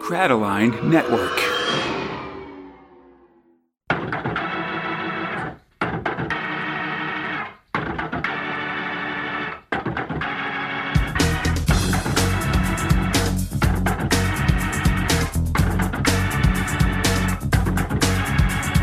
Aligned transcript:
Crataline 0.00 0.82
Network. 0.84 1.38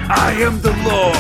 I 0.08 0.38
am 0.38 0.62
the 0.62 0.72
law, 0.86 1.12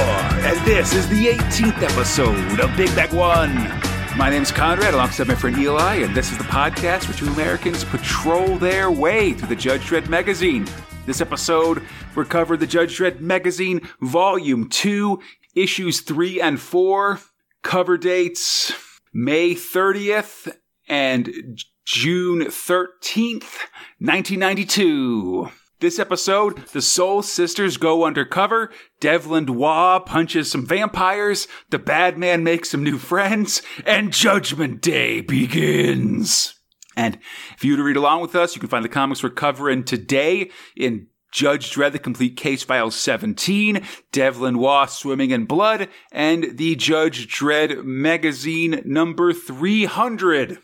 and 0.46 0.66
this 0.68 0.93
is 0.93 1.09
the 1.09 1.27
18th 1.27 1.82
episode 1.82 2.59
of 2.59 2.75
Big 2.77 2.93
Bag 2.96 3.12
One. 3.14 3.84
My 4.18 4.29
name's 4.29 4.50
Conrad, 4.50 4.93
alongside 4.93 5.27
my 5.27 5.36
friend 5.36 5.57
Eli, 5.57 5.95
and 5.95 6.16
this 6.16 6.31
is 6.31 6.38
the 6.38 6.45
podcast 6.45 7.09
where 7.09 7.18
two 7.18 7.27
Americans 7.27 7.84
patrol 7.84 8.57
their 8.57 8.89
way 8.89 9.34
through 9.34 9.49
the 9.49 9.57
Judge 9.57 9.81
Dredd 9.81 10.03
Megazine. 10.03 10.70
This 11.05 11.20
episode, 11.20 11.84
we're 12.16 12.23
covering 12.23 12.62
the 12.62 12.66
Judge 12.66 12.98
Dredd 12.98 13.20
Megazine, 13.20 13.86
Volume 13.99 14.70
2, 14.70 15.20
Issues 15.55 15.99
3 15.99 16.39
and 16.39 16.62
4, 16.62 17.20
cover 17.62 17.98
dates 17.98 18.72
May 19.13 19.53
30th 19.53 20.50
and 20.88 21.59
June 21.84 22.45
13th, 22.45 23.67
1992. 24.00 25.50
This 25.81 25.99
episode, 25.99 26.67
the 26.67 26.81
Soul 26.81 27.21
Sisters 27.21 27.75
go 27.75 28.05
undercover, 28.05 28.71
Devlin 29.02 29.55
Waugh 29.55 29.99
punches 29.99 30.49
some 30.49 30.66
vampires, 30.66 31.49
the 31.70 31.77
bad 31.77 32.17
man 32.17 32.45
makes 32.45 32.70
some 32.70 32.81
new 32.81 32.97
friends, 32.97 33.61
and 33.85 34.13
Judgment 34.13 34.81
Day 34.81 35.19
begins. 35.19 36.57
And 36.95 37.19
if 37.57 37.66
you 37.66 37.73
were 37.73 37.77
to 37.77 37.83
read 37.83 37.97
along 37.97 38.21
with 38.21 38.35
us, 38.35 38.55
you 38.55 38.61
can 38.61 38.69
find 38.69 38.85
the 38.85 38.89
comics 38.89 39.21
we're 39.21 39.31
covering 39.31 39.83
today 39.83 40.49
in 40.77 41.07
Judge 41.33 41.73
Dredd, 41.73 41.91
the 41.91 42.00
Complete 42.00 42.38
Case 42.38 42.63
File 42.63 42.89
17, 42.89 43.85
Devlin 44.13 44.57
Waugh 44.57 44.85
Swimming 44.85 45.31
in 45.31 45.44
Blood, 45.44 45.89
and 46.09 46.57
the 46.57 46.78
Judge 46.78 47.28
Dredd 47.28 47.83
Megazine 47.83 48.85
number 48.85 49.33
300. 49.33 50.57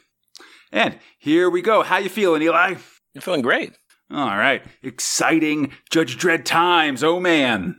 And 0.72 1.00
here 1.20 1.50
we 1.50 1.62
go. 1.62 1.84
How 1.84 1.98
you 1.98 2.08
feeling, 2.08 2.42
Eli? 2.44 2.76
I'm 3.14 3.22
feeling 3.22 3.42
great. 3.42 3.74
All 4.12 4.38
right. 4.38 4.64
Exciting 4.84 5.72
Judge 5.90 6.18
Dredd 6.18 6.46
times. 6.46 7.04
Oh 7.04 7.20
man. 7.20 7.78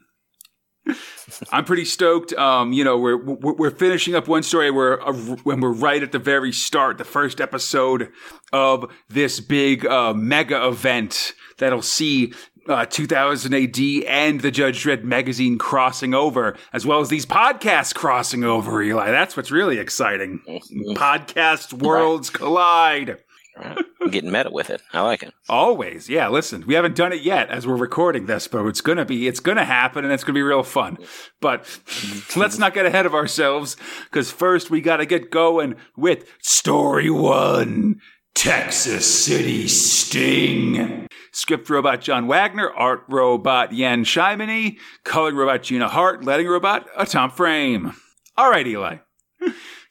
I'm 1.53 1.65
pretty 1.65 1.85
stoked. 1.85 2.33
Um, 2.33 2.73
you 2.73 2.83
know, 2.83 2.99
we're 2.99 3.17
we're, 3.17 3.55
we're 3.55 3.71
finishing 3.71 4.15
up 4.15 4.29
one 4.29 4.43
story 4.43 4.71
where 4.71 5.01
uh, 5.07 5.13
when 5.45 5.61
we're 5.61 5.73
right 5.73 6.03
at 6.03 6.13
the 6.13 6.19
very 6.19 6.53
start, 6.53 6.99
the 6.99 7.05
first 7.05 7.41
episode 7.41 8.11
of 8.53 8.91
this 9.09 9.41
big 9.41 9.87
uh, 9.87 10.13
mega 10.15 10.67
event 10.67 11.35
that'll 11.59 11.83
see 11.83 12.33
uh, 12.69 12.87
2000 12.87 13.55
AD 13.55 13.79
and 14.07 14.41
the 14.41 14.51
Judge 14.51 14.85
Dredd 14.85 15.05
Megazine 15.05 15.59
crossing 15.59 16.15
over, 16.15 16.57
as 16.73 16.87
well 16.87 17.01
as 17.01 17.09
these 17.09 17.27
podcasts 17.27 17.95
crossing 17.95 18.45
over. 18.45 18.83
Eli, 18.83 19.11
that's 19.11 19.37
what's 19.37 19.51
really 19.51 19.79
exciting. 19.79 20.41
Podcast 20.95 21.73
worlds 21.73 22.31
collide. 22.31 23.19
I'm 23.57 24.11
getting 24.11 24.31
meta 24.31 24.51
with 24.51 24.71
it. 24.71 24.83
I 24.93 25.01
like 25.03 25.23
it. 25.23 25.33
Always, 25.49 26.09
yeah. 26.09 26.29
Listen, 26.29 26.65
we 26.67 26.75
haven't 26.75 26.97
done 26.97 27.13
it 27.13 27.23
yet 27.23 27.49
as 27.51 27.67
we're 27.67 27.77
recording 27.77 28.27
this, 28.27 28.49
but 28.49 28.67
it's 28.67 28.81
gonna 28.81 29.05
be, 29.05 29.27
it's 29.27 29.41
gonna 29.41 29.65
happen, 29.65 30.05
and 30.05 30.13
it's 30.13 30.25
gonna 30.25 30.35
be 30.35 30.43
real 30.43 30.63
fun. 30.63 30.99
But 31.41 31.67
let's 32.37 32.59
not 32.59 32.75
get 32.75 32.87
ahead 32.87 33.07
of 33.07 33.15
ourselves, 33.15 33.77
because 34.05 34.31
first 34.31 34.71
we 34.71 34.81
gotta 34.81 35.07
get 35.07 35.31
going 35.31 35.77
with 35.97 36.25
story 36.41 37.11
one: 37.11 38.01
Texas 38.35 39.25
City 39.25 39.69
Sting. 39.69 41.07
Script 41.35 41.71
robot 41.71 42.03
John 42.03 42.27
Wagner, 42.27 42.71
art 42.71 43.05
robot 43.09 43.73
Yan 43.73 44.05
Shimony, 44.05 44.77
coloring 45.03 45.37
robot 45.37 45.63
Gina 45.63 45.89
Hart, 45.89 46.25
letting 46.25 46.47
robot 46.47 46.87
a 46.97 47.07
Tom 47.07 47.31
Frame. 47.31 47.95
All 48.37 48.51
right, 48.51 48.67
Eli. 48.67 48.99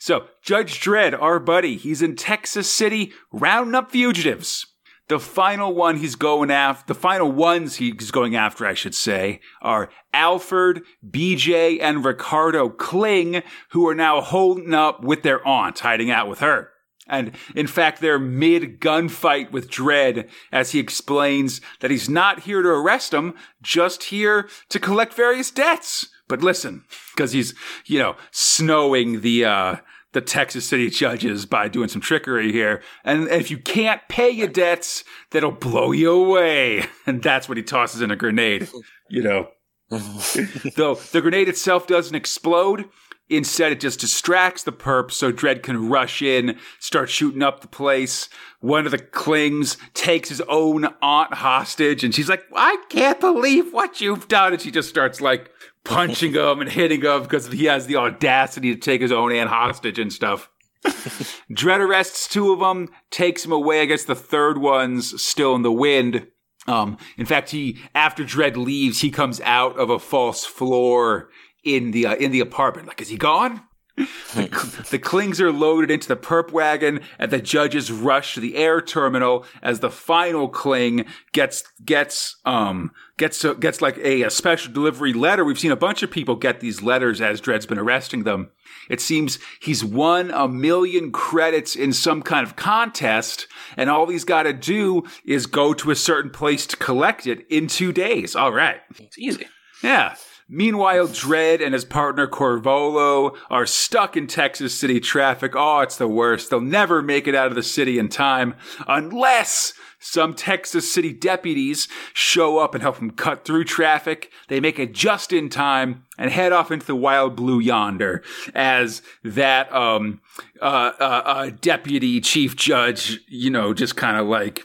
So, 0.02 0.26
Judge 0.42 0.80
Dredd, 0.80 1.16
our 1.22 1.38
buddy, 1.38 1.78
he's 1.78 2.02
in 2.02 2.16
Texas 2.16 2.68
City 2.74 3.14
rounding 3.32 3.76
up 3.76 3.92
fugitives. 3.92 4.66
The 5.10 5.20
final 5.20 5.76
one 5.76 5.98
he's 5.98 6.16
going 6.16 6.50
after, 6.50 6.92
the 6.92 7.00
final 7.00 7.32
ones 7.32 7.76
he's 7.76 8.10
going 8.10 8.36
after, 8.36 8.66
I 8.66 8.74
should 8.74 8.96
say, 8.96 9.42
are 9.62 9.92
Alfred, 10.12 10.82
BJ, 11.08 11.78
and 11.80 12.04
Ricardo 12.04 12.68
Kling, 12.68 13.44
who 13.74 13.88
are 13.88 13.94
now 13.94 14.22
holding 14.22 14.74
up 14.74 15.04
with 15.04 15.22
their 15.22 15.48
aunt, 15.48 15.78
hiding 15.78 16.10
out 16.10 16.28
with 16.28 16.40
her. 16.40 16.72
And 17.08 17.34
in 17.56 17.68
fact, 17.68 18.02
they're 18.02 18.18
mid 18.18 18.80
gunfight 18.80 19.52
with 19.52 19.70
Dredd 19.70 20.28
as 20.52 20.72
he 20.72 20.80
explains 20.80 21.62
that 21.80 21.92
he's 21.92 22.10
not 22.10 22.40
here 22.40 22.64
to 22.64 22.70
arrest 22.70 23.14
him, 23.14 23.36
just 23.62 24.06
here 24.06 24.50
to 24.70 24.80
collect 24.80 25.14
various 25.14 25.52
debts. 25.52 26.08
But 26.28 26.42
listen, 26.42 26.86
because 27.14 27.34
he's, 27.34 27.54
you 27.86 28.00
know, 28.00 28.16
snowing 28.32 29.22
the, 29.22 29.46
uh, 29.46 29.76
the 30.14 30.22
Texas 30.22 30.66
City 30.66 30.90
judges 30.90 31.46
by 31.46 31.68
doing 31.68 31.88
some 31.88 32.02
trickery 32.02 32.52
here. 32.52 32.82
And 33.04 33.28
if 33.30 33.50
you 33.50 33.58
can't 33.58 34.02
pay 34.10 34.30
your 34.30 34.48
debts, 34.48 35.04
that'll 35.32 35.52
blow 35.52 35.92
you 35.92 36.12
away. 36.12 36.86
And 37.08 37.22
that's 37.24 37.50
what 37.50 37.58
he 37.58 37.64
tosses 37.64 38.02
in 38.02 38.12
a 38.12 38.16
grenade, 38.16 38.70
you 39.10 39.24
know. 39.24 39.50
Though 39.90 40.96
the 40.96 41.20
grenade 41.22 41.50
itself 41.50 41.88
doesn't 41.88 42.16
explode. 42.16 42.86
Instead, 43.32 43.72
it 43.72 43.80
just 43.80 44.02
distracts 44.02 44.64
the 44.64 44.74
perp 44.74 45.10
so 45.10 45.32
Dredd 45.32 45.64
can 45.64 45.88
rush 45.88 46.22
in, 46.22 46.60
start 46.80 47.10
shooting 47.10 47.42
up 47.42 47.62
the 47.62 47.68
place. 47.68 48.28
One 48.60 48.86
of 48.86 48.92
the 48.92 48.98
Klings 48.98 49.78
takes 49.94 50.28
his 50.28 50.42
own 50.50 50.86
aunt 51.02 51.36
hostage, 51.36 52.04
and 52.04 52.14
she's 52.14 52.28
like, 52.28 52.44
I 52.54 52.84
can't 52.90 53.22
believe 53.22 53.72
what 53.72 54.02
you've 54.02 54.28
done. 54.28 54.52
And 54.52 54.62
she 54.62 54.70
just 54.70 54.90
starts 54.90 55.22
like 55.22 55.50
punching 55.86 56.34
him 56.34 56.60
and 56.60 56.70
hitting 56.70 57.02
him 57.02 57.24
because 57.24 57.48
he 57.48 57.66
has 57.66 57.88
the 57.88 57.96
audacity 57.96 58.76
to 58.76 58.80
take 58.80 59.00
his 59.00 59.14
own 59.14 59.32
aunt 59.32 59.50
hostage 59.50 59.98
and 59.98 60.12
stuff. 60.12 60.50
Dredd 60.84 61.80
arrests 61.80 62.28
two 62.28 62.52
of 62.52 62.60
them, 62.60 62.90
takes 63.12 63.46
him 63.46 63.54
away. 63.54 63.82
I 63.82 63.86
guess 63.86 64.04
the 64.04 64.14
third 64.14 64.58
one's 64.58 65.22
still 65.22 65.56
in 65.56 65.62
the 65.62 65.72
wind. 65.72 66.28
Um, 66.68 66.98
in 67.18 67.26
fact, 67.26 67.52
he 67.52 67.80
after 67.96 68.26
Dredd 68.26 68.58
leaves, 68.58 69.00
he 69.00 69.10
comes 69.10 69.40
out 69.42 69.80
of 69.80 69.90
a 69.90 70.00
false 70.00 70.44
floor 70.44 71.30
in 71.64 71.92
the 71.92 72.06
uh, 72.06 72.16
in 72.16 72.32
the 72.32 72.40
apartment. 72.40 72.88
Like, 72.88 73.02
is 73.02 73.10
he 73.10 73.18
gone? 73.18 73.62
the, 73.98 74.86
the 74.92 75.00
Klings 75.00 75.40
are 75.40 75.52
loaded 75.52 75.92
into 75.92 76.08
the 76.08 76.16
perp 76.16 76.52
wagon, 76.52 77.02
and 77.20 77.32
the 77.32 77.42
judges 77.42 77.92
rush 77.92 78.34
to 78.34 78.40
the 78.40 78.56
air 78.56 78.82
terminal 78.82 79.46
as 79.62 79.80
the 79.80 79.90
final 79.90 80.48
Kling 80.48 81.06
gets 81.34 81.64
gets 81.84 82.38
um 82.46 82.92
gets 83.18 83.46
gets 83.60 83.82
like 83.82 83.98
a, 83.98 84.24
a 84.24 84.30
special 84.30 84.74
delivery 84.74 85.14
letter. 85.14 85.44
We've 85.44 85.60
seen 85.60 85.72
a 85.72 85.78
bunch 85.78 86.04
of 86.04 86.12
people 86.12 86.36
get 86.36 86.60
these 86.60 86.82
letters 86.82 87.22
as 87.22 87.42
Dredd's 87.42 87.66
been 87.66 87.80
arresting 87.80 88.24
them. 88.24 88.52
It 88.90 89.00
seems 89.00 89.40
he's 89.62 89.86
won 89.86 90.32
a 90.32 90.48
million 90.48 91.12
credits 91.12 91.76
in 91.76 91.94
some 91.94 92.22
kind 92.22 92.46
of 92.46 92.56
contest, 92.56 93.48
and 93.78 93.90
all 93.90 94.08
he's 94.08 94.26
got 94.26 94.44
to 94.44 94.54
do 94.54 95.04
is 95.26 95.46
go 95.46 95.74
to 95.74 95.92
a 95.92 95.96
certain 95.96 96.32
place 96.32 96.66
to 96.68 96.78
collect 96.78 97.28
it 97.28 97.46
in 97.50 97.68
two 97.68 97.92
days. 97.92 98.36
All 98.36 98.52
right, 98.52 98.82
it's 98.98 99.18
easy. 99.18 99.46
Yeah. 99.84 100.16
Meanwhile, 100.54 101.08
Dredd 101.08 101.64
and 101.64 101.74
his 101.74 101.86
partner 101.86 102.28
Corvolo 102.28 103.38
are 103.50 103.66
stuck 103.66 104.18
in 104.18 104.28
Texas 104.28 104.78
City 104.78 105.00
traffic. 105.00 105.54
Oh, 105.56 105.80
it's 105.80 105.96
the 105.96 106.10
worst. 106.10 106.50
They'll 106.50 106.60
never 106.60 107.02
make 107.02 107.26
it 107.26 107.34
out 107.34 107.48
of 107.48 107.56
the 107.56 107.64
city 107.64 107.98
in 107.98 108.10
time 108.10 108.56
unless 108.86 109.74
some 109.98 110.34
Texas 110.34 110.92
City 110.92 111.14
deputies 111.14 111.88
show 112.12 112.58
up 112.58 112.76
and 112.76 112.82
help 112.82 112.98
them 112.98 113.12
cut 113.12 113.46
through 113.46 113.64
traffic. 113.64 114.30
They 114.50 114.60
make 114.60 114.78
it 114.78 114.92
just 114.92 115.32
in 115.32 115.48
time 115.48 116.04
and 116.18 116.30
head 116.30 116.52
off 116.52 116.70
into 116.70 116.86
the 116.86 116.98
wild 116.98 117.38
blue 117.38 117.60
yonder 117.60 118.22
as 118.54 119.02
that 119.24 119.72
um, 119.74 120.20
uh, 120.62 120.92
uh, 121.00 121.22
uh, 121.26 121.52
deputy 121.62 122.20
chief 122.20 122.58
judge, 122.58 123.22
you 123.30 123.50
know, 123.50 123.74
just 123.74 123.96
kind 123.96 124.18
of 124.18 124.28
like 124.28 124.64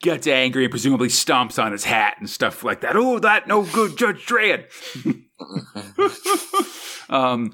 gets 0.00 0.26
angry 0.26 0.64
and 0.64 0.70
presumably 0.70 1.08
stomps 1.08 1.62
on 1.62 1.72
his 1.72 1.84
hat 1.84 2.16
and 2.18 2.28
stuff 2.28 2.64
like 2.64 2.80
that. 2.80 2.96
Oh, 2.96 3.18
that 3.18 3.46
no 3.48 3.62
good, 3.62 3.96
Judge 3.96 4.26
Dredd. 4.26 4.66
um, 7.10 7.52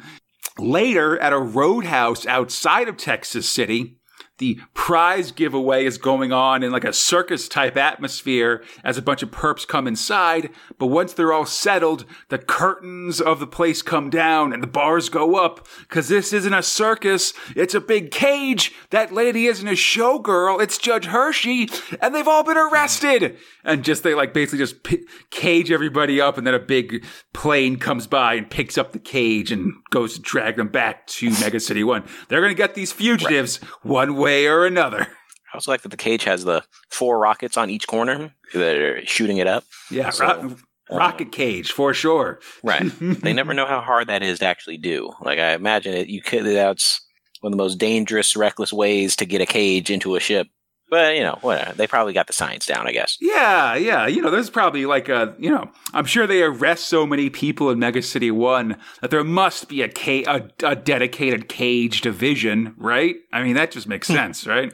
later, 0.59 1.19
at 1.19 1.33
a 1.33 1.39
roadhouse 1.39 2.27
outside 2.27 2.89
of 2.89 2.97
Texas 2.97 3.49
City, 3.49 3.99
the 4.39 4.61
prize 4.75 5.33
giveaway 5.33 5.87
is 5.87 5.97
going 5.99 6.33
on 6.33 6.63
in 6.63 6.71
like 6.71 6.85
a 6.85 6.93
circus 6.93 7.49
type 7.49 7.77
atmosphere 7.77 8.63
as 8.85 8.99
a 8.99 9.03
bunch 9.03 9.23
of 9.23 9.31
perps 9.31 9.67
come 9.67 9.87
inside. 9.87 10.51
But 10.79 10.89
once 10.89 11.15
they're 11.15 11.33
all 11.33 11.47
settled, 11.47 12.05
the 12.29 12.39
curtains 12.39 13.21
of 13.21 13.41
the 13.41 13.47
place 13.47 13.81
come 13.81 14.11
down 14.11 14.53
and 14.53 14.63
the 14.63 14.69
bars 14.69 15.09
go 15.09 15.37
up. 15.37 15.67
Cause 15.89 16.09
this 16.09 16.33
isn't 16.33 16.53
a 16.53 16.63
circus. 16.63 17.33
It's 17.55 17.75
a 17.75 17.81
big 17.81 18.11
cage. 18.11 18.75
That 18.91 19.13
lady 19.13 19.47
isn't 19.47 19.67
a 19.67 19.73
showgirl. 19.73 20.61
It's 20.61 20.79
Judge 20.79 21.07
Hershey 21.07 21.69
and 22.03 22.15
they've 22.15 22.29
all 22.29 22.45
been 22.45 22.59
arrested. 22.59 23.39
And 23.65 23.83
just, 23.83 24.03
they 24.03 24.15
like 24.15 24.35
basically 24.35 24.59
just 24.59 24.83
p- 24.83 25.07
cage 25.31 25.73
everybody 25.73 26.21
up 26.21 26.37
and 26.37 26.47
then 26.47 26.55
a 26.55 26.59
big 26.59 27.05
plane 27.33 27.79
comes 27.79 28.07
by 28.07 28.35
and 28.35 28.51
picks 28.51 28.77
up 28.77 28.93
the 28.93 28.99
cage 28.99 29.51
and 29.51 29.73
goes 29.91 30.15
to 30.15 30.21
drag 30.21 30.57
them 30.57 30.69
back 30.69 31.07
to 31.07 31.31
Mega 31.41 31.59
City 31.59 31.83
1. 31.83 32.05
They're 32.29 32.41
going 32.41 32.55
to 32.55 32.57
get 32.57 32.75
these 32.75 32.93
fugitives 32.93 33.61
right. 33.63 33.85
one 33.85 34.17
way 34.17 34.26
or 34.47 34.67
another. 34.67 35.03
I 35.53 35.57
also 35.57 35.71
like 35.71 35.83
that 35.83 35.91
the 35.91 35.97
cage 35.97 36.25
has 36.25 36.45
the 36.45 36.63
four 36.91 37.19
rockets 37.19 37.57
on 37.57 37.71
each 37.71 37.87
corner 37.87 38.35
that 38.53 38.77
are 38.77 39.07
shooting 39.07 39.39
it 39.39 39.47
up. 39.47 39.65
Yeah, 39.91 40.11
So, 40.11 40.27
ro- 40.27 40.57
uh, 40.91 40.97
rocket 40.97 41.33
cage 41.33 41.73
for 41.73 41.95
sure. 41.95 42.41
Right. 42.63 42.91
they 43.01 43.33
never 43.33 43.55
know 43.55 43.67
how 43.67 43.81
hard 43.81 44.09
that 44.09 44.23
is 44.23 44.41
to 44.41 44.47
actually 44.47 44.79
do. 44.79 45.13
Like 45.23 45.39
I 45.39 45.53
imagine 45.53 45.95
it, 45.95 46.09
you 46.09 46.21
could. 46.21 46.45
That's 46.45 47.01
one 47.41 47.53
of 47.53 47.57
the 47.59 47.63
most 47.63 47.79
dangerous, 47.79 48.37
reckless 48.37 48.73
ways 48.73 49.17
to 49.17 49.25
get 49.27 49.41
a 49.41 49.47
cage 49.47 49.91
into 49.91 50.17
a 50.17 50.21
ship. 50.21 50.49
But 50.89 51.17
you 51.17 51.23
know, 51.23 51.39
whatever. 51.41 51.73
They 51.73 51.87
probably 51.87 52.13
got 52.13 52.27
the 52.29 52.33
science 52.33 52.65
down, 52.67 52.87
I 52.87 52.93
guess. 52.93 53.17
Yeah, 53.21 53.75
yeah. 53.75 54.07
You 54.07 54.23
know, 54.23 54.31
there's 54.31 54.51
probably 54.51 54.87
like 54.87 55.09
a, 55.09 55.35
you 55.39 55.51
know, 55.51 55.71
I'm 55.93 56.05
sure 56.05 56.27
they 56.27 56.43
arrest 56.43 56.89
so 56.89 57.07
many 57.07 57.29
people 57.29 57.71
in 57.71 57.79
Mega 57.79 58.03
City 58.03 58.31
1 58.31 58.77
that 59.01 59.11
there 59.11 59.25
must 59.25 59.69
be 59.69 59.83
a, 59.83 59.89
ca- 59.89 60.25
a, 60.27 60.49
a 60.65 60.77
dedicated 60.77 61.49
cage 61.49 62.03
division, 62.03 62.75
right? 62.77 63.17
I 63.33 63.43
mean, 63.43 63.55
that 63.55 63.73
just 63.73 63.89
makes 63.89 64.07
sense, 64.19 64.47
right? 64.47 64.73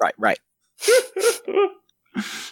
Right. 0.00 0.14
Right. 0.18 0.38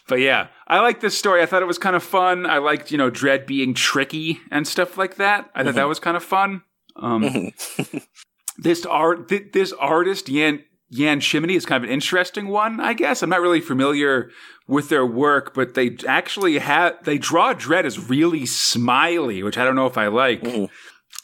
But 0.06 0.20
yeah, 0.20 0.48
I 0.68 0.80
like 0.80 1.00
this 1.00 1.16
story. 1.16 1.42
I 1.42 1.46
thought 1.46 1.62
it 1.62 1.66
was 1.66 1.78
kind 1.78 1.96
of 1.96 2.02
fun. 2.02 2.44
I 2.44 2.58
liked, 2.58 2.92
you 2.92 2.98
know, 2.98 3.10
Dredd 3.10 3.46
being 3.46 3.72
tricky 3.72 4.40
and 4.50 4.68
stuff 4.68 4.98
like 4.98 5.16
that. 5.16 5.50
I 5.54 5.64
thought 5.64 5.74
that 5.76 5.88
was 5.88 5.98
kind 5.98 6.16
of 6.16 6.22
fun. 6.22 6.60
Um, 6.96 7.52
this 8.58 8.84
art, 8.84 9.28
th- 9.28 9.52
this 9.52 9.72
artist, 9.72 10.28
Yan, 10.28 10.62
Yan 10.90 11.20
Chimney, 11.20 11.54
is 11.54 11.66
kind 11.66 11.82
of 11.82 11.88
an 11.88 11.94
interesting 11.94 12.48
one, 12.48 12.78
I 12.80 12.92
guess. 12.94 13.22
I'm 13.22 13.30
not 13.30 13.40
really 13.40 13.60
familiar 13.60 14.30
with 14.68 14.88
their 14.90 15.04
work, 15.06 15.54
but 15.54 15.74
they 15.74 15.96
actually 16.06 16.58
have, 16.58 17.02
they 17.04 17.18
draw 17.18 17.52
Dredd 17.54 17.84
as 17.84 18.08
really 18.08 18.46
smiley, 18.46 19.42
which 19.42 19.58
I 19.58 19.64
don't 19.64 19.76
know 19.76 19.86
if 19.86 19.98
I 19.98 20.06
like. 20.08 20.42
Mhm. 20.42 20.68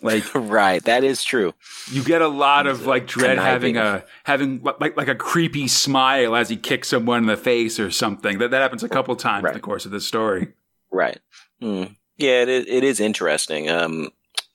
Like, 0.02 0.24
right. 0.34 0.82
That 0.84 1.04
is 1.04 1.22
true. 1.22 1.52
you 1.90 2.02
get 2.02 2.22
a 2.22 2.28
lot 2.28 2.66
of 2.66 2.86
like 2.86 3.06
Dredd 3.06 3.36
having 3.36 3.76
a 3.76 4.02
having 4.24 4.62
like 4.62 4.96
like 4.96 5.08
a 5.08 5.14
creepy 5.14 5.68
smile 5.68 6.34
as 6.36 6.48
he 6.48 6.56
kicks 6.56 6.88
someone 6.88 7.18
in 7.18 7.26
the 7.26 7.36
face 7.36 7.78
or 7.78 7.90
something. 7.90 8.38
That 8.38 8.50
that 8.52 8.62
happens 8.62 8.82
a 8.82 8.88
couple 8.88 9.14
times 9.16 9.46
in 9.46 9.52
the 9.52 9.60
course 9.60 9.84
of 9.84 9.90
this 9.90 10.06
story. 10.06 10.54
Right. 10.90 11.18
Hmm. 11.60 11.84
Yeah, 12.16 12.42
it 12.42 12.48
is, 12.48 12.64
it 12.66 12.84
is 12.84 12.98
interesting. 13.00 13.68
Um, 13.70 14.10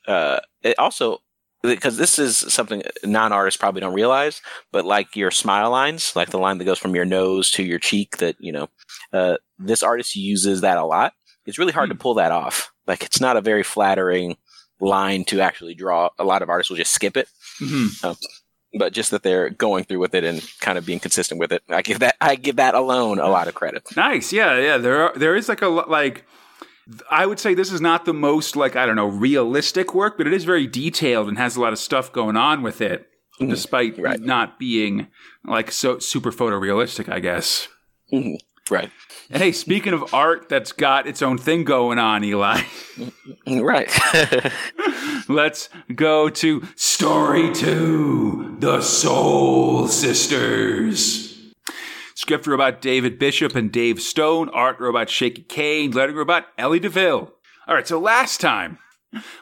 uh, 0.07 0.39
it 0.63 0.77
also 0.79 1.21
because 1.65 1.97
this 1.97 2.19
is 2.19 2.37
something 2.37 2.83
non-artists 3.03 3.57
probably 3.59 3.81
don't 3.81 3.93
realize, 3.93 4.41
but 4.71 4.85
like 4.85 5.15
your 5.15 5.31
smile 5.31 5.71
lines, 5.71 6.15
like 6.15 6.29
the 6.29 6.37
line 6.39 6.57
that 6.59 6.65
goes 6.65 6.77
from 6.79 6.93
your 6.95 7.05
nose 7.05 7.49
to 7.51 7.63
your 7.63 7.79
cheek, 7.79 8.17
that 8.17 8.35
you 8.39 8.51
know, 8.51 8.67
uh, 9.13 9.37
this 9.57 9.81
artist 9.81 10.15
uses 10.15 10.61
that 10.61 10.77
a 10.77 10.85
lot. 10.85 11.13
It's 11.45 11.57
really 11.57 11.71
hard 11.73 11.89
Hmm. 11.89 11.97
to 11.97 12.01
pull 12.01 12.13
that 12.15 12.31
off. 12.31 12.71
Like 12.87 13.03
it's 13.03 13.19
not 13.21 13.37
a 13.37 13.41
very 13.41 13.63
flattering 13.63 14.37
line 14.79 15.23
to 15.25 15.41
actually 15.41 15.73
draw. 15.75 16.09
A 16.19 16.23
lot 16.23 16.41
of 16.41 16.49
artists 16.49 16.69
will 16.69 16.77
just 16.77 16.91
skip 16.93 17.15
it. 17.17 17.27
Mhm. 17.61 18.15
But 18.77 18.91
just 18.91 19.11
that 19.11 19.23
they're 19.23 19.49
going 19.51 19.85
through 19.85 19.99
with 19.99 20.13
it 20.15 20.25
and 20.25 20.45
kind 20.59 20.77
of 20.77 20.85
being 20.85 20.99
consistent 20.99 21.39
with 21.39 21.53
it, 21.53 21.63
I 21.69 21.81
give 21.81 21.99
that 21.99 22.15
I 22.19 22.35
give 22.35 22.57
that 22.57 22.75
alone 22.75 23.19
a 23.19 23.29
lot 23.29 23.47
of 23.47 23.55
credit. 23.55 23.83
Nice, 23.95 24.33
yeah, 24.33 24.59
yeah. 24.59 24.77
There 24.77 25.01
are 25.03 25.13
there 25.15 25.35
is 25.35 25.47
like 25.47 25.61
a 25.61 25.67
like. 25.67 26.25
I 27.09 27.25
would 27.25 27.39
say 27.39 27.53
this 27.53 27.71
is 27.71 27.81
not 27.81 28.05
the 28.05 28.13
most 28.13 28.55
like 28.55 28.75
I 28.75 28.85
don't 28.85 28.95
know 28.95 29.07
realistic 29.07 29.93
work, 29.95 30.17
but 30.17 30.27
it 30.27 30.33
is 30.33 30.43
very 30.43 30.67
detailed 30.67 31.27
and 31.27 31.37
has 31.37 31.55
a 31.55 31.61
lot 31.61 31.73
of 31.73 31.79
stuff 31.79 32.11
going 32.11 32.37
on 32.37 32.61
with 32.61 32.79
it, 32.81 33.07
Mhm. 33.41 33.49
despite 33.49 33.97
Right. 33.97 34.19
not 34.19 34.59
being 34.59 35.07
like 35.45 35.71
so 35.71 35.99
super 35.99 36.31
photorealistic. 36.31 37.09
I 37.11 37.19
guess. 37.19 37.67
Mhm. 38.13 38.37
Right. 38.69 38.89
And 39.29 39.41
hey, 39.43 39.51
speaking 39.51 39.93
of 39.93 40.13
art 40.13 40.49
that's 40.49 40.71
got 40.71 41.07
its 41.07 41.21
own 41.21 41.37
thing 41.37 41.63
going 41.63 41.97
on, 41.99 42.23
Eli. 42.23 42.61
Right. 43.47 43.91
Let's 45.27 45.69
go 45.93 46.29
to 46.29 46.63
story 46.75 47.51
two 47.53 48.55
The 48.59 48.81
Soul 48.81 49.87
Sisters. 49.87 51.24
Script 52.15 52.47
robot 52.47 52.81
David 52.81 53.19
Bishop 53.19 53.55
and 53.55 53.71
Dave 53.71 54.01
Stone, 54.01 54.49
art 54.49 54.79
robot 54.79 55.09
Shaky 55.09 55.43
Kane, 55.43 55.91
lettering 55.91 56.17
robot 56.17 56.47
Ellie 56.57 56.79
DeVille. 56.79 57.33
All 57.67 57.75
right, 57.75 57.85
so 57.85 57.99
last 57.99 58.39
time 58.39 58.79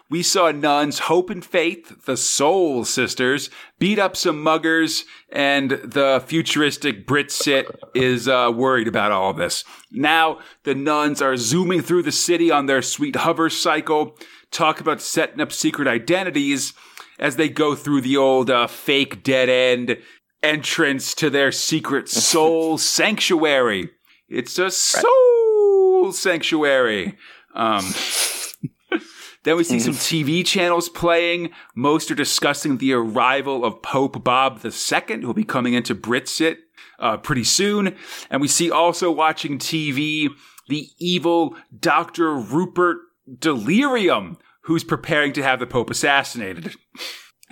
we 0.09 0.23
saw 0.23 0.51
nuns 0.51 0.99
Hope 0.99 1.29
and 1.29 1.45
Faith, 1.45 2.05
the 2.05 2.17
Soul 2.17 2.83
Sisters, 2.83 3.51
beat 3.77 3.99
up 3.99 4.15
some 4.15 4.41
muggers, 4.41 5.05
and 5.31 5.71
the 5.71 6.23
futuristic 6.25 7.05
Brit-Cit 7.05 7.67
is 7.93 8.27
uh, 8.27 8.51
worried 8.53 8.87
about 8.87 9.11
all 9.11 9.33
this. 9.33 9.63
Now 9.91 10.39
the 10.63 10.75
nuns 10.75 11.21
are 11.21 11.37
zooming 11.37 11.81
through 11.81 12.03
the 12.03 12.11
city 12.11 12.49
on 12.49 12.65
their 12.65 12.81
sweet 12.81 13.17
hover 13.17 13.51
cycle, 13.51 14.17
talk 14.49 14.79
about 14.79 14.99
setting 14.99 15.41
up 15.41 15.51
secret 15.51 15.87
identities 15.87 16.73
as 17.19 17.35
they 17.35 17.49
go 17.49 17.75
through 17.75 18.01
the 18.01 18.17
old 18.17 18.49
uh, 18.49 18.65
fake 18.65 19.21
dead 19.21 19.47
end 19.47 19.97
entrance 20.43 21.15
to 21.15 21.29
their 21.29 21.51
secret 21.51 22.09
soul 22.09 22.77
sanctuary. 22.77 23.89
It's 24.29 24.59
a 24.59 24.69
soul 24.69 26.11
sanctuary. 26.11 27.17
Um, 27.55 27.93
then 29.43 29.57
we 29.57 29.63
see 29.63 29.79
some 29.79 29.93
TV 29.93 30.45
channels 30.45 30.89
playing. 30.89 31.51
Most 31.75 32.11
are 32.11 32.15
discussing 32.15 32.77
the 32.77 32.93
arrival 32.93 33.63
of 33.63 33.81
Pope 33.81 34.23
Bob 34.23 34.61
II, 34.63 35.21
who 35.21 35.27
will 35.27 35.33
be 35.33 35.43
coming 35.43 35.73
into 35.73 35.95
Brit-Cit 35.95 36.59
uh, 36.99 37.17
pretty 37.17 37.43
soon. 37.43 37.95
And 38.29 38.41
we 38.41 38.47
see 38.47 38.71
also 38.71 39.11
watching 39.11 39.59
TV 39.59 40.29
the 40.67 40.89
evil 40.97 41.55
Dr. 41.77 42.33
Rupert 42.35 42.97
Delirium, 43.39 44.37
who's 44.61 44.83
preparing 44.83 45.33
to 45.33 45.43
have 45.43 45.59
the 45.59 45.67
Pope 45.67 45.89
assassinated. 45.89 46.75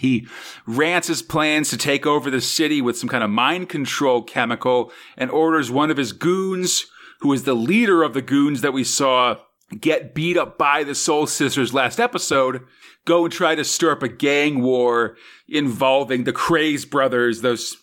He 0.01 0.27
rants 0.65 1.07
his 1.07 1.21
plans 1.21 1.69
to 1.69 1.77
take 1.77 2.07
over 2.07 2.31
the 2.31 2.41
city 2.41 2.81
with 2.81 2.97
some 2.97 3.07
kind 3.07 3.23
of 3.23 3.29
mind 3.29 3.69
control 3.69 4.23
chemical 4.23 4.91
and 5.15 5.29
orders 5.29 5.69
one 5.69 5.91
of 5.91 5.97
his 5.97 6.11
goons, 6.11 6.87
who 7.19 7.31
is 7.33 7.43
the 7.43 7.53
leader 7.53 8.01
of 8.01 8.13
the 8.15 8.21
goons 8.23 8.61
that 8.61 8.73
we 8.73 8.83
saw 8.83 9.35
get 9.79 10.15
beat 10.15 10.37
up 10.37 10.57
by 10.57 10.83
the 10.83 10.95
Soul 10.95 11.27
Sisters 11.27 11.71
last 11.73 11.99
episode, 11.99 12.61
go 13.05 13.25
and 13.25 13.31
try 13.31 13.53
to 13.55 13.63
stir 13.63 13.91
up 13.91 14.01
a 14.03 14.09
gang 14.09 14.61
war 14.63 15.15
involving 15.47 16.23
the 16.23 16.33
Craze 16.33 16.83
brothers, 16.83 17.41
those 17.41 17.77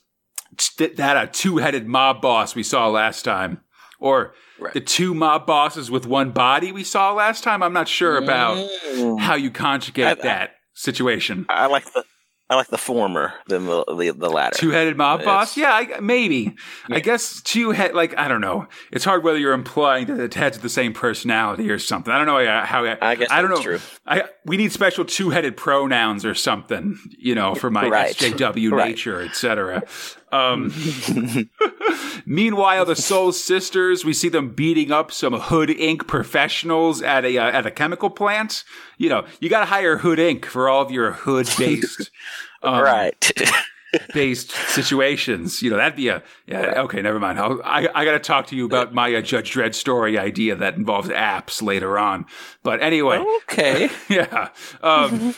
that 0.79 0.99
uh, 1.01 1.27
two-headed 1.33 1.87
mob 1.87 2.21
boss 2.21 2.55
we 2.57 2.63
saw 2.65 2.89
last 2.89 3.25
time, 3.25 3.61
or 4.01 4.35
Right. 4.61 4.75
the 4.75 4.81
two 4.81 5.15
mob 5.15 5.47
bosses 5.47 5.89
with 5.89 6.05
one 6.05 6.33
body 6.33 6.73
we 6.73 6.83
saw 6.83 7.13
last 7.13 7.45
time. 7.45 7.63
I'm 7.63 7.73
not 7.73 7.87
sure 7.87 8.17
about 8.19 8.57
Mm. 8.91 9.21
how 9.21 9.37
you 9.37 9.53
conjugate 9.53 10.05
I- 10.07 10.15
that 10.15 10.55
situation. 10.79 11.47
I 11.49 11.67
like 11.67 11.93
the 11.93 12.05
I 12.51 12.55
like 12.55 12.69
the 12.69 12.79
former 12.79 13.35
than 13.49 13.67
the 13.67 13.85
the, 13.85 14.11
the 14.17 14.31
latter. 14.31 14.57
Two-headed 14.59 14.97
mob 14.97 15.21
It's- 15.21 15.27
boss? 15.27 15.57
Yeah, 15.59 15.71
I, 15.71 16.01
maybe. 16.01 16.57
I 16.91 17.01
guess 17.01 17.43
two 17.43 17.73
head. 17.73 17.95
Like 17.95 18.17
I 18.17 18.27
don't 18.27 18.41
know. 18.41 18.67
It's 18.91 19.05
hard 19.05 19.23
whether 19.23 19.37
you're 19.39 19.53
implying 19.53 20.07
that 20.07 20.19
it 20.19 20.33
has 20.35 20.59
the 20.59 20.71
same 20.71 20.95
personality 20.95 21.69
or 21.71 21.79
something. 21.79 22.11
I 22.11 22.17
don't 22.17 22.27
know 22.27 22.63
how. 22.65 22.87
I 23.03 23.17
guess 23.17 23.29
I 23.31 23.43
don't 23.43 23.51
that's 23.51 23.61
know. 23.61 23.77
true. 23.77 23.81
I 24.07 24.25
we 24.47 24.57
need 24.57 24.73
special 24.73 25.05
two-headed 25.05 25.59
pronouns 25.59 26.25
or 26.25 26.35
something. 26.35 26.99
You 27.19 27.35
know, 27.35 27.55
for 27.55 27.71
my 27.71 27.87
Right. 27.87 28.17
SJW 28.17 28.73
Right. 28.73 28.89
nature, 28.89 29.21
etc. 29.21 29.83
Um, 30.33 30.73
meanwhile, 32.27 32.85
the 32.85 32.97
Soul 32.97 33.33
Sisters, 33.33 34.05
we 34.05 34.13
see 34.13 34.29
them 34.29 34.51
beating 34.51 34.93
up 34.93 35.11
some 35.13 35.35
Hood 35.35 35.71
Inc. 35.71 36.07
professionals 36.07 37.03
at 37.03 37.25
a 37.25 37.39
uh, 37.39 37.51
at 37.51 37.67
a 37.67 37.71
chemical 37.71 38.11
plant. 38.11 38.65
You 38.97 39.09
know, 39.09 39.27
you 39.41 39.49
got 39.49 39.61
to 39.61 39.67
hire 39.67 39.99
Hood 39.99 40.19
Inc. 40.19 40.45
for 40.45 40.69
all 40.69 40.83
of 40.83 40.91
your 40.91 41.13
hood-based. 41.13 42.11
um, 42.63 42.83
right. 42.83 43.33
based 44.15 44.51
situations. 44.51 45.63
You 45.63 45.71
know, 45.71 45.77
that'd 45.77 45.97
be 45.97 46.09
a 46.09 46.23
yeah. 46.47 46.83
Okay, 46.83 47.01
never 47.01 47.19
mind. 47.19 47.39
I'll, 47.39 47.61
I 47.65 47.89
I 47.95 48.05
got 48.05 48.13
to 48.13 48.19
talk 48.19 48.47
to 48.49 48.57
you 48.57 48.67
about 48.67 48.95
my 48.95 49.15
uh, 49.15 49.21
Judge 49.21 49.53
Dredd 49.53 49.75
story 49.75 50.19
idea 50.19 50.57
that 50.57 50.75
involves 50.75 51.09
apps 51.09 51.63
later 51.63 51.99
on. 51.99 52.27
But 52.63 52.83
anyway, 52.83 53.25
okay. 53.45 53.89
yeah. 54.09 54.51
Um, 54.83 55.35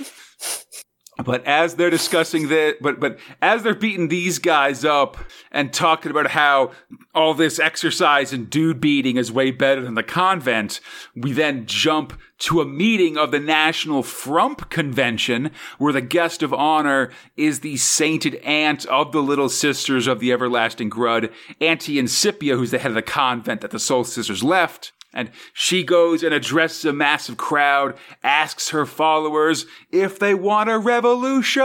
but 1.24 1.44
as 1.46 1.74
they're 1.74 1.90
discussing 1.90 2.48
that, 2.48 2.76
but 2.80 3.00
but 3.00 3.18
as 3.40 3.62
they're 3.62 3.74
beating 3.74 4.08
these 4.08 4.38
guys 4.38 4.84
up 4.84 5.16
and 5.50 5.72
talking 5.72 6.10
about 6.10 6.28
how 6.28 6.72
all 7.14 7.34
this 7.34 7.58
exercise 7.58 8.32
and 8.32 8.48
dude 8.48 8.80
beating 8.80 9.16
is 9.16 9.32
way 9.32 9.50
better 9.50 9.80
than 9.80 9.94
the 9.94 10.02
convent, 10.02 10.80
we 11.14 11.32
then 11.32 11.66
jump 11.66 12.18
to 12.38 12.60
a 12.60 12.64
meeting 12.64 13.18
of 13.18 13.30
the 13.30 13.38
National 13.38 14.02
Frump 14.02 14.70
Convention, 14.70 15.50
where 15.78 15.92
the 15.92 16.00
guest 16.00 16.42
of 16.42 16.54
honor 16.54 17.10
is 17.36 17.60
the 17.60 17.76
sainted 17.76 18.36
aunt 18.36 18.86
of 18.86 19.12
the 19.12 19.22
Little 19.22 19.48
Sisters 19.48 20.06
of 20.06 20.20
the 20.20 20.32
Everlasting 20.32 20.90
Grud, 20.90 21.30
Auntie 21.60 21.96
Incipia, 21.96 22.56
who's 22.56 22.70
the 22.70 22.78
head 22.78 22.92
of 22.92 22.94
the 22.94 23.02
convent 23.02 23.60
that 23.60 23.70
the 23.70 23.78
Soul 23.78 24.04
Sisters 24.04 24.42
left. 24.42 24.92
And 25.12 25.30
she 25.52 25.82
goes 25.82 26.22
and 26.22 26.32
addresses 26.32 26.84
a 26.84 26.92
massive 26.92 27.36
crowd, 27.36 27.96
asks 28.22 28.70
her 28.70 28.86
followers 28.86 29.66
if 29.90 30.18
they 30.18 30.34
want 30.34 30.70
a 30.70 30.78
revolution. 30.78 31.60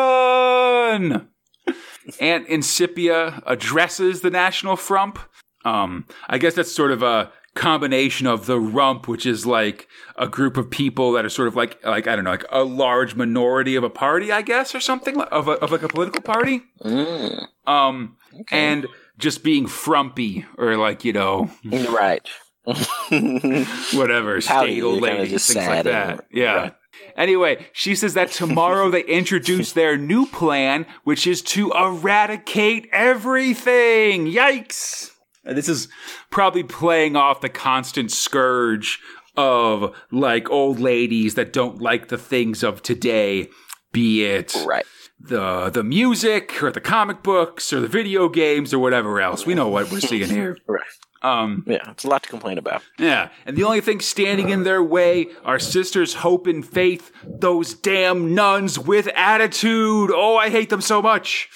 Aunt 2.20 2.48
Incipia 2.48 3.42
addresses 3.46 4.22
the 4.22 4.30
National 4.30 4.76
Frump. 4.76 5.20
Um, 5.64 6.06
I 6.28 6.38
guess 6.38 6.54
that's 6.54 6.72
sort 6.72 6.92
of 6.92 7.02
a 7.02 7.32
combination 7.56 8.28
of 8.28 8.46
the 8.46 8.60
rump, 8.60 9.08
which 9.08 9.26
is 9.26 9.46
like 9.46 9.88
a 10.18 10.28
group 10.28 10.58
of 10.58 10.70
people 10.70 11.14
that 11.14 11.26
are 11.26 11.30
sort 11.30 11.48
of 11.48 11.56
like, 11.56 11.84
like, 11.84 12.06
I 12.08 12.16
don't 12.16 12.26
know, 12.26 12.32
like 12.32 12.46
a 12.52 12.64
large 12.64 13.16
minority 13.16 13.76
of 13.76 13.84
a 13.84 13.90
party, 13.90 14.32
I 14.32 14.42
guess, 14.44 14.76
or 14.76 14.80
something 14.80 15.20
of 15.22 15.48
a, 15.48 15.54
of 15.54 15.72
like 15.72 15.82
a 15.82 15.88
political 15.88 16.22
party. 16.22 16.62
Mm, 16.84 17.48
Um, 17.66 18.18
okay. 18.42 18.58
and 18.58 18.86
just 19.18 19.44
being 19.44 19.66
frumpy 19.66 20.46
or 20.58 20.76
like 20.78 21.06
you 21.06 21.14
know 21.14 21.50
right. 21.90 22.28
whatever 23.94 24.42
Pouty, 24.42 24.82
old 24.82 25.04
kinda 25.04 25.20
lady 25.20 25.32
just 25.32 25.48
things 25.52 25.56
like 25.68 25.76
sad 25.78 25.86
that 25.86 26.10
and- 26.12 26.22
yeah 26.32 26.56
right. 26.56 26.74
Anyway, 27.18 27.66
she 27.74 27.94
says 27.94 28.14
that 28.14 28.32
tomorrow 28.32 28.90
they 28.90 29.04
introduce 29.04 29.74
their 29.74 29.98
new 29.98 30.26
plan, 30.26 30.86
which 31.04 31.28
is 31.28 31.42
to 31.42 31.72
eradicate 31.72 32.88
everything. 32.92 34.26
Yikes! 34.28 35.12
Uh, 35.46 35.54
this 35.54 35.68
is 35.70 35.90
probably 36.32 36.64
playing 36.64 37.16
off 37.18 37.42
the 37.42 37.50
constant 37.50 38.12
scourge 38.12 39.00
of 39.36 39.94
like 40.12 40.50
old 40.50 40.80
ladies 40.80 41.36
that 41.36 41.52
don't 41.52 41.82
like 41.82 42.08
the 42.08 42.18
things 42.18 42.64
of 42.64 42.82
today, 42.82 43.50
be 43.92 44.24
it 44.26 44.56
Right. 44.66 44.86
the 45.20 45.70
the 45.70 45.84
music 45.84 46.64
or 46.64 46.72
the 46.72 46.82
comic 46.82 47.24
books 47.24 47.74
or 47.74 47.82
the 47.82 47.88
video 47.90 48.30
games 48.30 48.74
or 48.74 48.80
whatever 48.80 49.20
else. 49.20 49.46
We 49.46 49.54
know 49.54 49.68
what 49.68 49.92
we're 49.92 50.00
seeing 50.00 50.30
here. 50.30 50.58
Right. 50.68 50.82
Um, 51.22 51.64
Yeah, 51.66 51.90
it's 51.92 52.04
a 52.04 52.08
lot 52.08 52.24
to 52.24 52.30
complain 52.30 52.58
about. 52.58 52.84
yeah, 53.00 53.30
and 53.46 53.56
the 53.58 53.64
only 53.64 53.82
thing 53.82 54.00
standing 54.00 54.50
in 54.50 54.64
their 54.64 54.84
way 54.84 55.28
are 55.44 55.58
sisters' 55.60 56.14
hope 56.16 56.46
and 56.48 56.66
faith, 56.66 57.12
those 57.24 57.74
damn 57.74 58.36
nuns 58.36 58.78
with 58.78 59.08
attitude. 59.16 60.12
Oh, 60.14 60.38
I 60.38 60.50
hate 60.50 60.70
them 60.70 60.82
so 60.82 61.02
much. 61.02 61.50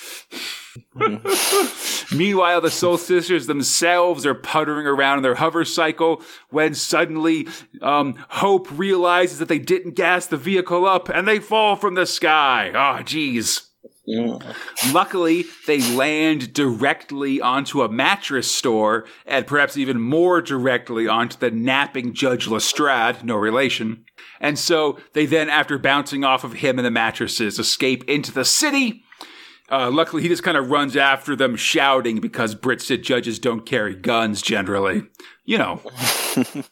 Meanwhile, 2.15 2.61
the 2.61 2.71
Soul 2.71 2.97
Sisters 2.97 3.47
themselves 3.47 4.25
are 4.25 4.33
puttering 4.35 4.87
around 4.87 5.17
in 5.17 5.23
their 5.23 5.35
hover 5.35 5.65
cycle 5.65 6.21
when 6.49 6.73
suddenly 6.73 7.47
um, 7.81 8.15
Hope 8.29 8.67
realizes 8.71 9.39
that 9.39 9.47
they 9.47 9.59
didn't 9.59 9.95
gas 9.95 10.25
the 10.25 10.37
vehicle 10.37 10.85
up 10.85 11.09
and 11.09 11.27
they 11.27 11.39
fall 11.39 11.75
from 11.75 11.95
the 11.95 12.05
sky. 12.05 12.69
Oh, 12.73 13.03
jeez. 13.03 13.67
Luckily, 14.91 15.45
they 15.67 15.81
land 15.93 16.53
directly 16.53 17.39
onto 17.39 17.81
a 17.81 17.89
mattress 17.89 18.49
store, 18.49 19.05
and 19.25 19.45
perhaps 19.45 19.77
even 19.77 20.01
more 20.01 20.41
directly 20.41 21.07
onto 21.07 21.37
the 21.37 21.51
napping 21.51 22.13
Judge 22.13 22.47
Lestrade, 22.47 23.23
no 23.23 23.35
relation. 23.35 24.05
And 24.39 24.57
so 24.57 24.99
they 25.13 25.25
then, 25.25 25.49
after 25.49 25.77
bouncing 25.77 26.23
off 26.23 26.43
of 26.43 26.53
him 26.53 26.79
and 26.79 26.85
the 26.85 26.91
mattresses, 26.91 27.59
escape 27.59 28.03
into 28.09 28.31
the 28.31 28.45
city. 28.45 29.03
Uh, 29.71 29.91
luckily, 29.91 30.23
he 30.23 30.27
just 30.27 30.41
kind 30.43 30.57
of 30.57 30.71
runs 30.71 30.97
after 30.97 31.35
them, 31.35 31.55
shouting 31.55 32.19
because 32.19 32.55
Brit-Cit 32.55 33.03
judges 33.03 33.37
don't 33.37 33.65
carry 33.65 33.93
guns 33.93 34.41
generally. 34.41 35.03
You 35.45 35.57
know. 35.59 35.81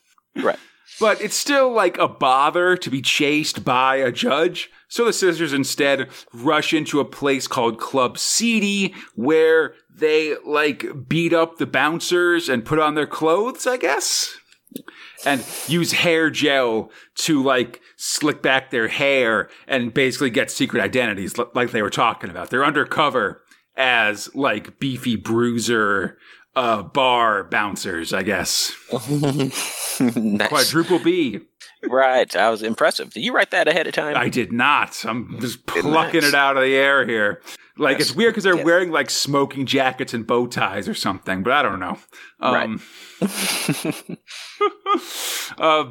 Right. 0.43 0.59
But 0.99 1.21
it's 1.21 1.35
still 1.35 1.71
like 1.71 1.97
a 1.97 2.07
bother 2.07 2.75
to 2.77 2.89
be 2.89 3.01
chased 3.01 3.63
by 3.63 3.97
a 3.97 4.11
judge. 4.11 4.69
So 4.87 5.05
the 5.05 5.13
sisters 5.13 5.53
instead 5.53 6.09
rush 6.33 6.73
into 6.73 6.99
a 6.99 7.05
place 7.05 7.47
called 7.47 7.79
Club 7.79 8.17
Seedy 8.17 8.95
where 9.15 9.73
they 9.93 10.35
like 10.45 11.07
beat 11.07 11.33
up 11.33 11.57
the 11.57 11.65
bouncers 11.65 12.49
and 12.49 12.65
put 12.65 12.79
on 12.79 12.95
their 12.95 13.07
clothes, 13.07 13.67
I 13.67 13.77
guess. 13.77 14.35
And 15.25 15.43
use 15.67 15.93
hair 15.93 16.29
gel 16.29 16.91
to 17.15 17.41
like 17.43 17.81
slick 17.95 18.41
back 18.41 18.69
their 18.69 18.87
hair 18.87 19.49
and 19.67 19.93
basically 19.93 20.29
get 20.29 20.51
secret 20.51 20.83
identities 20.83 21.35
like 21.55 21.71
they 21.71 21.81
were 21.81 21.89
talking 21.89 22.29
about. 22.29 22.49
They're 22.49 22.65
undercover 22.65 23.41
as 23.75 24.33
like 24.35 24.79
beefy 24.79 25.15
bruiser 25.15 26.17
uh 26.57 26.81
bar 26.83 27.43
bouncers, 27.43 28.13
I 28.13 28.23
guess. 28.23 28.73
nice. 28.91 30.47
Quadruple 30.49 30.99
B. 30.99 31.39
Right. 31.87 32.35
I 32.35 32.49
was 32.49 32.63
impressive. 32.63 33.13
Did 33.13 33.23
you 33.23 33.33
write 33.33 33.51
that 33.51 33.67
ahead 33.67 33.85
of 33.85 33.93
time? 33.93 34.17
I 34.17 34.29
did 34.29 34.51
not. 34.51 35.05
I'm 35.05 35.39
just 35.39 35.65
plucking 35.67 36.21
nice. 36.21 36.29
it 36.29 36.33
out 36.35 36.57
of 36.57 36.63
the 36.63 36.73
air 36.75 37.05
here. 37.05 37.41
Like 37.77 37.99
Yes. 37.99 38.07
it's 38.09 38.15
weird 38.17 38.33
because 38.33 38.43
they're 38.43 38.57
Yeah. 38.57 38.63
wearing 38.63 38.89
like 38.91 39.11
smoking 39.11 39.67
jackets 39.67 40.13
and 40.15 40.25
bow 40.25 40.47
ties 40.47 40.87
or 40.89 40.95
something, 40.95 41.43
but 41.43 41.53
I 41.53 41.61
don't 41.61 41.79
know. 41.79 41.99
Um, 42.39 42.81
uh, 45.59 45.85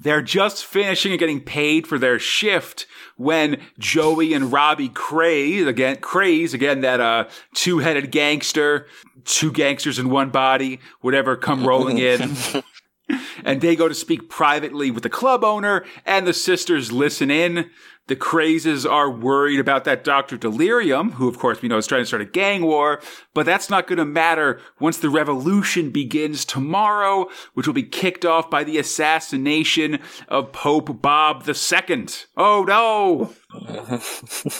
they're 0.00 0.22
just 0.22 0.64
finishing 0.66 1.12
and 1.12 1.18
getting 1.18 1.40
paid 1.40 1.86
for 1.86 1.98
their 1.98 2.18
shift 2.18 2.86
when 3.16 3.60
Joey 3.78 4.34
and 4.34 4.52
Robbie 4.52 4.88
Craze 4.88 5.66
again, 5.66 5.96
Craze 5.96 6.54
again, 6.54 6.80
that 6.80 7.00
uh, 7.00 7.28
two-headed 7.54 8.10
gangster, 8.10 8.86
two 9.24 9.52
gangsters 9.52 9.98
in 9.98 10.10
one 10.10 10.30
body, 10.30 10.80
whatever, 11.00 11.36
come 11.36 11.66
rolling 11.66 11.98
in. 11.98 12.36
and 13.44 13.60
they 13.60 13.76
go 13.76 13.88
to 13.88 13.94
speak 13.94 14.28
privately 14.28 14.90
with 14.90 15.02
the 15.02 15.10
club 15.10 15.44
owner, 15.44 15.84
and 16.04 16.26
the 16.26 16.32
sisters 16.32 16.92
listen 16.92 17.30
in. 17.30 17.70
The 18.08 18.16
crazes 18.16 18.84
are 18.84 19.08
worried 19.08 19.60
about 19.60 19.84
that 19.84 20.02
Dr. 20.02 20.36
Delirium, 20.36 21.12
who 21.12 21.28
of 21.28 21.38
course 21.38 21.62
we 21.62 21.68
know 21.68 21.76
is 21.76 21.86
trying 21.86 22.02
to 22.02 22.06
start 22.06 22.20
a 22.20 22.26
gang 22.26 22.62
war, 22.62 23.00
but 23.32 23.46
that's 23.46 23.70
not 23.70 23.86
going 23.86 23.98
to 23.98 24.04
matter 24.04 24.60
once 24.80 24.98
the 24.98 25.08
revolution 25.08 25.90
begins 25.90 26.44
tomorrow, 26.44 27.28
which 27.54 27.66
will 27.66 27.74
be 27.74 27.84
kicked 27.84 28.24
off 28.24 28.50
by 28.50 28.64
the 28.64 28.76
assassination 28.76 30.00
of 30.28 30.52
Pope 30.52 31.00
Bob 31.00 31.48
II. 31.48 32.06
Oh 32.36 32.64
no! 32.64 33.32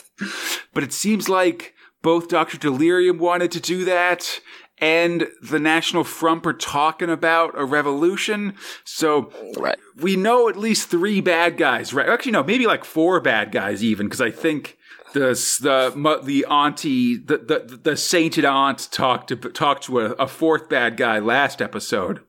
but 0.73 0.85
it 0.85 0.93
seems 0.93 1.29
like 1.29 1.75
both 2.03 2.29
Dr. 2.29 2.59
Delirium 2.59 3.19
wanted 3.19 3.53
to 3.53 3.61
do 3.61 3.85
that 3.85 4.41
and 4.83 5.29
the 5.41 5.61
National 5.61 6.03
Front 6.03 6.45
are 6.45 6.53
talking 6.53 7.09
about 7.09 7.57
a 7.57 7.65
revolution. 7.65 8.55
So 8.85 9.33
right. 9.57 9.79
we 9.97 10.17
know 10.17 10.49
at 10.49 10.57
least 10.57 10.89
three 10.89 11.21
bad 11.21 11.57
guys, 11.57 11.95
right? 11.95 12.09
Actually, 12.09 12.33
no, 12.33 12.43
maybe 12.43 12.67
like 12.67 12.85
four 12.85 13.21
bad 13.21 13.53
guys 13.53 13.85
even, 13.85 14.07
because 14.07 14.21
I 14.21 14.33
think 14.33 14.77
the 15.13 15.29
the 15.61 16.21
the 16.25 16.45
auntie, 16.47 17.17
the 17.17 17.39
the, 17.39 17.81
the 17.81 17.97
sainted 17.97 18.45
aunt 18.45 18.89
talked 18.91 19.29
to 19.29 19.37
talked 19.37 19.85
to 19.85 20.01
a, 20.01 20.05
a 20.13 20.27
fourth 20.27 20.69
bad 20.69 20.97
guy 20.97 21.21
last 21.21 21.63
episode. 21.63 22.21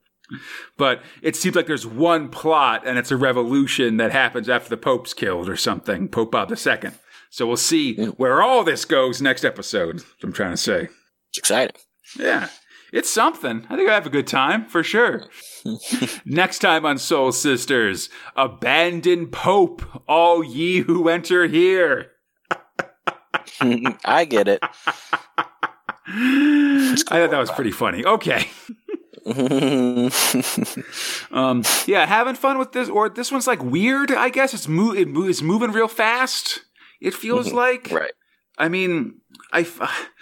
But 0.77 1.01
it 1.21 1.35
seems 1.35 1.55
like 1.55 1.67
there's 1.67 1.85
one 1.85 2.29
plot, 2.29 2.83
and 2.85 2.97
it's 2.97 3.11
a 3.11 3.17
revolution 3.17 3.97
that 3.97 4.11
happens 4.11 4.47
after 4.47 4.69
the 4.69 4.77
Pope's 4.77 5.13
killed 5.13 5.49
or 5.49 5.57
something, 5.57 6.07
Pope 6.07 6.31
Bob 6.31 6.51
II. 6.51 6.91
So 7.33 7.47
we'll 7.47 7.57
see 7.57 7.95
where 7.95 8.43
all 8.43 8.63
this 8.63 8.85
goes 8.85 9.19
next 9.19 9.43
episode. 9.43 10.03
I'm 10.21 10.31
trying 10.31 10.51
to 10.51 10.57
say. 10.57 10.89
It's 11.29 11.39
exciting. 11.39 11.75
Yeah, 12.15 12.49
it's 12.91 13.09
something. 13.09 13.65
I 13.71 13.75
think 13.75 13.89
I 13.89 13.95
have 13.95 14.05
a 14.05 14.11
good 14.11 14.27
time 14.27 14.67
for 14.67 14.83
sure. 14.83 15.23
Next 16.25 16.59
time 16.59 16.85
on 16.85 16.99
Soul 16.99 17.31
Sisters, 17.31 18.09
abandon 18.35 19.29
Pope, 19.31 19.81
all 20.07 20.43
ye 20.43 20.81
who 20.81 21.09
enter 21.09 21.47
here. 21.47 22.11
I 24.05 24.25
get 24.25 24.47
it. 24.47 24.59
I 26.05 26.95
thought 27.07 27.31
that 27.31 27.39
was 27.39 27.49
pretty 27.49 27.71
funny. 27.71 28.05
Okay. 28.05 28.47
Um, 31.31 31.63
yeah, 31.87 32.05
having 32.05 32.35
fun 32.35 32.59
with 32.59 32.73
this, 32.73 32.89
or 32.89 33.09
this 33.09 33.31
one's 33.31 33.47
like 33.47 33.63
weird. 33.63 34.11
I 34.11 34.29
guess 34.29 34.53
it's 34.53 34.67
mo- 34.67 34.93
it 34.93 35.07
mo- 35.07 35.27
it's 35.27 35.41
moving 35.41 35.71
real 35.71 35.87
fast. 35.87 36.61
It 37.03 37.13
feels 37.13 37.51
like. 37.51 37.91
right. 37.91 38.13
I 38.57 38.69
mean, 38.69 39.19
I, 39.51 39.67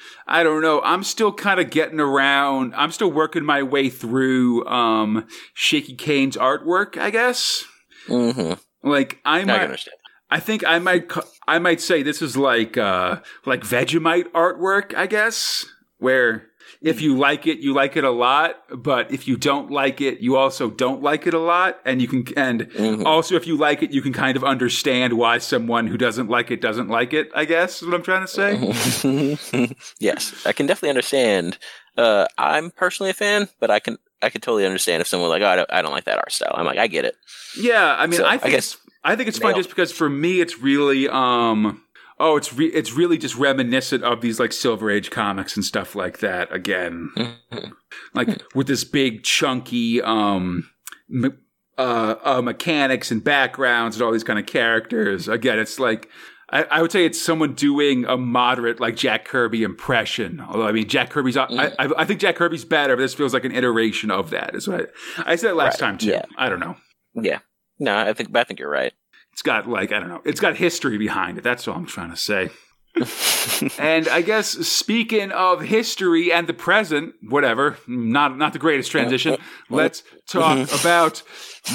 I 0.27 0.43
don't 0.43 0.61
know. 0.61 0.81
I'm 0.81 1.03
still 1.03 1.31
kind 1.31 1.59
of 1.59 1.69
getting 1.69 1.99
around. 1.99 2.73
I'm 2.75 2.91
still 2.91 3.11
working 3.11 3.43
my 3.45 3.61
way 3.63 3.89
through 3.89 4.65
um, 4.67 5.27
Shaky 5.53 5.95
Kane's 5.95 6.35
artwork. 6.35 6.97
I 6.97 7.09
guess. 7.11 7.63
hmm 8.07 8.53
Like 8.83 9.19
I 9.23 9.41
I 9.41 9.45
might, 9.45 9.61
understand. 9.61 9.97
I 10.29 10.39
think 10.39 10.65
I 10.65 10.79
might, 10.79 11.11
I 11.47 11.59
might 11.59 11.81
say 11.81 12.03
this 12.03 12.21
is 12.21 12.35
like, 12.35 12.77
uh, 12.77 13.19
like 13.45 13.61
Vegemite 13.61 14.31
artwork. 14.31 14.95
I 14.95 15.05
guess 15.07 15.65
where 15.99 16.47
if 16.81 16.99
you 17.01 17.15
like 17.15 17.45
it, 17.45 17.59
you 17.59 17.73
like 17.73 17.95
it 17.95 18.03
a 18.03 18.09
lot, 18.09 18.55
but 18.75 19.11
if 19.11 19.27
you 19.27 19.37
don't 19.37 19.69
like 19.69 20.01
it, 20.01 20.19
you 20.19 20.35
also 20.35 20.69
don't 20.71 21.03
like 21.03 21.27
it 21.27 21.33
a 21.35 21.39
lot, 21.39 21.79
and 21.85 22.01
you 22.01 22.07
can, 22.07 22.25
and 22.35 22.69
Mhm. 22.71 23.05
also 23.05 23.35
if 23.35 23.45
you 23.45 23.55
like 23.55 23.83
it, 23.83 23.91
you 23.91 24.01
can 24.01 24.13
kind 24.13 24.35
of 24.35 24.43
understand 24.43 25.13
why 25.13 25.37
someone 25.37 25.85
who 25.87 25.97
doesn't 25.97 26.27
like 26.29 26.49
it 26.49 26.59
doesn't 26.59 26.87
like 26.89 27.13
it. 27.13 27.29
I 27.35 27.45
guess 27.45 27.81
is 27.81 27.87
what 27.87 27.93
I'm 27.95 28.03
trying 28.03 28.25
to 28.25 28.27
say. 28.27 29.69
yes, 29.99 30.33
I 30.45 30.53
can 30.53 30.65
definitely 30.65 30.89
understand. 30.89 31.57
Uh, 31.97 32.25
I'm 32.37 32.71
personally 32.71 33.09
a 33.11 33.13
fan, 33.13 33.47
but 33.59 33.69
I 33.69 33.79
can 33.79 33.97
I 34.21 34.29
can 34.29 34.41
totally 34.41 34.65
understand 34.65 35.01
if 35.01 35.07
someone 35.07 35.29
like, 35.29 35.41
oh, 35.41 35.47
I 35.47 35.55
don't, 35.55 35.71
I 35.73 35.81
don't 35.81 35.91
like 35.91 36.05
that 36.05 36.17
art 36.17 36.31
style. 36.31 36.53
I'm 36.55 36.65
like, 36.65 36.77
I 36.77 36.87
get 36.87 37.05
it. 37.05 37.15
Yeah, 37.57 37.95
I 37.97 38.05
mean, 38.07 38.19
So, 38.19 38.25
I 38.25 38.33
I 38.33 38.37
think 38.37 38.53
guess 38.53 38.73
it's, 38.75 38.85
I 39.03 39.15
think 39.15 39.29
it's 39.29 39.39
fun 39.39 39.55
just 39.55 39.69
because 39.69 39.91
for 39.91 40.07
me, 40.09 40.39
it's 40.41 40.59
really, 40.59 41.09
um, 41.09 41.81
oh, 42.21 42.37
it's 42.37 42.53
re- 42.53 42.67
it's 42.73 42.93
really 42.93 43.17
just 43.17 43.35
reminiscent 43.35 44.03
of 44.03 44.21
these 44.21 44.39
like 44.39 44.53
Silver 44.53 44.89
Age 44.89 45.09
comics 45.09 45.55
and 45.55 45.65
stuff 45.65 45.95
like 45.95 46.19
that. 46.19 46.53
Again, 46.53 47.11
like 48.13 48.41
with 48.55 48.67
this 48.67 48.83
big 48.83 49.23
chunky, 49.23 50.01
um, 50.01 50.69
me- 51.09 51.31
uh, 51.77 52.15
uh, 52.23 52.41
mechanics 52.41 53.11
and 53.11 53.23
backgrounds 53.23 53.95
and 53.95 54.03
all 54.03 54.11
these 54.11 54.23
kind 54.23 54.39
of 54.39 54.45
characters. 54.45 55.27
Again, 55.27 55.59
it's 55.59 55.79
like. 55.79 56.09
I, 56.53 56.63
I 56.63 56.81
would 56.81 56.91
say 56.91 57.05
it's 57.05 57.21
someone 57.21 57.53
doing 57.53 58.03
a 58.03 58.17
moderate, 58.17 58.81
like 58.81 58.97
Jack 58.97 59.23
Kirby 59.23 59.63
impression. 59.63 60.41
Although 60.41 60.67
I 60.67 60.73
mean, 60.73 60.85
Jack 60.85 61.09
Kirby's, 61.09 61.37
I, 61.37 61.45
I, 61.45 61.73
I 61.99 62.03
think 62.03 62.19
Jack 62.19 62.35
Kirby's 62.35 62.65
better, 62.65 62.97
but 62.97 63.01
this 63.01 63.13
feels 63.13 63.33
like 63.33 63.45
an 63.45 63.53
iteration 63.53 64.11
of 64.11 64.31
that. 64.31 64.53
Is 64.53 64.67
what 64.67 64.91
I, 65.19 65.31
I 65.31 65.35
said 65.37 65.53
last 65.55 65.79
Right, 65.79 65.87
time 65.87 65.97
too. 65.97 66.07
yeah. 66.07 66.25
I 66.37 66.49
don't 66.49 66.59
know. 66.59 66.75
Yeah. 67.15 67.39
No, 67.79 67.97
I 67.97 68.11
think 68.11 68.35
I 68.35 68.43
think 68.43 68.59
you're 68.59 68.69
right. 68.69 68.91
It's 69.33 69.41
got 69.41 69.67
like 69.67 69.91
I 69.91 69.99
don't 69.99 70.09
know. 70.09 70.21
It's 70.25 70.39
got 70.39 70.57
history 70.57 70.97
behind 70.97 71.37
it. 71.37 71.43
That's 71.43 71.67
all 71.67 71.75
I'm 71.75 71.85
trying 71.85 72.11
to 72.11 72.17
say. 72.17 72.49
and 73.79 74.09
I 74.09 74.21
guess 74.21 74.49
speaking 74.67 75.31
of 75.31 75.61
history 75.61 76.31
and 76.31 76.45
the 76.45 76.53
present, 76.53 77.15
whatever, 77.21 77.77
not 77.87 78.37
not 78.37 78.51
the 78.53 78.59
greatest 78.59 78.91
transition. 78.91 79.37
Let's 79.69 80.03
talk 80.27 80.57
mm-hmm. 80.57 80.79
about 80.81 81.23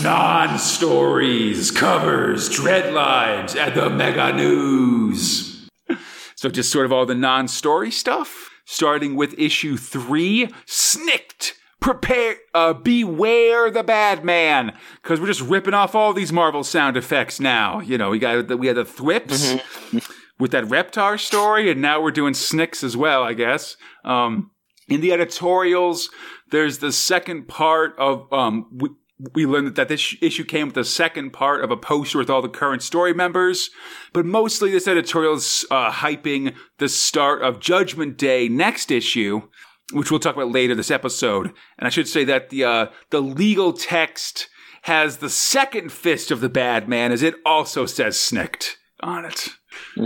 non-stories, 0.02 1.70
covers, 1.70 2.50
dreadlines, 2.50 3.56
and 3.56 3.74
the 3.74 3.88
mega 3.88 4.34
news. 4.34 5.68
So 6.34 6.50
just 6.50 6.70
sort 6.70 6.84
of 6.84 6.92
all 6.92 7.06
the 7.06 7.14
non-story 7.14 7.90
stuff, 7.90 8.50
starting 8.66 9.16
with 9.16 9.38
issue 9.38 9.78
three, 9.78 10.48
Snikt. 10.66 11.52
Prepare, 11.80 12.36
uh, 12.54 12.72
beware 12.72 13.70
the 13.70 13.84
bad 13.84 14.24
man, 14.24 14.76
because 15.02 15.20
we're 15.20 15.26
just 15.26 15.42
ripping 15.42 15.74
off 15.74 15.94
all 15.94 16.12
these 16.12 16.32
Marvel 16.32 16.64
sound 16.64 16.96
effects 16.96 17.38
now. 17.38 17.80
You 17.80 17.98
know, 17.98 18.10
we 18.10 18.18
got 18.18 18.48
the, 18.48 18.56
we 18.56 18.66
had 18.66 18.76
the 18.76 18.84
thwips 18.84 19.54
with 20.38 20.50
that 20.52 20.64
Raptaur 20.64 21.20
story, 21.20 21.70
and 21.70 21.80
now 21.80 22.00
we're 22.00 22.10
doing 22.10 22.34
Snicks 22.34 22.82
as 22.82 22.96
well, 22.96 23.22
I 23.22 23.34
guess. 23.34 23.76
Um, 24.04 24.50
in 24.88 25.00
the 25.00 25.12
editorials, 25.12 26.10
there's 26.50 26.78
the 26.78 26.92
second 26.92 27.48
part 27.48 27.94
of 27.98 28.32
um, 28.32 28.68
we, 28.72 28.90
we 29.34 29.46
learned 29.46 29.74
that 29.74 29.88
this 29.88 30.14
issue 30.20 30.44
came 30.44 30.68
with 30.68 30.74
the 30.74 30.84
second 30.84 31.30
part 31.32 31.64
of 31.64 31.70
a 31.70 31.76
poster 31.76 32.18
with 32.18 32.28
all 32.28 32.42
the 32.42 32.48
current 32.48 32.82
story 32.82 33.14
members, 33.14 33.70
but 34.12 34.26
mostly 34.26 34.70
this 34.70 34.86
editorial 34.86 35.34
is 35.34 35.64
uh, 35.70 35.90
hyping 35.90 36.54
the 36.78 36.88
start 36.88 37.42
of 37.42 37.58
Judgment 37.58 38.18
Day 38.18 38.48
next 38.48 38.90
issue, 38.90 39.48
which 39.92 40.10
we'll 40.10 40.20
talk 40.20 40.36
about 40.36 40.50
later 40.50 40.74
this 40.74 40.90
episode. 40.90 41.52
And 41.78 41.86
I 41.86 41.90
should 41.90 42.08
say 42.08 42.24
that 42.24 42.50
the 42.50 42.64
uh, 42.64 42.86
the 43.10 43.20
legal 43.20 43.72
text 43.72 44.48
has 44.82 45.18
the 45.18 45.30
second 45.30 45.92
fist 45.92 46.30
of 46.30 46.40
the 46.40 46.48
bad 46.48 46.88
man, 46.88 47.12
as 47.12 47.22
it 47.22 47.34
also 47.44 47.86
says 47.86 48.20
"snicked" 48.20 48.78
on 49.00 49.24
it. 49.24 49.48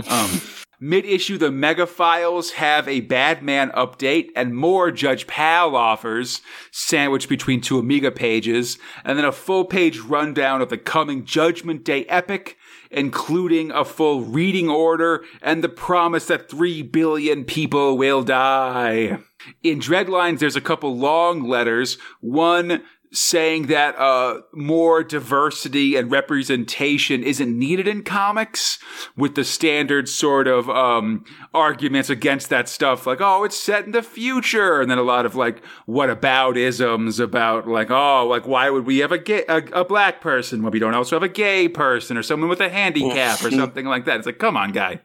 Um, 0.09 0.41
Mid 0.83 1.05
issue, 1.05 1.37
the 1.37 1.51
Mega 1.51 1.85
Files 1.85 2.53
have 2.53 2.87
a 2.87 3.01
bad 3.01 3.43
man 3.43 3.69
update 3.69 4.29
and 4.35 4.55
more 4.55 4.89
Judge 4.89 5.27
Pal 5.27 5.75
offers, 5.75 6.41
sandwiched 6.71 7.29
between 7.29 7.61
two 7.61 7.77
Amiga 7.77 8.09
pages, 8.09 8.79
and 9.05 9.15
then 9.15 9.23
a 9.23 9.31
full 9.31 9.63
page 9.63 9.99
rundown 9.99 10.59
of 10.59 10.69
the 10.69 10.79
coming 10.79 11.23
Judgment 11.23 11.83
Day 11.83 12.05
epic, 12.05 12.57
including 12.91 13.71
a 13.71 13.85
full 13.85 14.21
reading 14.21 14.69
order 14.69 15.23
and 15.41 15.63
the 15.63 15.69
promise 15.69 16.27
that 16.27 16.49
3 16.49 16.81
billion 16.83 17.45
people 17.45 17.97
will 17.97 18.23
die. 18.23 19.19
In 19.63 19.79
Dreadlines, 19.79 20.39
there's 20.39 20.55
a 20.55 20.61
couple 20.61 20.95
long 20.95 21.43
letters. 21.43 21.97
One 22.19 22.83
saying 23.13 23.67
that 23.67 23.97
uh, 23.97 24.39
more 24.53 25.03
diversity 25.03 25.97
and 25.97 26.09
representation 26.09 27.23
isn't 27.23 27.59
needed 27.59 27.85
in 27.85 28.03
comics 28.03 28.79
with 29.17 29.35
the 29.35 29.43
standard 29.43 30.07
sort 30.07 30.47
of 30.47 30.69
um, 30.69 31.25
arguments 31.53 32.09
against 32.09 32.49
that 32.49 32.69
stuff 32.69 33.05
like 33.05 33.19
oh 33.19 33.43
it's 33.43 33.57
set 33.57 33.85
in 33.85 33.91
the 33.91 34.01
future. 34.01 34.79
And 34.79 34.89
then 34.89 34.97
a 34.97 35.03
lot 35.03 35.25
of 35.25 35.35
like 35.35 35.63
what 35.85 36.09
about 36.09 36.55
isms 36.55 37.19
about 37.19 37.67
like 37.67 37.91
oh 37.91 38.25
like 38.27 38.47
why 38.47 38.69
would 38.69 38.85
we 38.85 38.99
have 38.99 39.11
a 39.11 39.17
gay 39.17 39.43
a, 39.49 39.57
a 39.73 39.85
black 39.85 40.21
person 40.21 40.63
when 40.63 40.71
we 40.71 40.79
don't 40.79 40.95
also 40.95 41.17
have 41.17 41.23
a 41.23 41.29
gay 41.29 41.67
person 41.67 42.15
or 42.15 42.23
someone 42.23 42.49
with 42.49 42.61
a 42.61 42.69
handicap 42.69 43.43
or 43.43 43.51
something 43.51 43.85
like 43.85 44.05
that? 44.05 44.17
It's 44.17 44.25
like 44.25 44.39
come 44.39 44.55
on 44.55 44.71
guy. 44.71 45.01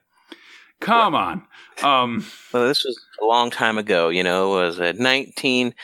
Come 0.81 1.17
on. 1.17 1.43
Um 1.83 2.25
well 2.53 2.69
this 2.69 2.85
was 2.85 2.97
a 3.21 3.25
long 3.25 3.51
time 3.51 3.79
ago 3.79 4.11
you 4.11 4.23
know 4.23 4.59
it 4.59 4.67
was 4.67 4.79
it 4.79 4.99
19 4.99 5.75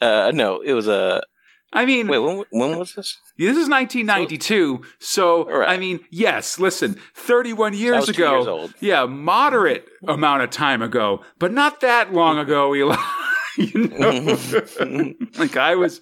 uh 0.00 0.30
no 0.32 0.60
it 0.60 0.72
was 0.72 0.86
a 0.86 1.22
I 1.72 1.84
mean, 1.84 2.08
wait, 2.08 2.18
when, 2.18 2.44
when 2.50 2.78
was 2.78 2.94
this? 2.94 3.18
This 3.36 3.56
is 3.56 3.68
1992. 3.68 4.82
So, 4.98 5.44
so 5.44 5.50
right. 5.50 5.68
I 5.68 5.76
mean, 5.76 6.00
yes, 6.10 6.58
listen, 6.58 6.98
31 7.14 7.74
years 7.74 8.08
ago. 8.08 8.60
Years 8.62 8.74
yeah, 8.80 9.04
moderate 9.04 9.86
amount 10.06 10.42
of 10.42 10.50
time 10.50 10.80
ago, 10.80 11.22
but 11.38 11.52
not 11.52 11.80
that 11.80 12.12
long 12.12 12.38
ago, 12.38 12.74
Eli. 12.74 12.96
you 13.58 13.88
know? 13.88 14.36
like 15.38 15.56
I 15.56 15.74
was 15.74 16.00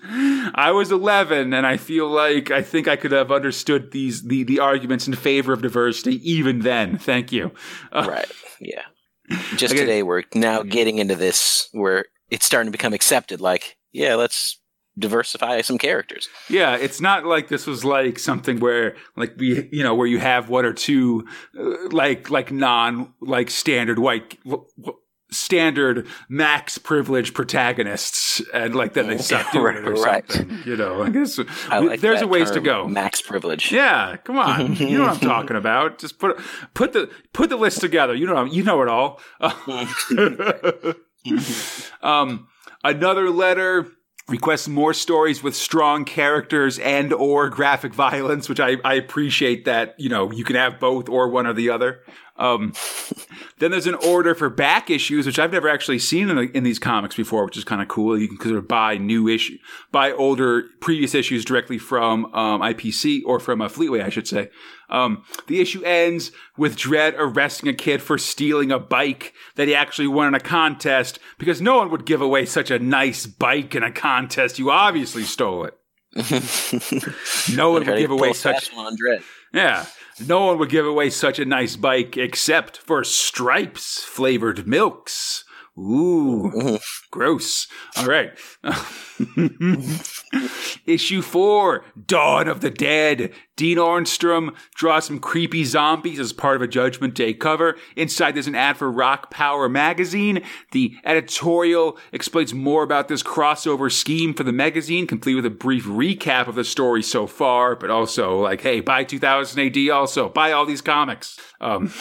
I 0.55 0.73
was 0.73 0.93
11 0.93 1.55
and 1.55 1.67
I 1.67 1.79
feel 1.79 2.09
like 2.09 2.51
I 2.51 2.63
think 2.63 2.87
I 2.87 2.97
could 2.97 3.13
have 3.13 3.33
understood 3.33 3.93
these 3.93 4.23
the 4.25 4.45
the 4.45 4.61
arguments 4.61 5.09
in 5.09 5.15
favor 5.15 5.53
of 5.53 5.63
diversity 5.63 6.31
even 6.31 6.61
then. 6.61 6.99
Thank 6.99 7.33
you. 7.33 7.53
Uh, 7.91 8.07
right. 8.09 8.31
Yeah. 8.61 8.83
Just 9.57 9.73
okay. 9.73 9.81
today 9.81 10.03
we're 10.03 10.25
now 10.35 10.63
getting 10.63 10.99
into 10.99 11.15
this 11.15 11.69
where 11.73 12.05
it's 12.31 12.45
starting 12.45 12.69
to 12.69 12.77
become 12.77 12.93
accepted 12.93 13.41
like, 13.41 13.77
yeah, 13.93 14.15
let's 14.17 14.61
diversify 14.99 15.61
some 15.61 15.79
characters. 15.79 16.29
Yeah, 16.49 16.77
it's 16.77 17.01
not 17.01 17.25
like 17.25 17.49
this 17.49 17.67
was 17.67 17.85
like 17.85 18.19
something 18.19 18.61
where 18.61 18.97
like 19.17 19.35
we 19.37 19.69
you 19.73 19.83
know 19.83 19.95
where 19.95 20.07
you 20.07 20.19
have 20.19 20.49
one 20.49 20.65
or 20.65 20.73
two 20.73 21.27
uh, 21.59 21.89
like 21.91 22.31
like 22.31 22.53
non 22.53 23.13
like 23.21 23.51
standard 23.51 23.99
white 23.99 24.39
standard 25.31 26.07
max 26.29 26.79
privilege 26.79 27.35
protagonists 27.35 28.41
and 28.55 28.75
like 28.77 28.95
then 28.95 29.09
they 29.09 29.19
stop 29.19 29.51
doing 29.53 29.65
right, 29.65 29.77
it 29.77 29.89
or 29.89 29.97
something 29.97 30.49
right. 30.49 30.67
you 30.67 30.77
know 30.77 31.03
i 31.03 31.11
guess 31.11 31.39
I 31.69 31.81
like 31.81 32.01
there's 32.01 32.23
a 32.23 32.29
ways 32.29 32.53
to 32.53 32.61
go. 32.61 32.87
max 32.87 33.21
privilege. 33.21 33.73
Yeah 33.73 34.17
come 34.23 34.39
on. 34.39 34.77
You 34.77 34.99
know 34.99 35.05
what 35.05 35.15
i'm 35.15 35.21
talking 35.29 35.57
about. 35.57 35.99
Just 35.99 36.19
put 36.19 36.39
put 36.75 36.93
the 36.93 37.11
put 37.33 37.51
the 37.51 37.57
list 37.57 37.81
together. 37.81 38.15
You 38.15 38.27
know 38.27 38.45
you 38.45 38.63
know 38.63 38.83
it 38.83 38.89
all. 38.89 39.21
Um 42.03 42.47
another 42.85 43.31
letter 43.31 43.89
requests 44.29 44.67
more 44.67 44.93
stories 44.93 45.43
with 45.43 45.55
strong 45.55 46.05
characters 46.05 46.79
and 46.81 47.13
or 47.13 47.49
graphic 47.49 47.95
violence 48.07 48.49
which 48.49 48.61
I, 48.61 48.77
I 48.85 48.95
appreciate 48.95 49.65
that 49.65 49.95
you 49.99 50.09
know 50.09 50.31
you 50.33 50.45
can 50.45 50.57
have 50.57 50.81
both 50.81 51.09
or 51.09 51.29
one 51.29 51.47
or 51.47 51.53
the 51.53 51.71
other 51.71 52.01
um, 52.39 52.73
then 53.59 53.71
there's 53.71 53.87
an 53.87 53.95
order 53.95 54.35
for 54.35 54.51
back 54.51 54.91
issues, 54.91 55.27
which 55.27 55.39
I've 55.39 55.53
never 55.53 55.69
actually 55.69 55.99
seen 55.99 56.29
in, 56.29 56.37
the, 56.37 56.57
in 56.57 56.65
these 56.65 56.79
comics 56.79 57.17
before, 57.17 57.45
which 57.45 57.57
is 57.57 57.65
kind 57.65 57.81
of 57.81 57.89
cool. 57.89 58.19
You 58.19 58.29
can 58.29 58.39
sort 58.41 58.57
of 58.57 58.69
buy 58.69 58.99
new 58.99 59.29
issue, 59.29 59.59
buy 59.91 60.13
older 60.13 60.65
previous 60.81 61.15
issues 61.15 61.45
directly 61.45 61.79
from 61.79 62.27
um, 62.35 62.61
IPC 62.61 63.23
or 63.25 63.41
from 63.41 63.61
a 63.61 63.69
Fleetway, 63.69 64.03
I 64.03 64.11
should 64.11 64.29
say. 64.29 64.51
Um, 64.89 65.25
the 65.49 65.61
issue 65.61 65.83
ends 65.83 66.31
with 66.57 66.77
Dredd 66.77 67.15
arresting 67.17 67.69
a 67.69 67.75
kid 67.75 68.03
for 68.03 68.19
stealing 68.19 68.71
a 68.71 68.79
bike 68.79 69.33
that 69.57 69.67
he 69.67 69.75
actually 69.75 70.09
won 70.09 70.29
in 70.29 70.35
a 70.35 70.41
contest 70.41 71.19
because 71.39 71.61
no 71.61 71.79
one 71.79 71.91
would 71.91 72.07
give 72.07 72.21
away 72.21 72.47
such 72.47 72.71
a 72.71 72.79
nice 72.79 73.27
bike 73.27 73.75
in 73.75 73.83
a 73.83 73.91
contest. 73.91 74.59
You 74.59 74.71
obviously 74.71 75.25
stole 75.25 75.65
it. 75.65 75.75
no 77.57 77.73
one 77.73 77.85
would 77.85 77.99
give 77.99 78.11
away 78.11 78.33
such. 78.33 78.73
On 78.75 78.97
Dredd. 78.97 79.23
Yeah. 79.53 79.87
No 80.19 80.47
one 80.47 80.59
would 80.59 80.71
give 80.71 80.87
away 80.87 81.11
such 81.11 81.39
a 81.39 81.45
nice 81.45 81.77
bike 81.77 82.17
except 82.17 82.79
for 82.79 83.05
Stripes 83.05 84.03
flavored 84.03 84.67
milks. 84.67 85.45
Ooh, 85.79 86.79
gross. 87.11 87.67
All 87.97 88.07
right. 88.07 88.33
Issue 90.87 91.21
four, 91.21 91.85
Dawn 92.07 92.49
of 92.49 92.63
the 92.63 92.71
Dead. 92.71 93.33
Dean 93.57 93.79
Ormston 93.79 94.55
draws 94.75 95.07
some 95.07 95.19
creepy 95.19 95.65
zombies 95.65 96.19
as 96.19 96.33
part 96.33 96.57
of 96.57 96.63
a 96.63 96.69
Judgment 96.69 97.15
Day 97.15 97.35
cover. 97.35 97.77
Inside, 97.95 98.35
there's 98.35 98.47
an 98.47 98.55
ad 98.55 98.77
for 98.77 98.91
Rock 98.91 99.31
Power 99.31 99.69
magazine. 99.69 100.43
The 100.73 100.95
editorial 101.05 101.99
explains 102.13 102.55
more 102.55 102.83
about 102.83 103.09
this 103.09 103.23
crossover 103.23 103.91
scheme 103.91 104.35
for 104.35 104.45
the 104.45 104.53
magazine, 104.53 105.07
complete 105.07 105.35
with 105.35 105.47
a 105.47 105.51
brief 105.51 105.85
recap 105.85 106.49
of 106.49 106.55
the 106.55 106.65
story 106.65 107.03
so 107.03 107.27
far, 107.27 107.77
but 107.77 107.91
also 107.91 108.41
like, 108.41 108.63
hey, 108.63 108.81
buy 108.81 109.05
2000 109.05 109.61
AD 109.61 109.91
also. 109.91 110.29
Buy 110.29 110.53
all 110.53 110.67
these 110.67 110.83
comics. 110.83 111.39
Um, 111.61 111.93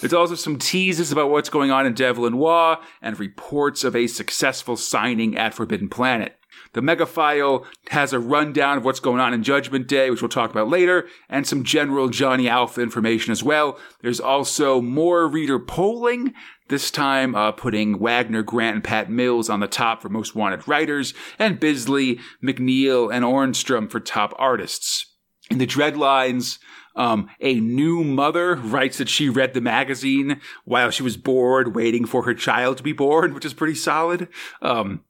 there's 0.00 0.12
also 0.12 0.34
some 0.34 0.58
teases 0.58 1.12
about 1.12 1.30
what's 1.30 1.48
going 1.48 1.70
on 1.70 1.86
in 1.86 1.94
Devlin 1.94 2.38
Waugh 2.38 2.80
and 3.00 3.18
reports 3.18 3.84
of 3.84 3.96
a 3.96 4.06
successful 4.06 4.76
signing 4.76 5.36
at 5.36 5.54
Forbidden 5.54 5.88
Planet. 5.88 6.36
The 6.74 6.80
Megafile 6.80 7.66
has 7.90 8.12
a 8.12 8.18
rundown 8.18 8.78
of 8.78 8.84
what's 8.84 9.00
going 9.00 9.20
on 9.20 9.34
in 9.34 9.42
Judgment 9.42 9.86
Day, 9.86 10.10
which 10.10 10.22
we'll 10.22 10.28
talk 10.30 10.50
about 10.50 10.68
later, 10.68 11.06
and 11.28 11.46
some 11.46 11.64
general 11.64 12.08
Johnny 12.08 12.48
Alpha 12.48 12.80
information 12.80 13.30
as 13.30 13.42
well. 13.42 13.78
There's 14.00 14.20
also 14.20 14.80
more 14.80 15.28
reader 15.28 15.58
polling, 15.58 16.32
this 16.68 16.90
time 16.90 17.34
uh, 17.34 17.52
putting 17.52 17.98
Wagner, 17.98 18.42
Grant, 18.42 18.76
and 18.76 18.84
Pat 18.84 19.10
Mills 19.10 19.50
on 19.50 19.60
the 19.60 19.66
top 19.66 20.00
for 20.00 20.08
most 20.08 20.34
wanted 20.34 20.66
writers, 20.66 21.12
and 21.38 21.60
Bisley, 21.60 22.18
MacNeil, 22.42 23.12
and 23.12 23.24
Ormston 23.24 23.90
for 23.90 24.00
top 24.00 24.32
artists. 24.38 25.11
In 25.52 25.58
the 25.58 25.66
Dreadlines, 25.66 26.58
um, 26.96 27.28
a 27.38 27.60
new 27.60 28.02
mother 28.02 28.54
writes 28.54 28.96
that 28.96 29.10
she 29.10 29.28
read 29.28 29.52
the 29.52 29.60
magazine 29.60 30.40
while 30.64 30.90
she 30.90 31.02
was 31.02 31.18
bored, 31.18 31.74
waiting 31.74 32.06
for 32.06 32.22
her 32.22 32.32
child 32.32 32.78
to 32.78 32.82
be 32.82 32.94
born, 32.94 33.34
which 33.34 33.44
is 33.44 33.52
pretty 33.52 33.74
solid. 33.74 34.28
Um, 34.62 35.04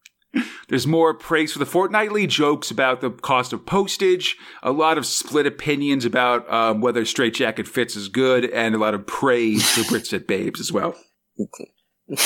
there's 0.68 0.84
more 0.84 1.14
praise 1.14 1.52
for 1.52 1.60
the 1.60 1.66
fortnightly, 1.66 2.26
jokes 2.26 2.72
about 2.72 3.02
the 3.02 3.10
cost 3.10 3.52
of 3.52 3.64
postage, 3.64 4.36
a 4.64 4.72
lot 4.72 4.98
of 4.98 5.06
split 5.06 5.46
opinions 5.46 6.04
about 6.04 6.52
um, 6.52 6.80
whether 6.80 7.04
Straitjacket 7.04 7.68
Fits 7.68 7.94
is 7.94 8.08
good, 8.08 8.46
and 8.46 8.74
a 8.74 8.78
lot 8.78 8.94
of 8.94 9.06
praise 9.06 9.70
for 9.70 9.88
Brit-Cit 9.88 10.26
Babes 10.26 10.58
as 10.58 10.72
well. 10.72 10.96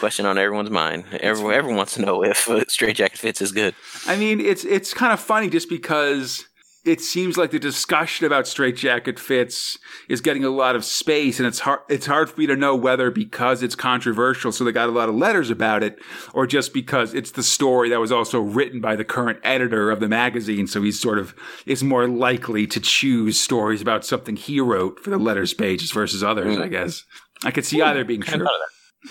Question 0.00 0.26
on 0.26 0.36
everyone's 0.36 0.68
mind. 0.68 1.06
Everyone, 1.20 1.54
everyone 1.54 1.78
wants 1.78 1.94
to 1.94 2.02
know 2.02 2.22
if 2.22 2.46
uh, 2.46 2.62
Straitjacket 2.68 3.16
Fits 3.18 3.40
is 3.40 3.52
good. 3.52 3.74
I 4.06 4.16
mean, 4.16 4.38
it's 4.38 4.66
it's 4.66 4.92
kind 4.92 5.14
of 5.14 5.20
funny 5.20 5.48
just 5.48 5.70
because 5.70 6.46
it 6.86 7.00
seems 7.00 7.36
like 7.36 7.50
the 7.50 7.58
discussion 7.58 8.26
about 8.26 8.46
straitjacket 8.46 9.18
fits 9.18 9.76
is 10.08 10.20
getting 10.20 10.44
a 10.44 10.50
lot 10.50 10.76
of 10.76 10.84
space, 10.84 11.40
and 11.40 11.46
it's 11.46 11.58
hard. 11.58 11.80
It's 11.88 12.06
hard 12.06 12.30
for 12.30 12.40
me 12.40 12.46
to 12.46 12.54
know 12.54 12.76
whether 12.76 13.10
because 13.10 13.62
it's 13.62 13.74
controversial, 13.74 14.52
so 14.52 14.62
they 14.62 14.70
got 14.70 14.88
a 14.88 14.92
lot 14.92 15.08
of 15.08 15.16
letters 15.16 15.50
about 15.50 15.82
it, 15.82 15.98
or 16.32 16.46
just 16.46 16.72
because 16.72 17.12
it's 17.12 17.32
the 17.32 17.42
story 17.42 17.90
that 17.90 17.98
was 17.98 18.12
also 18.12 18.40
written 18.40 18.80
by 18.80 18.94
the 18.94 19.04
current 19.04 19.40
editor 19.42 19.90
of 19.90 19.98
the 19.98 20.08
magazine, 20.08 20.68
so 20.68 20.80
he's 20.80 21.00
sort 21.00 21.18
of 21.18 21.34
is 21.66 21.82
more 21.82 22.06
likely 22.06 22.68
to 22.68 22.78
choose 22.78 23.38
stories 23.40 23.82
about 23.82 24.04
something 24.04 24.36
he 24.36 24.60
wrote 24.60 25.00
for 25.00 25.10
the 25.10 25.18
letters 25.18 25.52
pages 25.52 25.90
versus 25.90 26.22
others. 26.22 26.56
Mm. 26.56 26.62
I 26.62 26.68
guess 26.68 27.02
I 27.44 27.50
could 27.50 27.64
see 27.64 27.80
Ooh, 27.80 27.84
either 27.84 28.04
being 28.04 28.22
true. 28.22 28.46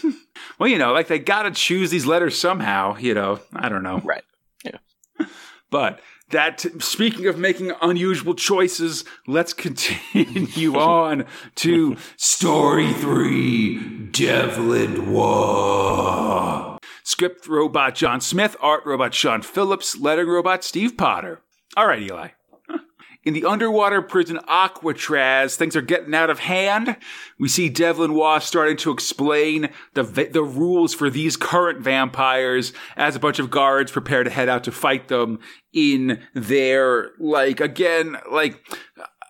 well, 0.59 0.69
you 0.69 0.77
know, 0.77 0.93
like 0.93 1.07
they 1.07 1.19
got 1.19 1.43
to 1.43 1.51
choose 1.51 1.91
these 1.91 2.05
letters 2.05 2.39
somehow. 2.39 2.95
You 2.97 3.13
know, 3.13 3.39
I 3.53 3.67
don't 3.67 3.83
know. 3.83 3.99
Right. 3.99 4.23
Yeah. 4.63 4.77
But 5.71 5.99
that 6.29 6.65
speaking 6.79 7.27
of 7.27 7.37
making 7.37 7.71
unusual 7.81 8.33
choices, 8.33 9.05
let's 9.27 9.53
continue 9.53 10.75
on 10.79 11.25
to 11.55 11.97
story 12.17 12.93
three, 12.93 13.79
Devlin 14.11 15.11
Waugh. 15.11 16.77
Script 17.03 17.47
robot 17.47 17.95
John 17.95 18.19
Smith, 18.19 18.55
art 18.59 18.83
robot 18.85 19.13
Sean 19.13 19.41
Phillips, 19.41 19.97
lettering 19.99 20.27
robot 20.27 20.63
Steve 20.63 20.97
Potter. 20.97 21.41
All 21.77 21.87
right, 21.87 22.01
Eli. 22.01 22.29
In 23.25 23.33
the 23.33 23.45
underwater 23.45 24.03
prison 24.03 24.39
Aquatraz, 24.47 25.55
things 25.55 25.75
are 25.75 25.81
getting 25.81 26.13
out 26.13 26.29
of 26.29 26.37
hand. 26.37 26.95
We 27.39 27.47
see 27.47 27.69
Devlin 27.69 28.13
Waugh 28.13 28.37
starting 28.37 28.77
to 28.77 28.91
explain 28.91 29.69
the 29.95 30.03
the 30.03 30.43
rules 30.43 30.93
for 30.93 31.09
these 31.09 31.35
current 31.35 31.81
vampires 31.81 32.71
as 32.95 33.15
a 33.15 33.19
bunch 33.19 33.39
of 33.39 33.49
guards 33.49 33.91
prepare 33.91 34.23
to 34.23 34.29
head 34.29 34.47
out 34.47 34.63
to 34.65 34.71
fight 34.71 35.07
them 35.07 35.39
in 35.73 36.21
their 36.35 37.11
like 37.19 37.59
again 37.59 38.15
like 38.31 38.63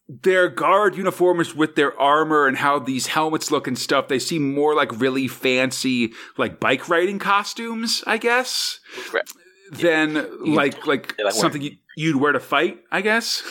their 0.08 0.50
guard 0.50 0.96
uniforms 0.96 1.56
with 1.56 1.76
their 1.76 1.98
armor 2.00 2.48
and 2.48 2.58
how 2.58 2.78
these 2.78 3.08
helmets 3.08 3.50
look 3.50 3.66
and 3.66 3.78
stuff, 3.78 4.08
they 4.08 4.20
seem 4.20 4.54
more 4.54 4.76
like 4.76 5.00
really 5.00 5.28
fancy, 5.28 6.14
like 6.38 6.60
bike 6.60 6.90
riding 6.90 7.18
costumes, 7.18 8.04
I 8.06 8.18
guess, 8.18 8.82
right. 9.14 9.24
than 9.72 10.16
yeah. 10.16 10.56
like 10.56 10.86
like, 10.86 11.16
like 11.18 11.34
something 11.34 11.78
you'd 11.96 12.16
wear 12.18 12.34
to 12.34 12.40
fight, 12.40 12.82
I 12.92 13.02
guess. 13.02 13.42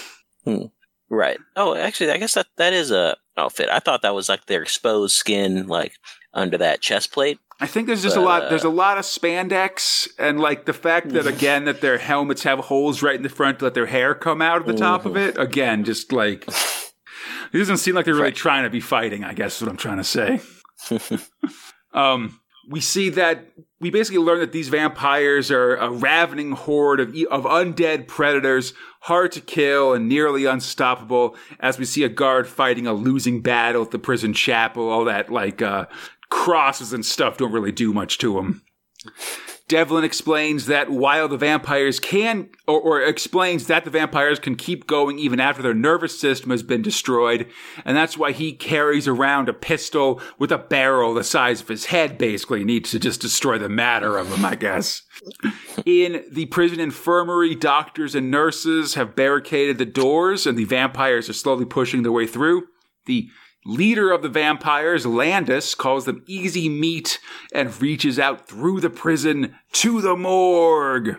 Hmm. 0.44 0.66
Right. 1.10 1.38
Oh, 1.56 1.74
actually, 1.74 2.10
I 2.10 2.16
guess 2.16 2.34
that 2.34 2.46
that 2.56 2.72
is 2.72 2.90
a 2.90 3.16
outfit. 3.36 3.68
I 3.70 3.78
thought 3.78 4.02
that 4.02 4.14
was 4.14 4.28
like 4.28 4.46
their 4.46 4.62
exposed 4.62 5.16
skin, 5.16 5.66
like 5.66 5.94
under 6.32 6.58
that 6.58 6.80
chest 6.80 7.12
plate. 7.12 7.38
I 7.60 7.66
think 7.66 7.86
there's 7.86 8.02
just 8.02 8.16
but, 8.16 8.22
a 8.22 8.24
lot. 8.24 8.50
There's 8.50 8.64
a 8.64 8.68
uh, 8.68 8.72
lot 8.72 8.98
of 8.98 9.04
spandex, 9.04 10.08
and 10.18 10.40
like 10.40 10.66
the 10.66 10.72
fact 10.72 11.10
that 11.10 11.26
again 11.26 11.66
that 11.66 11.80
their 11.80 11.98
helmets 11.98 12.42
have 12.42 12.58
holes 12.58 13.02
right 13.02 13.14
in 13.14 13.22
the 13.22 13.28
front 13.28 13.60
to 13.60 13.66
let 13.66 13.74
their 13.74 13.86
hair 13.86 14.14
come 14.14 14.42
out 14.42 14.60
of 14.60 14.66
the 14.66 14.74
top 14.74 15.06
of 15.06 15.16
it. 15.16 15.38
Again, 15.38 15.84
just 15.84 16.12
like 16.12 16.46
it 17.52 17.58
doesn't 17.58 17.76
seem 17.78 17.94
like 17.94 18.06
they're 18.06 18.14
really 18.14 18.24
right. 18.24 18.34
trying 18.34 18.64
to 18.64 18.70
be 18.70 18.80
fighting. 18.80 19.24
I 19.24 19.34
guess 19.34 19.56
is 19.56 19.62
what 19.62 19.70
I'm 19.70 19.76
trying 19.76 19.98
to 19.98 20.04
say. 20.04 20.40
um, 21.92 22.40
we 22.68 22.80
see 22.80 23.10
that 23.10 23.46
we 23.80 23.90
basically 23.90 24.22
learn 24.22 24.40
that 24.40 24.52
these 24.52 24.68
vampires 24.68 25.50
are 25.50 25.76
a 25.76 25.90
ravening 25.90 26.52
horde 26.52 27.00
of, 27.00 27.08
of 27.30 27.44
undead 27.44 28.06
predators, 28.06 28.72
hard 29.00 29.32
to 29.32 29.40
kill 29.40 29.92
and 29.92 30.08
nearly 30.08 30.46
unstoppable. 30.46 31.36
As 31.60 31.78
we 31.78 31.84
see 31.84 32.04
a 32.04 32.08
guard 32.08 32.46
fighting 32.46 32.86
a 32.86 32.94
losing 32.94 33.42
battle 33.42 33.82
at 33.82 33.90
the 33.90 33.98
prison 33.98 34.32
chapel, 34.32 34.88
all 34.88 35.04
that 35.04 35.30
like 35.30 35.60
uh, 35.60 35.86
crosses 36.30 36.92
and 36.92 37.04
stuff 37.04 37.36
don't 37.36 37.52
really 37.52 37.72
do 37.72 37.92
much 37.92 38.18
to 38.18 38.38
him. 38.38 38.62
Devlin 39.66 40.04
explains 40.04 40.66
that 40.66 40.90
while 40.90 41.26
the 41.26 41.38
vampires 41.38 41.98
can, 41.98 42.50
or, 42.66 42.78
or, 42.80 43.00
explains 43.00 43.66
that 43.66 43.84
the 43.84 43.90
vampires 43.90 44.38
can 44.38 44.56
keep 44.56 44.86
going 44.86 45.18
even 45.18 45.40
after 45.40 45.62
their 45.62 45.72
nervous 45.72 46.20
system 46.20 46.50
has 46.50 46.62
been 46.62 46.82
destroyed, 46.82 47.48
and 47.82 47.96
that's 47.96 48.18
why 48.18 48.32
he 48.32 48.52
carries 48.52 49.08
around 49.08 49.48
a 49.48 49.54
pistol 49.54 50.20
with 50.38 50.52
a 50.52 50.58
barrel 50.58 51.14
the 51.14 51.24
size 51.24 51.62
of 51.62 51.68
his 51.68 51.86
head, 51.86 52.18
basically, 52.18 52.62
needs 52.62 52.90
to 52.90 52.98
just 52.98 53.22
destroy 53.22 53.56
the 53.56 53.70
matter 53.70 54.18
of 54.18 54.28
them, 54.28 54.44
I 54.44 54.54
guess. 54.54 55.02
In 55.86 56.24
the 56.30 56.44
prison 56.46 56.78
infirmary, 56.78 57.54
doctors 57.54 58.14
and 58.14 58.30
nurses 58.30 58.94
have 58.94 59.16
barricaded 59.16 59.78
the 59.78 59.86
doors, 59.86 60.46
and 60.46 60.58
the 60.58 60.64
vampires 60.64 61.30
are 61.30 61.34
slowly 61.34 61.64
pushing 61.64 62.02
their 62.02 62.12
way 62.12 62.26
through. 62.26 62.64
The 63.06 63.28
Leader 63.66 64.12
of 64.12 64.22
the 64.22 64.28
vampires, 64.28 65.06
Landis, 65.06 65.74
calls 65.74 66.04
them 66.04 66.22
easy 66.26 66.68
meat 66.68 67.18
and 67.52 67.80
reaches 67.80 68.18
out 68.18 68.46
through 68.46 68.80
the 68.80 68.90
prison 68.90 69.54
to 69.72 70.00
the 70.00 70.16
morgue. 70.16 71.16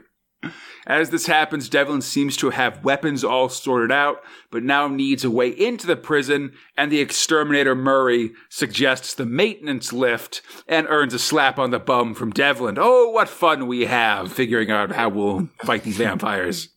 As 0.86 1.10
this 1.10 1.26
happens, 1.26 1.70
Devlin 1.70 2.02
seems 2.02 2.38
to 2.38 2.52
have 2.52 2.84
weapons 2.84 3.24
all 3.24 3.50
sorted 3.50 3.92
out, 3.92 4.22
but 4.52 4.62
now 4.62 4.88
needs 4.88 5.24
a 5.24 5.32
way 5.32 5.50
into 5.50 5.88
the 5.88 5.96
prison, 5.96 6.54
and 6.78 6.92
the 6.92 7.00
exterminator 7.00 7.74
Murray 7.74 8.32
suggests 8.50 9.14
the 9.16 9.26
maintenance 9.26 9.92
lift 9.92 10.44
and 10.68 10.86
earns 10.88 11.16
a 11.16 11.20
slap 11.20 11.58
on 11.58 11.72
the 11.72 11.80
bum 11.80 12.14
from 12.14 12.30
Devlin. 12.30 12.78
Oh, 12.80 13.10
what 13.10 13.30
fun 13.30 13.66
we 13.66 13.86
have 13.86 14.32
figuring 14.32 14.70
out 14.70 14.92
how 14.92 15.10
we'll 15.10 15.50
fight 15.64 15.84
these 15.84 15.98
vampires. 15.98 16.70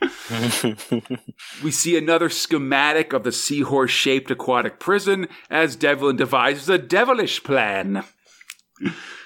we 1.62 1.70
see 1.70 1.96
another 1.96 2.28
schematic 2.28 3.12
of 3.12 3.24
the 3.24 3.32
seahorse 3.32 3.90
shaped 3.90 4.30
aquatic 4.30 4.78
prison 4.78 5.26
as 5.50 5.76
Devlin 5.76 6.16
devises 6.16 6.68
a 6.68 6.78
devilish 6.78 7.42
plan. 7.42 8.04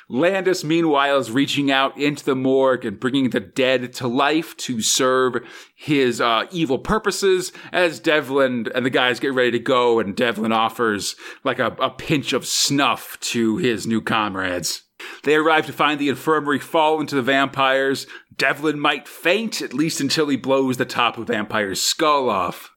Landis, 0.08 0.62
meanwhile, 0.62 1.18
is 1.18 1.30
reaching 1.30 1.70
out 1.70 1.96
into 1.96 2.24
the 2.24 2.36
morgue 2.36 2.84
and 2.84 3.00
bringing 3.00 3.30
the 3.30 3.40
dead 3.40 3.92
to 3.94 4.08
life 4.08 4.56
to 4.58 4.82
serve 4.82 5.36
his 5.74 6.20
uh, 6.20 6.46
evil 6.50 6.78
purposes 6.78 7.52
as 7.72 7.98
Devlin 7.98 8.66
and 8.74 8.84
the 8.84 8.90
guys 8.90 9.20
get 9.20 9.32
ready 9.32 9.52
to 9.52 9.58
go, 9.58 10.00
and 10.00 10.14
Devlin 10.14 10.52
offers 10.52 11.16
like 11.44 11.58
a, 11.58 11.74
a 11.80 11.88
pinch 11.88 12.32
of 12.32 12.46
snuff 12.46 13.18
to 13.20 13.56
his 13.56 13.86
new 13.86 14.02
comrades. 14.02 14.82
They 15.24 15.34
arrive 15.34 15.66
to 15.66 15.72
find 15.72 15.98
the 15.98 16.08
infirmary 16.08 16.58
fall 16.58 17.00
into 17.00 17.14
the 17.14 17.22
vampires. 17.22 18.06
Devlin 18.42 18.80
might 18.80 19.06
faint, 19.06 19.62
at 19.62 19.72
least 19.72 20.00
until 20.00 20.26
he 20.26 20.36
blows 20.36 20.76
the 20.76 20.84
top 20.84 21.16
of 21.16 21.28
vampire's 21.28 21.80
skull 21.80 22.28
off. 22.28 22.72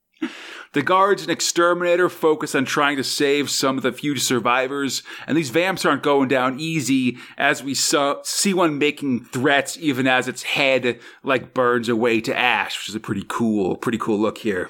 The 0.74 0.84
guards 0.84 1.24
and 1.24 1.32
exterminator 1.32 2.08
focus 2.08 2.54
on 2.54 2.66
trying 2.66 2.98
to 2.98 3.04
save 3.04 3.50
some 3.50 3.76
of 3.76 3.82
the 3.82 3.92
few 3.92 4.16
survivors, 4.18 5.02
and 5.26 5.36
these 5.36 5.50
vamps 5.50 5.84
aren't 5.84 6.04
going 6.04 6.28
down 6.28 6.60
easy 6.60 7.18
as 7.36 7.64
we 7.64 7.74
saw, 7.74 8.22
see 8.22 8.54
one 8.54 8.78
making 8.78 9.26
threats 9.26 9.76
even 9.80 10.06
as 10.06 10.28
its 10.28 10.44
head 10.44 11.00
like 11.24 11.56
burns 11.56 11.90
away 11.90 12.22
to 12.22 12.38
ash, 12.38 12.78
which 12.78 12.90
is 12.90 12.94
a 12.94 13.00
pretty 13.00 13.26
cool, 13.28 13.76
pretty 13.76 13.98
cool 13.98 14.20
look 14.20 14.38
here. 14.38 14.70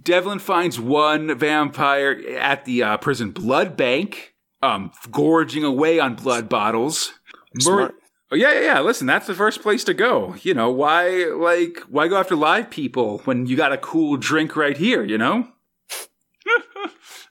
Devlin 0.00 0.38
finds 0.38 0.78
one 0.78 1.36
vampire 1.36 2.12
at 2.38 2.66
the 2.66 2.84
uh, 2.84 2.96
prison 2.98 3.32
blood 3.32 3.76
bank 3.76 4.34
um, 4.62 4.92
gorging 5.10 5.64
away 5.64 5.98
on 5.98 6.14
blood 6.14 6.48
bottles. 6.48 7.14
Smart. 7.58 7.96
Oh, 8.30 8.36
yeah, 8.36 8.52
yeah, 8.52 8.60
yeah. 8.60 8.80
Listen, 8.80 9.06
that's 9.06 9.26
the 9.26 9.34
first 9.34 9.62
place 9.62 9.84
to 9.84 9.94
go. 9.94 10.34
You 10.42 10.54
know, 10.54 10.70
why, 10.70 11.24
like, 11.26 11.80
why 11.88 12.08
go 12.08 12.16
after 12.16 12.36
live 12.36 12.70
people 12.70 13.18
when 13.24 13.46
you 13.46 13.56
got 13.56 13.72
a 13.72 13.78
cool 13.78 14.16
drink 14.16 14.56
right 14.56 14.76
here, 14.76 15.04
you 15.04 15.18
know? 15.18 15.48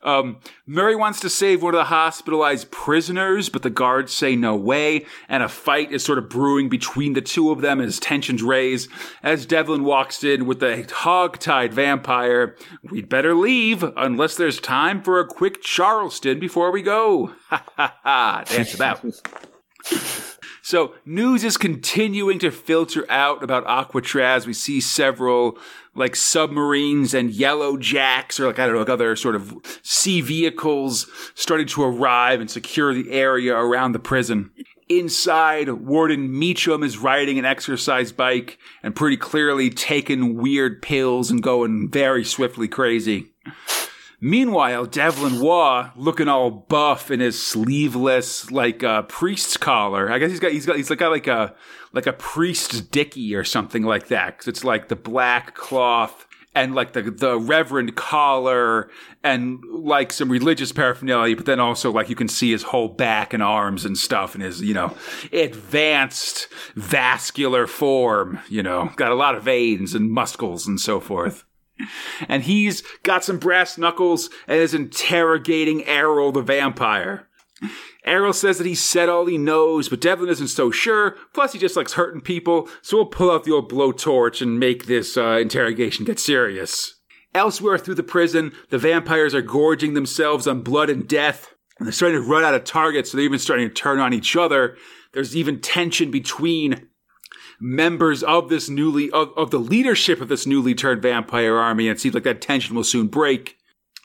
Um, 0.04 0.40
Murray 0.66 0.96
wants 0.96 1.22
to 1.22 1.30
save 1.30 1.64
one 1.64 1.74
of 1.74 1.78
the 1.78 1.86
hospitalized 1.86 2.72
prisoners, 2.72 3.50
but 3.50 3.62
the 3.62 3.70
guards 3.70 4.12
say 4.12 4.36
no 4.36 4.56
way, 4.56 5.06
and 5.30 5.42
a 5.42 5.50
fight 5.50 5.92
is 5.92 6.04
sort 6.04 6.18
of 6.18 6.30
brewing 6.30 6.70
between 6.70 7.14
the 7.14 7.22
two 7.22 7.52
of 7.52 7.62
them 7.62 7.80
as 7.80 8.00
tensions 8.00 8.44
raise. 8.44 8.90
As 9.24 9.46
Devlin 9.46 9.84
walks 9.86 10.24
in 10.24 10.46
with 10.46 10.60
the 10.60 10.86
hog-tied 10.92 11.74
vampire, 11.74 12.58
we'd 12.84 13.10
better 13.10 13.34
leave 13.34 13.84
unless 13.96 14.36
there's 14.36 14.60
time 14.60 15.02
for 15.02 15.20
a 15.20 15.28
quick 15.28 15.62
Charleston 15.62 16.40
before 16.40 16.72
we 16.72 16.82
go. 16.82 17.34
Ha 17.54 17.64
ha 17.76 17.98
ha! 18.04 18.44
Dance 18.48 18.74
about. 18.74 19.06
So 20.66 20.96
news 21.06 21.44
is 21.44 21.58
continuing 21.58 22.40
to 22.40 22.50
filter 22.50 23.06
out 23.12 23.44
about 23.44 23.66
Aquatraz. 23.66 24.46
We 24.46 24.54
see 24.54 24.80
several 24.80 25.58
like 25.94 26.16
submarines 26.16 27.14
and 27.14 27.32
yellow 27.32 27.76
jacks 27.76 28.40
or 28.40 28.48
like, 28.48 28.60
I 28.60 28.66
don't 28.66 28.76
know, 28.76 28.80
like 28.80 28.90
other 28.90 29.14
sort 29.18 29.36
of 29.36 29.54
sea 29.82 30.22
vehicles 30.22 31.12
starting 31.36 31.68
to 31.68 31.84
arrive 31.84 32.40
and 32.40 32.50
secure 32.50 32.94
the 32.94 33.12
area 33.12 33.54
around 33.54 33.92
the 33.92 34.00
prison. 34.00 34.52
Inside, 34.88 35.68
Warden 35.70 36.40
Meacham 36.40 36.82
is 36.82 36.98
riding 36.98 37.38
an 37.38 37.46
exercise 37.46 38.14
bike 38.14 38.58
and 38.82 38.96
pretty 38.96 39.18
clearly 39.18 39.70
taking 39.70 40.38
weird 40.38 40.82
pills 40.82 41.30
and 41.30 41.44
going 41.44 41.90
very 41.90 42.24
swiftly 42.24 42.70
crazy. 42.70 43.34
Meanwhile, 44.26 44.86
Devlin 44.86 45.42
Waugh, 45.42 45.92
looking 45.98 46.30
all 46.30 46.50
buff 46.50 47.12
in 47.12 47.20
his 47.20 47.46
sleeveless, 47.46 48.50
like 48.52 48.82
uh, 48.82 49.02
priest's 49.02 49.58
collar. 49.58 50.10
I 50.10 50.18
guess 50.18 50.32
he's 50.32 50.40
got 50.40 50.54
he's 50.54 50.66
got 50.66 50.78
he's 50.78 50.88
got 50.88 51.12
like 51.12 51.28
a 51.28 51.54
like 51.92 52.08
a 52.08 52.14
priest's 52.14 52.80
dicky 52.80 53.36
or 53.36 53.44
something 53.44 53.84
like 53.84 54.08
that. 54.08 54.38
Cause 54.38 54.48
it's 54.48 54.64
like 54.64 54.88
the 54.88 54.96
black 54.96 55.56
cloth 55.56 56.26
and 56.56 56.74
like 56.74 56.94
the 56.94 57.02
the 57.02 57.38
reverend 57.38 57.98
collar 57.98 58.90
and 59.26 59.62
like 59.70 60.14
some 60.14 60.32
religious 60.32 60.72
paraphernalia, 60.72 61.36
but 61.36 61.46
then 61.46 61.60
also 61.60 61.92
like 61.92 62.08
you 62.08 62.16
can 62.16 62.30
see 62.30 62.52
his 62.52 62.64
whole 62.64 62.88
back 62.88 63.34
and 63.34 63.44
arms 63.44 63.84
and 63.84 63.98
stuff 63.98 64.36
and 64.36 64.44
his 64.44 64.62
you 64.62 64.74
know 64.74 64.96
advanced 65.34 66.48
vascular 66.76 67.68
form. 67.68 68.40
You 68.48 68.64
know, 68.64 68.90
got 68.96 69.12
a 69.12 69.16
lot 69.16 69.36
of 69.36 69.44
veins 69.44 69.94
and 69.94 70.10
muscles 70.10 70.66
and 70.66 70.80
so 70.80 71.02
forth. 71.02 71.44
And 72.28 72.44
he's 72.44 72.82
got 73.04 73.24
some 73.24 73.40
brass 73.40 73.78
knuckles 73.78 74.30
and 74.48 74.60
is 74.60 74.74
interrogating 74.74 75.84
Errol 75.86 76.32
the 76.32 76.42
vampire. 76.42 77.28
Errol 78.06 78.34
says 78.34 78.58
that 78.58 78.68
he 78.68 78.76
said 78.76 79.10
all 79.10 79.26
he 79.26 79.38
knows, 79.38 79.90
but 79.90 80.02
Devlin 80.02 80.30
isn't 80.30 80.50
so 80.50 80.72
sure. 80.72 81.16
Plus, 81.34 81.54
he 81.54 81.60
just 81.60 81.78
likes 81.78 81.94
hurting 81.94 82.22
people, 82.22 82.68
so 82.82 82.98
we'll 82.98 83.06
pull 83.06 83.32
out 83.32 83.46
the 83.46 83.52
old 83.52 83.72
blowtorch 83.72 84.42
and 84.42 84.60
make 84.60 84.86
this 84.86 85.18
uh, 85.18 85.38
interrogation 85.38 86.06
get 86.06 86.20
serious. 86.20 87.00
Elsewhere 87.34 87.78
through 87.78 87.96
the 87.96 88.04
prison, 88.04 88.52
the 88.70 88.78
vampires 88.78 89.34
are 89.34 89.42
gorging 89.42 89.94
themselves 89.94 90.46
on 90.46 90.62
blood 90.62 90.90
and 90.90 91.08
death, 91.08 91.54
and 91.80 91.88
they're 91.88 91.94
starting 91.94 92.22
to 92.22 92.28
run 92.28 92.44
out 92.44 92.54
of 92.54 92.64
targets, 92.64 93.12
so 93.12 93.18
they're 93.18 93.26
even 93.26 93.40
starting 93.40 93.68
to 93.68 93.74
turn 93.74 94.00
on 94.00 94.14
each 94.14 94.36
other. 94.36 94.78
There's 95.14 95.36
even 95.36 95.62
tension 95.62 96.12
between 96.12 96.90
members 97.64 98.22
of 98.24 98.50
this 98.50 98.70
newly, 98.70 99.10
of, 99.12 99.32
of 99.38 99.50
the 99.50 99.58
leadership 99.58 100.20
of 100.20 100.28
this 100.28 100.46
newly 100.46 100.76
turned 100.76 101.02
vampire 101.02 101.58
army, 101.58 101.88
and 101.88 101.98
it 101.98 102.02
seems 102.02 102.14
like 102.14 102.26
that 102.26 102.42
tension 102.42 102.76
will 102.76 102.84
soon 102.84 103.08
break. 103.08 103.56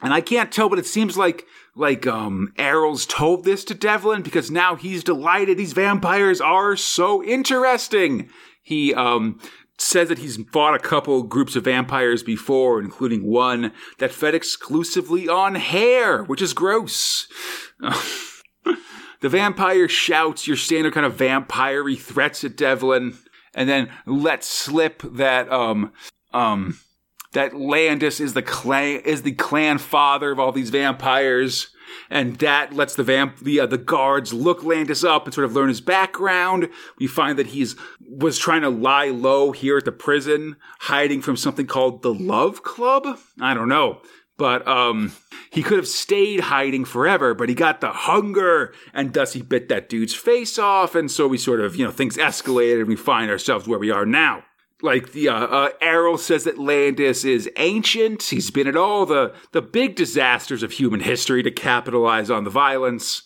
And 0.01 0.15
I 0.15 0.21
can't 0.21 0.53
tell, 0.53 0.69
but 0.69 0.79
it 0.79 0.87
seems 0.87 1.19
like 1.19 1.45
like 1.75 2.07
um 2.07 2.53
Errol's 2.57 3.05
told 3.05 3.45
this 3.45 3.65
to 3.65 3.75
Devlin 3.75 4.23
because 4.23 4.51
now 4.51 4.77
he's 4.77 5.03
delighted. 5.03 5.59
These 5.59 5.73
vampires 5.73 6.41
are 6.41 6.77
so 6.77 7.23
interesting. 7.25 8.31
He 8.63 8.95
um 8.95 9.41
says 9.77 10.09
that 10.09 10.19
he's 10.19 10.39
fought 10.53 10.75
a 10.75 10.79
couple 10.79 11.25
groups 11.25 11.57
of 11.57 11.65
vampires 11.65 12.23
before, 12.23 12.81
including 12.81 13.27
one 13.27 13.73
that 13.99 14.13
fed 14.13 14.35
exclusively 14.35 15.29
on 15.29 15.57
hair, 15.57 16.23
which 16.25 16.43
is 16.43 16.53
gross. 16.53 17.27
the 17.81 19.29
vampire 19.29 19.89
shouts 19.89 20.47
your 20.47 20.57
standard 20.57 20.95
kind 20.95 21.07
of 21.07 21.15
vampire 21.15 21.89
threats 21.95 22.45
at 22.45 22.57
Devlin, 22.57 23.17
and 23.55 23.69
then 23.69 23.91
lets 24.07 24.47
slip 24.47 25.03
that 25.03 25.51
um 25.51 25.93
um 26.33 26.79
that 27.33 27.55
Landis 27.55 28.21
is 28.21 28.35
the 28.35 28.43
clan 28.43 29.01
is 29.01 29.23
the 29.23 29.33
clan 29.33 29.79
father 29.79 30.31
of 30.31 30.41
all 30.41 30.53
these 30.53 30.71
vampires, 30.71 31.69
and 32.09 32.37
that 32.37 32.73
lets 32.73 32.95
the 32.95 33.03
vamp 33.03 33.39
the 33.41 33.61
uh, 33.61 33.67
the 33.67 33.79
guards 33.79 34.33
look 34.33 34.65
Landis 34.65 35.05
up 35.05 35.27
and 35.27 35.35
sort 35.35 35.45
of 35.45 35.55
learn 35.55 35.69
his 35.69 35.81
background. 35.81 36.69
We 36.99 37.07
find 37.07 37.39
that 37.39 37.49
he's 37.49 37.77
was 38.01 38.39
trying 38.39 38.63
to 38.63 38.71
lie 38.71 39.09
low 39.09 39.53
here 39.53 39.77
at 39.77 39.85
the 39.85 39.93
prison, 39.93 40.57
hiding 40.81 41.21
from 41.21 41.37
something 41.37 41.67
called 41.67 42.03
the 42.03 42.15
Love 42.15 42.63
Club. 42.63 43.19
I 43.41 43.55
don't 43.55 43.69
know. 43.69 44.01
But 44.39 44.67
um, 44.67 45.13
he 45.51 45.63
could 45.63 45.77
have 45.77 45.89
stayed 45.89 46.41
hiding 46.41 46.87
forever, 46.87 47.35
but 47.35 47.49
he 47.51 47.55
got 47.55 47.81
the 47.81 47.91
hunger, 47.91 48.73
and 48.95 49.13
thus 49.13 49.35
he 49.35 49.43
bit 49.43 49.69
that 49.69 49.89
dude's 49.91 50.15
face 50.15 50.59
off, 50.59 50.95
and 50.95 51.11
so 51.11 51.29
we 51.29 51.37
sort 51.37 51.61
of, 51.61 51.77
you 51.77 51.85
know, 51.85 51.91
things 51.91 52.17
escalated, 52.17 52.79
and 52.79 52.89
we 52.89 52.97
find 52.97 53.31
ourselves 53.31 53.69
where 53.69 53.79
we 53.79 53.91
are 53.91 54.07
now 54.07 54.45
like 54.83 55.13
the 55.13 55.29
uh, 55.29 55.47
uh, 55.47 55.71
Errol 55.81 56.19
says 56.19 56.45
that 56.45 56.59
Landis 56.59 57.25
is 57.25 57.51
ancient. 57.57 58.23
He's 58.25 58.51
been 58.51 58.67
at 58.67 58.77
all 58.77 59.07
the 59.07 59.35
the 59.53 59.63
big 59.63 59.97
disasters 59.97 60.63
of 60.63 60.73
human 60.73 61.01
history 61.01 61.43
to 61.43 61.51
capitalize 61.51 62.31
on 62.31 62.45
the 62.45 62.51
violence. 62.51 63.23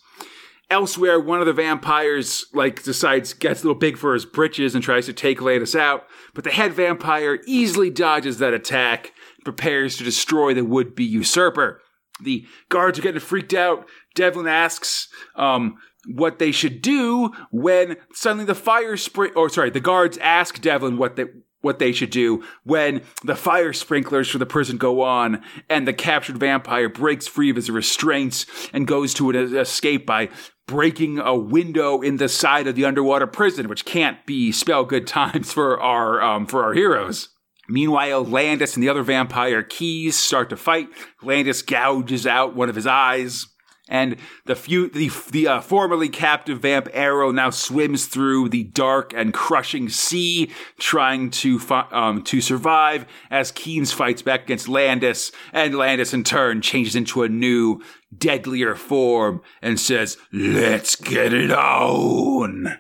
Elsewhere, 0.70 1.20
one 1.20 1.40
of 1.40 1.46
the 1.46 1.52
vampires 1.52 2.46
like 2.54 2.82
decides 2.82 3.34
gets 3.34 3.60
a 3.62 3.66
little 3.66 3.78
big 3.78 3.98
for 3.98 4.14
his 4.14 4.24
britches 4.24 4.74
and 4.74 4.82
tries 4.82 5.04
to 5.06 5.12
take 5.12 5.42
Landis 5.42 5.76
out, 5.76 6.06
but 6.32 6.44
the 6.44 6.50
head 6.50 6.72
vampire 6.72 7.40
easily 7.46 7.90
dodges 7.90 8.38
that 8.38 8.54
attack, 8.54 9.12
prepares 9.44 9.96
to 9.96 10.04
destroy 10.04 10.54
the 10.54 10.64
would-be 10.64 11.04
usurper. 11.04 11.80
The 12.22 12.46
guards 12.68 12.98
are 12.98 13.02
getting 13.02 13.20
freaked 13.20 13.54
out. 13.54 13.88
Devlin 14.14 14.46
asks, 14.46 15.08
um, 15.34 15.78
what 16.06 16.38
they 16.38 16.52
should 16.52 16.82
do 16.82 17.30
when 17.50 17.96
suddenly 18.12 18.44
the 18.44 18.54
fire 18.54 18.96
spring 18.96 19.32
or 19.36 19.48
sorry 19.48 19.70
the 19.70 19.80
guards 19.80 20.18
ask 20.18 20.60
devlin 20.60 20.96
what 20.96 21.16
they 21.16 21.26
what 21.60 21.78
they 21.78 21.92
should 21.92 22.10
do 22.10 22.42
when 22.64 23.02
the 23.24 23.36
fire 23.36 23.72
sprinklers 23.72 24.28
for 24.28 24.38
the 24.38 24.46
prison 24.46 24.76
go 24.76 25.00
on 25.00 25.40
and 25.70 25.86
the 25.86 25.92
captured 25.92 26.36
vampire 26.36 26.88
breaks 26.88 27.28
free 27.28 27.50
of 27.50 27.56
his 27.56 27.70
restraints 27.70 28.46
and 28.72 28.88
goes 28.88 29.14
to 29.14 29.30
an 29.30 29.56
escape 29.56 30.04
by 30.04 30.28
breaking 30.66 31.20
a 31.20 31.36
window 31.36 32.00
in 32.00 32.16
the 32.16 32.28
side 32.28 32.66
of 32.66 32.74
the 32.74 32.84
underwater 32.84 33.28
prison 33.28 33.68
which 33.68 33.84
can't 33.84 34.26
be 34.26 34.50
spell 34.50 34.84
good 34.84 35.06
times 35.06 35.52
for 35.52 35.80
our 35.80 36.20
um, 36.20 36.46
for 36.46 36.64
our 36.64 36.74
heroes 36.74 37.28
Meanwhile, 37.72 38.24
Landis 38.24 38.74
and 38.74 38.82
the 38.82 38.88
other 38.88 39.02
vampire 39.02 39.62
Keys 39.62 40.16
start 40.16 40.50
to 40.50 40.56
fight. 40.56 40.88
Landis 41.22 41.62
gouges 41.62 42.26
out 42.26 42.54
one 42.54 42.68
of 42.68 42.76
his 42.76 42.86
eyes 42.86 43.46
and 43.88 44.16
the 44.46 44.54
few, 44.54 44.88
the, 44.88 45.10
the 45.30 45.48
uh, 45.48 45.60
formerly 45.60 46.08
captive 46.08 46.60
vamp 46.60 46.88
Errol 46.92 47.32
now 47.32 47.50
swims 47.50 48.06
through 48.06 48.48
the 48.48 48.64
dark 48.64 49.12
and 49.12 49.34
crushing 49.34 49.88
sea, 49.88 50.50
trying 50.78 51.30
to 51.30 51.60
um, 51.90 52.22
to 52.24 52.40
survive 52.40 53.06
as 53.30 53.50
Keens 53.52 53.92
fights 53.92 54.22
back 54.22 54.44
against 54.44 54.68
Landis, 54.68 55.32
and 55.52 55.74
Landis 55.74 56.14
in 56.14 56.24
turn 56.24 56.62
changes 56.62 56.94
into 56.94 57.22
a 57.22 57.28
new, 57.28 57.82
deadlier 58.16 58.74
form 58.76 59.42
and 59.60 59.78
says, 59.78 60.16
"Let's 60.32 60.94
get 60.94 61.34
it 61.34 61.50
on." 61.50 62.78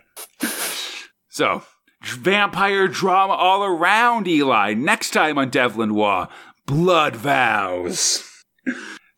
so, 1.28 1.62
vampire 2.04 2.88
drama 2.88 3.32
all 3.34 3.64
around 3.64 4.28
Eli. 4.28 4.74
Next 4.74 5.10
time 5.10 5.38
on 5.38 5.50
Devlin 5.50 5.94
Waugh, 5.94 6.28
Blood 6.66 7.16
Vows 7.16 8.28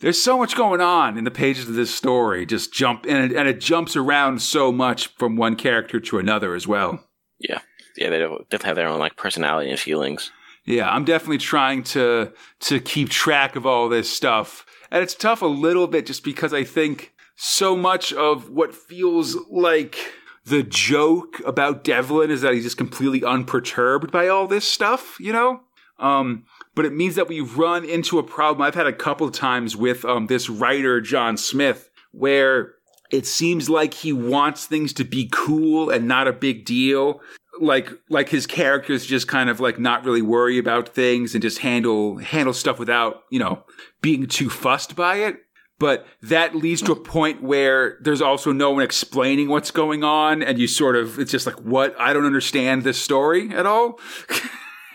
there's 0.04 0.22
so 0.22 0.36
much 0.36 0.54
going 0.54 0.82
on 0.82 1.16
in 1.16 1.24
the 1.24 1.30
pages 1.30 1.66
of 1.66 1.74
this 1.76 1.94
story. 1.94 2.44
Just 2.44 2.74
jump 2.74 3.06
and 3.08 3.32
it, 3.32 3.36
and 3.36 3.48
it 3.48 3.58
jumps 3.58 3.96
around 3.96 4.42
so 4.42 4.70
much 4.70 5.06
from 5.16 5.36
one 5.36 5.56
character 5.56 5.98
to 5.98 6.18
another 6.18 6.54
as 6.54 6.68
well. 6.68 7.02
Yeah, 7.38 7.60
yeah, 7.96 8.10
they 8.10 8.18
definitely 8.18 8.66
have 8.66 8.76
their 8.76 8.88
own 8.88 8.98
like 8.98 9.16
personality 9.16 9.70
and 9.70 9.80
feelings. 9.80 10.30
Yeah, 10.66 10.90
I'm 10.90 11.06
definitely 11.06 11.38
trying 11.38 11.84
to 11.84 12.34
to 12.60 12.80
keep 12.80 13.08
track 13.08 13.56
of 13.56 13.64
all 13.64 13.88
this 13.88 14.14
stuff, 14.14 14.66
and 14.90 15.02
it's 15.02 15.14
tough 15.14 15.40
a 15.40 15.46
little 15.46 15.86
bit 15.86 16.04
just 16.04 16.22
because 16.22 16.52
I 16.52 16.64
think 16.64 17.14
so 17.36 17.74
much 17.74 18.12
of 18.12 18.50
what 18.50 18.74
feels 18.74 19.38
like 19.50 19.96
the 20.44 20.62
joke 20.62 21.40
about 21.46 21.84
Devlin 21.84 22.30
is 22.30 22.42
that 22.42 22.52
he's 22.52 22.64
just 22.64 22.76
completely 22.76 23.24
unperturbed 23.24 24.10
by 24.10 24.28
all 24.28 24.46
this 24.46 24.64
stuff, 24.64 25.16
you 25.18 25.32
know? 25.32 25.60
Um, 25.98 26.44
but 26.74 26.84
it 26.84 26.92
means 26.92 27.14
that 27.14 27.28
we 27.28 27.40
run 27.40 27.84
into 27.84 28.18
a 28.18 28.22
problem 28.22 28.62
I've 28.62 28.74
had 28.74 28.86
a 28.86 28.92
couple 28.92 29.30
times 29.30 29.76
with 29.76 30.04
um, 30.04 30.26
this 30.26 30.50
writer, 30.50 31.00
John 31.00 31.36
Smith, 31.36 31.88
where 32.12 32.74
it 33.10 33.26
seems 33.26 33.70
like 33.70 33.94
he 33.94 34.12
wants 34.12 34.66
things 34.66 34.92
to 34.94 35.04
be 35.04 35.28
cool 35.32 35.88
and 35.88 36.08
not 36.08 36.28
a 36.28 36.32
big 36.32 36.64
deal. 36.64 37.20
Like, 37.60 37.88
like 38.10 38.28
his 38.28 38.46
characters 38.46 39.06
just 39.06 39.28
kind 39.28 39.48
of 39.48 39.60
like 39.60 39.78
not 39.78 40.04
really 40.04 40.22
worry 40.22 40.58
about 40.58 40.88
things 40.88 41.34
and 41.34 41.40
just 41.42 41.58
handle, 41.58 42.18
handle 42.18 42.52
stuff 42.52 42.80
without, 42.80 43.22
you 43.30 43.38
know, 43.38 43.62
being 44.02 44.26
too 44.26 44.50
fussed 44.50 44.96
by 44.96 45.16
it. 45.16 45.43
But 45.84 46.06
that 46.22 46.54
leads 46.54 46.80
to 46.80 46.92
a 46.92 46.96
point 46.96 47.42
where 47.42 47.98
there's 48.00 48.22
also 48.22 48.52
no 48.52 48.70
one 48.70 48.82
explaining 48.82 49.50
what's 49.50 49.70
going 49.70 50.02
on. 50.02 50.42
And 50.42 50.58
you 50.58 50.66
sort 50.66 50.96
of, 50.96 51.18
it's 51.18 51.30
just 51.30 51.44
like, 51.44 51.60
what? 51.60 51.94
I 52.00 52.14
don't 52.14 52.24
understand 52.24 52.84
this 52.84 52.98
story 52.98 53.50
at 53.50 53.66
all. 53.66 54.00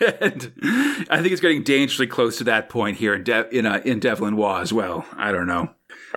and 0.00 0.52
I 1.08 1.20
think 1.20 1.30
it's 1.30 1.40
getting 1.40 1.62
dangerously 1.62 2.08
close 2.08 2.38
to 2.38 2.44
that 2.44 2.70
point 2.70 2.96
here 2.96 3.14
in 3.14 3.22
De- 3.22 3.56
in 3.56 3.66
uh, 3.66 3.80
in 3.84 4.00
Devlin 4.00 4.36
Waugh 4.36 4.62
as 4.62 4.72
well. 4.72 5.06
I 5.16 5.30
don't 5.30 5.46
know. 5.46 5.70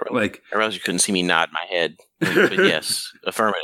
Like 0.09 0.41
I 0.51 0.57
realize 0.57 0.73
you 0.73 0.81
couldn't 0.81 1.01
see 1.01 1.11
me 1.11 1.21
nod 1.21 1.49
my 1.53 1.67
head, 1.69 1.97
but 2.19 2.53
yes, 2.57 3.11
affirmative. 3.27 3.61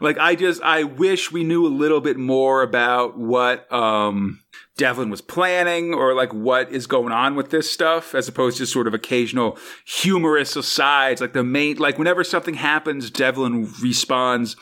Like 0.00 0.18
I 0.18 0.34
just 0.34 0.60
I 0.62 0.82
wish 0.82 1.30
we 1.30 1.44
knew 1.44 1.64
a 1.64 1.68
little 1.68 2.00
bit 2.00 2.16
more 2.16 2.62
about 2.62 3.16
what 3.16 3.72
um 3.72 4.42
Devlin 4.76 5.10
was 5.10 5.20
planning 5.20 5.94
or 5.94 6.14
like 6.14 6.34
what 6.34 6.70
is 6.70 6.86
going 6.86 7.12
on 7.12 7.36
with 7.36 7.50
this 7.50 7.70
stuff 7.70 8.14
as 8.14 8.26
opposed 8.26 8.58
to 8.58 8.66
sort 8.66 8.86
of 8.86 8.94
occasional 8.94 9.56
humorous 9.86 10.56
asides 10.56 11.20
like 11.20 11.32
the 11.32 11.44
main 11.44 11.76
like 11.76 11.98
whenever 11.98 12.24
something 12.24 12.54
happens 12.54 13.10
Devlin 13.10 13.70
responds 13.80 14.56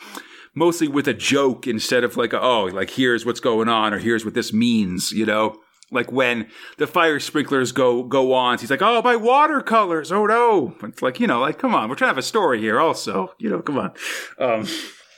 mostly 0.55 0.87
with 0.87 1.07
a 1.07 1.13
joke 1.13 1.67
instead 1.67 2.03
of 2.03 2.17
like, 2.17 2.33
oh, 2.33 2.65
like 2.65 2.91
here's 2.91 3.25
what's 3.25 3.39
going 3.39 3.69
on 3.69 3.93
or 3.93 3.99
here's 3.99 4.25
what 4.25 4.33
this 4.33 4.53
means, 4.53 5.11
you 5.11 5.25
know? 5.25 5.59
Like 5.91 6.11
when 6.11 6.49
the 6.77 6.87
fire 6.87 7.19
sprinklers 7.19 7.71
go 7.71 8.01
go 8.01 8.33
on, 8.33 8.57
he's 8.57 8.71
like, 8.71 8.81
"Oh, 8.81 9.03
my 9.03 9.15
watercolors! 9.15 10.11
Oh 10.11 10.25
no!" 10.25 10.73
It's 10.81 11.03
like 11.03 11.19
you 11.19 11.27
know, 11.27 11.39
like 11.39 11.59
come 11.59 11.75
on, 11.75 11.87
we're 11.87 11.93
trying 11.93 12.07
to 12.07 12.13
have 12.13 12.17
a 12.17 12.23
story 12.23 12.59
here, 12.59 12.79
also. 12.79 13.31
You 13.37 13.51
know, 13.51 13.61
come 13.61 13.77
on. 13.77 13.93
Um, 14.39 14.67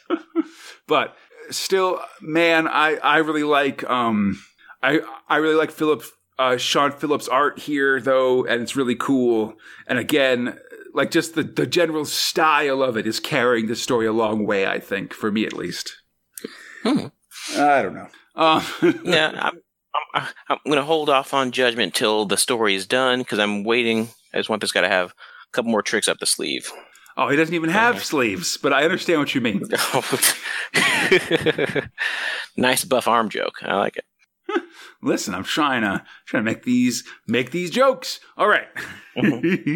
but 0.87 1.15
still, 1.49 2.01
man, 2.19 2.67
I 2.67 2.95
I 2.97 3.17
really 3.19 3.43
like 3.43 3.89
um 3.89 4.43
I 4.85 4.99
I 5.27 5.37
really 5.37 5.55
like 5.55 5.71
Philip 5.71 6.03
uh, 6.37 6.57
Sean 6.57 6.91
Phillips' 6.91 7.27
art 7.27 7.59
here 7.59 7.99
though, 7.99 8.45
and 8.45 8.61
it's 8.61 8.75
really 8.75 8.95
cool. 8.95 9.55
And 9.87 9.97
again, 9.97 10.59
like 10.93 11.11
just 11.11 11.35
the, 11.35 11.43
the 11.43 11.65
general 11.65 12.05
style 12.05 12.83
of 12.83 12.97
it 12.97 13.07
is 13.07 13.19
carrying 13.19 13.67
the 13.67 13.75
story 13.75 14.05
a 14.05 14.13
long 14.13 14.45
way, 14.45 14.67
I 14.67 14.79
think, 14.79 15.13
for 15.13 15.31
me 15.31 15.45
at 15.45 15.53
least. 15.53 15.95
Hmm. 16.83 17.07
I 17.57 17.81
don't 17.81 17.95
know. 17.95 18.07
Uh, 18.35 18.63
yeah, 19.03 19.31
I'm, 19.35 19.59
I, 20.13 20.29
I'm 20.49 20.59
going 20.65 20.77
to 20.77 20.83
hold 20.83 21.09
off 21.09 21.33
on 21.33 21.51
judgment 21.51 21.93
till 21.93 22.25
the 22.25 22.37
story 22.37 22.75
is 22.75 22.85
done 22.85 23.19
because 23.19 23.39
I'm 23.39 23.63
waiting. 23.63 24.09
I 24.33 24.37
just 24.37 24.49
want 24.49 24.61
this 24.61 24.71
guy 24.71 24.81
to 24.81 24.89
have 24.89 25.11
a 25.11 25.51
couple 25.51 25.71
more 25.71 25.81
tricks 25.81 26.07
up 26.07 26.19
the 26.19 26.25
sleeve. 26.25 26.71
Oh, 27.17 27.29
he 27.29 27.37
doesn't 27.37 27.55
even 27.55 27.69
have 27.69 28.03
sleeves, 28.03 28.57
but 28.57 28.73
I 28.73 28.83
understand 28.83 29.19
what 29.19 29.33
you 29.33 29.39
mean. 29.39 29.63
nice 32.57 32.83
buff 32.83 33.07
arm 33.07 33.29
joke. 33.29 33.63
I 33.63 33.75
like 33.75 33.95
it. 33.95 34.05
Listen, 35.05 35.35
I'm 35.35 35.43
trying 35.43 35.83
to 35.83 36.03
trying 36.25 36.43
to 36.43 36.51
make 36.51 36.63
these 36.63 37.03
make 37.27 37.51
these 37.51 37.69
jokes. 37.69 38.19
All 38.37 38.47
right. 38.47 38.67
Mm-hmm. 39.15 39.75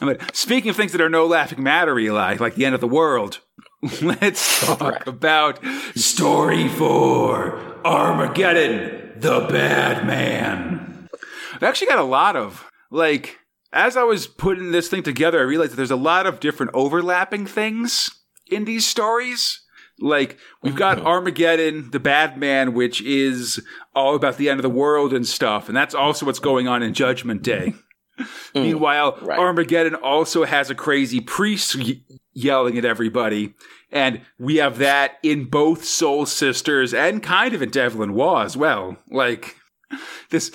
but 0.06 0.34
speaking 0.34 0.70
of 0.70 0.76
things 0.76 0.92
that 0.92 1.00
are 1.00 1.10
no 1.10 1.26
laughing 1.26 1.62
matter, 1.62 1.98
Eli, 1.98 2.36
like 2.40 2.54
the 2.54 2.64
end 2.64 2.74
of 2.74 2.80
the 2.80 2.88
world, 2.88 3.40
let's 4.02 4.64
talk 4.64 4.80
right. 4.80 5.06
about 5.06 5.60
story 5.94 6.68
four, 6.68 7.58
Armageddon, 7.84 9.20
the 9.20 9.40
Bad 9.40 10.06
Man. 10.06 11.08
I've 11.54 11.62
actually 11.62 11.88
got 11.88 11.98
a 11.98 12.04
lot 12.04 12.34
of 12.34 12.64
like 12.90 13.38
as 13.74 13.96
I 13.96 14.04
was 14.04 14.26
putting 14.26 14.72
this 14.72 14.88
thing 14.88 15.02
together, 15.02 15.38
I 15.38 15.42
realized 15.42 15.72
that 15.72 15.76
there's 15.76 15.90
a 15.90 15.96
lot 15.96 16.26
of 16.26 16.40
different 16.40 16.72
overlapping 16.74 17.44
things 17.44 18.10
in 18.50 18.64
these 18.64 18.86
stories. 18.86 19.60
Like 20.00 20.38
we've 20.62 20.76
got 20.76 20.98
mm-hmm. 20.98 21.06
Armageddon, 21.06 21.90
the 21.90 22.00
bad 22.00 22.38
man, 22.38 22.74
which 22.74 23.02
is 23.02 23.64
all 23.94 24.14
about 24.14 24.36
the 24.36 24.48
end 24.48 24.58
of 24.58 24.62
the 24.62 24.70
world 24.70 25.12
and 25.12 25.26
stuff, 25.26 25.68
and 25.68 25.76
that's 25.76 25.94
also 25.94 26.26
what's 26.26 26.38
going 26.38 26.68
on 26.68 26.82
in 26.82 26.94
Judgment 26.94 27.42
Day. 27.42 27.74
Mm, 28.18 28.26
Meanwhile, 28.54 29.18
right. 29.22 29.38
Armageddon 29.38 29.94
also 29.94 30.44
has 30.44 30.70
a 30.70 30.74
crazy 30.74 31.20
priest 31.20 31.76
y- 31.76 32.00
yelling 32.32 32.78
at 32.78 32.84
everybody, 32.84 33.54
and 33.90 34.20
we 34.38 34.56
have 34.56 34.78
that 34.78 35.18
in 35.22 35.46
both 35.46 35.84
Soul 35.84 36.26
Sisters 36.26 36.94
and 36.94 37.22
kind 37.22 37.54
of 37.54 37.62
in 37.62 37.70
Devlin 37.70 38.14
Waugh 38.14 38.44
as 38.44 38.56
well. 38.56 38.96
Like 39.10 39.56
this 40.30 40.50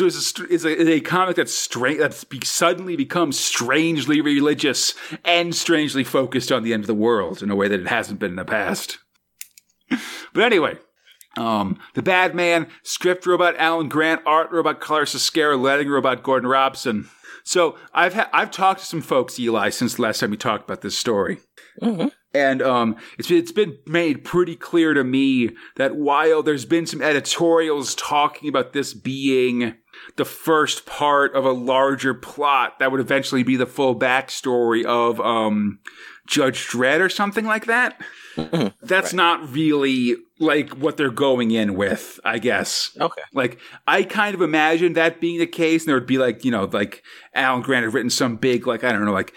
is 0.00 0.38
a, 0.38 0.48
is 0.48 0.64
a, 0.64 0.92
a 0.92 1.00
comic 1.00 1.36
that's 1.36 1.52
strange 1.52 1.98
that's 1.98 2.24
be, 2.24 2.40
suddenly 2.44 2.96
becomes 2.96 3.38
strangely 3.38 4.20
religious 4.20 4.94
and 5.24 5.54
strangely 5.54 6.04
focused 6.04 6.50
on 6.50 6.62
the 6.62 6.72
end 6.72 6.82
of 6.82 6.86
the 6.86 6.94
world 6.94 7.42
in 7.42 7.50
a 7.50 7.56
way 7.56 7.68
that 7.68 7.80
it 7.80 7.88
hasn't 7.88 8.18
been 8.18 8.30
in 8.30 8.36
the 8.36 8.44
past. 8.44 8.98
but 10.32 10.42
anyway, 10.42 10.76
um, 11.36 11.78
the 11.94 12.02
Bad 12.02 12.34
Man, 12.34 12.68
script 12.82 13.26
robot 13.26 13.56
Alan 13.58 13.88
Grant, 13.88 14.22
art 14.26 14.50
robot 14.50 14.80
Carlos 14.80 15.14
Ezquerra, 15.14 15.60
letting 15.60 15.88
robot 15.88 16.22
Gordon 16.22 16.48
Robson. 16.48 17.08
So 17.44 17.76
I've 17.94 18.14
ha- 18.14 18.30
I've 18.32 18.50
talked 18.50 18.80
to 18.80 18.86
some 18.86 19.00
folks, 19.00 19.38
Eli, 19.38 19.70
since 19.70 19.94
the 19.94 20.02
last 20.02 20.20
time 20.20 20.30
we 20.30 20.36
talked 20.36 20.64
about 20.64 20.82
this 20.82 20.98
story. 20.98 21.38
Mm-hmm. 21.80 22.08
And 22.34 22.60
um, 22.60 22.96
it's 23.18 23.30
it's 23.30 23.52
been 23.52 23.78
made 23.86 24.22
pretty 24.22 24.54
clear 24.54 24.92
to 24.92 25.02
me 25.02 25.50
that 25.76 25.96
while 25.96 26.42
there's 26.42 26.66
been 26.66 26.86
some 26.86 27.00
editorials 27.00 27.94
talking 27.94 28.48
about 28.48 28.74
this 28.74 28.92
being 28.92 29.74
the 30.16 30.24
first 30.24 30.84
part 30.84 31.34
of 31.34 31.44
a 31.44 31.52
larger 31.52 32.14
plot 32.14 32.78
that 32.78 32.90
would 32.90 33.00
eventually 33.00 33.42
be 33.42 33.56
the 33.56 33.66
full 33.66 33.98
backstory 33.98 34.84
of 34.84 35.20
um, 35.20 35.80
Judge 36.26 36.66
Dredd 36.68 37.00
or 37.00 37.08
something 37.08 37.46
like 37.46 37.66
that. 37.66 38.00
Mm-hmm. 38.36 38.68
That's 38.86 39.12
right. 39.12 39.16
not 39.16 39.50
really 39.50 40.16
like 40.38 40.70
what 40.70 40.96
they're 40.96 41.10
going 41.10 41.50
in 41.50 41.74
with, 41.74 42.20
I 42.24 42.38
guess. 42.38 42.96
Okay. 43.00 43.22
Like 43.32 43.58
I 43.86 44.04
kind 44.04 44.34
of 44.34 44.42
imagined 44.42 44.96
that 44.96 45.20
being 45.20 45.38
the 45.38 45.46
case, 45.46 45.82
and 45.82 45.88
there 45.88 45.96
would 45.96 46.06
be 46.06 46.18
like 46.18 46.44
you 46.44 46.50
know 46.50 46.64
like 46.64 47.02
Alan 47.34 47.62
Grant 47.62 47.84
had 47.84 47.94
written 47.94 48.10
some 48.10 48.36
big 48.36 48.66
like 48.66 48.84
I 48.84 48.92
don't 48.92 49.04
know 49.04 49.12
like 49.12 49.34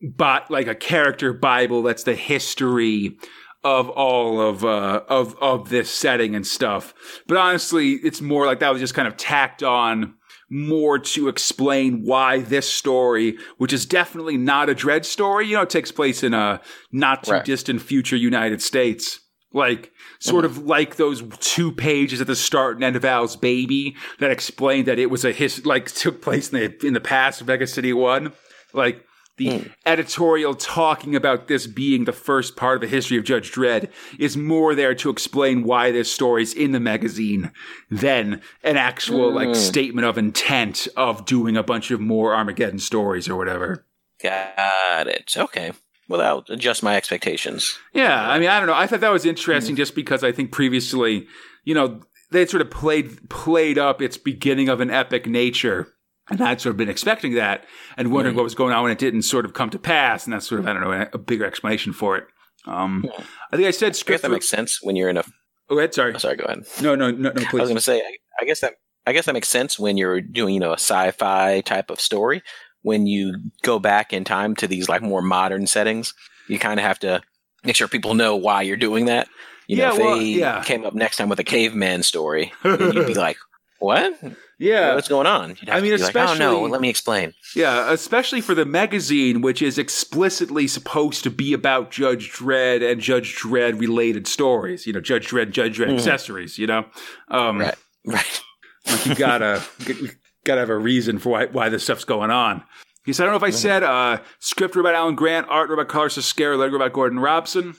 but 0.00 0.50
like 0.50 0.66
a 0.66 0.74
character 0.74 1.32
bible 1.32 1.82
that's 1.82 2.04
the 2.04 2.14
history 2.14 3.16
of 3.64 3.88
all 3.90 4.40
of 4.40 4.64
uh 4.64 5.02
of 5.08 5.36
of 5.42 5.68
this 5.68 5.90
setting 5.90 6.34
and 6.34 6.46
stuff. 6.46 6.94
But 7.26 7.36
honestly, 7.36 7.94
it's 7.94 8.20
more 8.20 8.46
like 8.46 8.60
that 8.60 8.72
was 8.72 8.80
just 8.80 8.94
kind 8.94 9.08
of 9.08 9.16
tacked 9.16 9.62
on 9.62 10.14
more 10.50 10.98
to 10.98 11.28
explain 11.28 12.02
why 12.04 12.40
this 12.40 12.70
story, 12.70 13.36
which 13.58 13.72
is 13.72 13.84
definitely 13.84 14.36
not 14.36 14.70
a 14.70 14.74
Dredd 14.74 15.04
story, 15.04 15.46
you 15.46 15.56
know, 15.56 15.62
it 15.62 15.70
takes 15.70 15.92
place 15.92 16.22
in 16.22 16.32
a 16.34 16.60
not 16.90 17.24
too 17.24 17.32
right. 17.32 17.44
distant 17.44 17.82
future 17.82 18.16
United 18.16 18.62
States. 18.62 19.20
Like, 19.52 19.92
sort 20.20 20.44
mm-hmm. 20.44 20.58
of 20.58 20.66
like 20.66 20.96
those 20.96 21.22
two 21.40 21.72
pages 21.72 22.20
at 22.20 22.26
the 22.26 22.36
start 22.36 22.76
and 22.76 22.84
end 22.84 22.96
of 22.96 23.04
Al's 23.04 23.34
Baby 23.34 23.96
that 24.20 24.30
explained 24.30 24.86
that 24.86 24.98
it 24.98 25.10
was 25.10 25.24
a 25.24 25.32
his, 25.32 25.64
like, 25.64 25.90
took 25.90 26.20
place 26.20 26.52
in 26.52 26.60
the, 26.60 26.86
in 26.86 26.92
the 26.92 27.00
past 27.00 27.40
of 27.40 27.46
Mega 27.46 27.66
City 27.66 27.94
1. 27.94 28.32
Like, 28.74 29.04
the 29.38 29.46
mm. 29.48 29.72
editorial 29.86 30.54
talking 30.54 31.16
about 31.16 31.48
this 31.48 31.66
being 31.66 32.04
the 32.04 32.12
first 32.12 32.56
part 32.56 32.76
of 32.76 32.80
the 32.82 32.94
history 32.94 33.16
of 33.16 33.24
Judge 33.24 33.50
Dredd 33.50 33.90
is 34.18 34.36
more 34.36 34.74
there 34.74 34.94
to 34.96 35.10
explain 35.10 35.62
why 35.62 35.90
this 35.90 36.12
story 36.12 36.42
is 36.42 36.52
in 36.52 36.72
the 36.72 36.80
magazine 36.80 37.50
than 37.90 38.42
an 38.62 38.76
actual 38.76 39.30
mm. 39.30 39.34
like 39.34 39.48
hmm. 39.48 39.54
statement 39.54 40.06
of 40.06 40.18
intent 40.18 40.88
of 40.96 41.24
doing 41.24 41.56
a 41.56 41.62
bunch 41.62 41.90
of 41.90 42.00
more 42.00 42.34
Armageddon 42.34 42.78
stories 42.78 43.28
or 43.28 43.36
whatever. 43.36 43.86
Got 44.22 45.06
it. 45.06 45.34
Okay. 45.36 45.72
Well, 46.08 46.20
that'll 46.20 46.44
adjust 46.54 46.82
my 46.82 46.96
expectations. 46.96 47.78
Yeah, 47.92 48.28
I 48.28 48.38
mean, 48.38 48.48
I 48.48 48.58
don't 48.58 48.66
know. 48.66 48.74
I 48.74 48.86
thought 48.86 49.00
that 49.00 49.12
was 49.12 49.26
interesting 49.26 49.74
mm. 49.74 49.78
just 49.78 49.94
because 49.94 50.24
I 50.24 50.32
think 50.32 50.52
previously, 50.52 51.26
you 51.64 51.74
know, 51.74 52.00
they 52.30 52.46
sort 52.46 52.60
of 52.60 52.70
played 52.70 53.28
played 53.30 53.78
up 53.78 54.02
its 54.02 54.16
beginning 54.16 54.68
of 54.68 54.80
an 54.80 54.90
epic 54.90 55.26
nature 55.26 55.94
and 56.30 56.40
I'd 56.40 56.60
sort 56.60 56.72
of 56.72 56.76
been 56.76 56.88
expecting 56.88 57.34
that 57.34 57.64
and 57.96 58.12
wondering 58.12 58.36
what 58.36 58.42
was 58.42 58.54
going 58.54 58.72
on 58.72 58.82
when 58.82 58.92
it 58.92 58.98
didn't 58.98 59.22
sort 59.22 59.44
of 59.44 59.54
come 59.54 59.70
to 59.70 59.78
pass. 59.78 60.24
And 60.24 60.32
that's 60.32 60.46
sort 60.46 60.60
of, 60.60 60.66
I 60.66 60.72
don't 60.72 60.82
know, 60.82 61.06
a 61.12 61.18
bigger 61.18 61.44
explanation 61.44 61.92
for 61.92 62.16
it. 62.16 62.26
Um, 62.66 63.04
yeah. 63.06 63.24
I 63.52 63.56
think 63.56 63.68
I 63.68 63.70
said 63.70 63.96
script. 63.96 64.10
I 64.10 64.12
guess 64.14 64.22
that 64.22 64.30
makes 64.30 64.48
sense 64.48 64.82
when 64.82 64.96
you're 64.96 65.08
in 65.08 65.16
a. 65.16 65.24
Oh, 65.70 65.78
ahead. 65.78 65.94
Sorry. 65.94 66.14
Oh, 66.14 66.18
sorry. 66.18 66.36
Go 66.36 66.44
ahead. 66.44 66.64
No, 66.82 66.94
no, 66.94 67.10
no, 67.10 67.30
no. 67.30 67.44
Please. 67.46 67.60
I 67.60 67.62
was 67.62 67.68
going 67.68 67.76
to 67.76 67.80
say. 67.80 68.00
I, 68.00 68.16
I 68.40 68.44
guess 68.44 68.60
that. 68.60 68.74
I 69.06 69.12
guess 69.12 69.24
that 69.24 69.32
makes 69.32 69.48
sense 69.48 69.78
when 69.78 69.96
you're 69.96 70.20
doing, 70.20 70.52
you 70.52 70.60
know, 70.60 70.70
a 70.72 70.74
sci-fi 70.74 71.62
type 71.62 71.90
of 71.90 71.98
story. 71.98 72.42
When 72.82 73.06
you 73.06 73.34
go 73.62 73.78
back 73.78 74.12
in 74.12 74.24
time 74.24 74.54
to 74.56 74.66
these 74.66 74.88
like 74.88 75.02
more 75.02 75.22
modern 75.22 75.66
settings, 75.66 76.12
you 76.48 76.58
kind 76.58 76.78
of 76.78 76.84
have 76.84 76.98
to 77.00 77.22
make 77.64 77.74
sure 77.74 77.88
people 77.88 78.14
know 78.14 78.36
why 78.36 78.62
you're 78.62 78.76
doing 78.76 79.06
that. 79.06 79.28
You 79.66 79.76
know, 79.76 79.82
yeah, 79.82 79.92
if 79.92 79.98
well, 79.98 80.18
they 80.18 80.24
yeah. 80.24 80.62
came 80.62 80.84
up 80.84 80.94
next 80.94 81.16
time 81.16 81.28
with 81.28 81.38
a 81.38 81.44
caveman 81.44 82.02
story, 82.02 82.52
you'd 82.64 83.06
be 83.06 83.14
like, 83.14 83.38
"What? 83.78 84.18
Yeah, 84.58 84.96
what's 84.96 85.08
going 85.08 85.28
on? 85.28 85.56
I 85.68 85.80
mean, 85.80 85.92
especially 85.94 86.38
like, 86.40 86.48
oh, 86.48 86.62
no, 86.62 86.62
let 86.62 86.80
me 86.80 86.88
explain. 86.88 87.32
Yeah, 87.54 87.92
especially 87.92 88.40
for 88.40 88.56
the 88.56 88.64
magazine, 88.64 89.40
which 89.40 89.62
is 89.62 89.78
explicitly 89.78 90.66
supposed 90.66 91.22
to 91.22 91.30
be 91.30 91.52
about 91.52 91.92
Judge 91.92 92.32
Dredd 92.32 92.88
and 92.88 93.00
Judge 93.00 93.36
Dredd 93.36 93.78
related 93.78 94.26
stories. 94.26 94.84
You 94.84 94.92
know, 94.92 95.00
Judge 95.00 95.28
Dredd, 95.28 95.52
Judge 95.52 95.78
Dredd 95.78 95.90
mm. 95.90 95.94
accessories. 95.94 96.58
You 96.58 96.66
know, 96.66 96.86
um, 97.28 97.60
right, 97.60 97.74
right. 98.04 98.42
like 98.90 99.06
you 99.06 99.14
gotta 99.14 99.62
gotta 100.44 100.60
have 100.60 100.70
a 100.70 100.78
reason 100.78 101.20
for 101.20 101.30
why 101.30 101.46
why 101.46 101.68
this 101.68 101.84
stuff's 101.84 102.04
going 102.04 102.32
on. 102.32 102.64
He 103.04 103.12
said, 103.12 103.22
I 103.22 103.26
don't 103.26 103.40
know 103.40 103.46
if 103.46 103.54
I 103.54 103.56
said 103.56 103.84
uh, 103.84 104.18
script 104.40 104.74
about 104.76 104.94
Alan 104.94 105.14
Grant, 105.14 105.46
art 105.48 105.70
about 105.70 105.88
Carlos 105.88 106.18
Ezquerra, 106.18 106.58
letter 106.58 106.76
about 106.76 106.92
Gordon 106.92 107.20
Robson. 107.20 107.74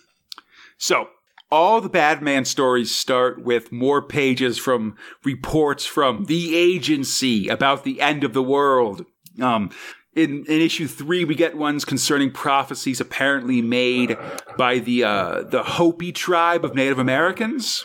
So 0.78 1.10
all 1.52 1.82
the 1.82 1.90
Badman 1.90 2.46
stories 2.46 2.94
start 2.94 3.44
with 3.44 3.72
more 3.72 4.02
pages 4.02 4.58
from 4.58 4.96
reports 5.24 5.86
from 5.86 6.26
the 6.26 6.56
agency 6.56 7.48
about 7.48 7.84
the 7.84 8.02
end 8.02 8.24
of 8.24 8.34
the 8.34 8.44
world. 8.44 9.06
Um, 9.42 9.72
in, 10.16 10.46
in 10.46 10.62
issue 10.62 10.88
three, 10.88 11.24
we 11.24 11.36
get 11.36 11.58
ones 11.58 11.86
concerning 11.86 12.32
prophecies 12.32 13.00
apparently 13.00 13.62
made 13.62 14.18
by 14.58 14.80
the 14.80 15.04
uh, 15.04 15.44
the 15.44 15.64
Hopi 15.64 16.12
tribe 16.12 16.66
of 16.66 16.76
Native 16.76 17.00
Americans. 17.00 17.84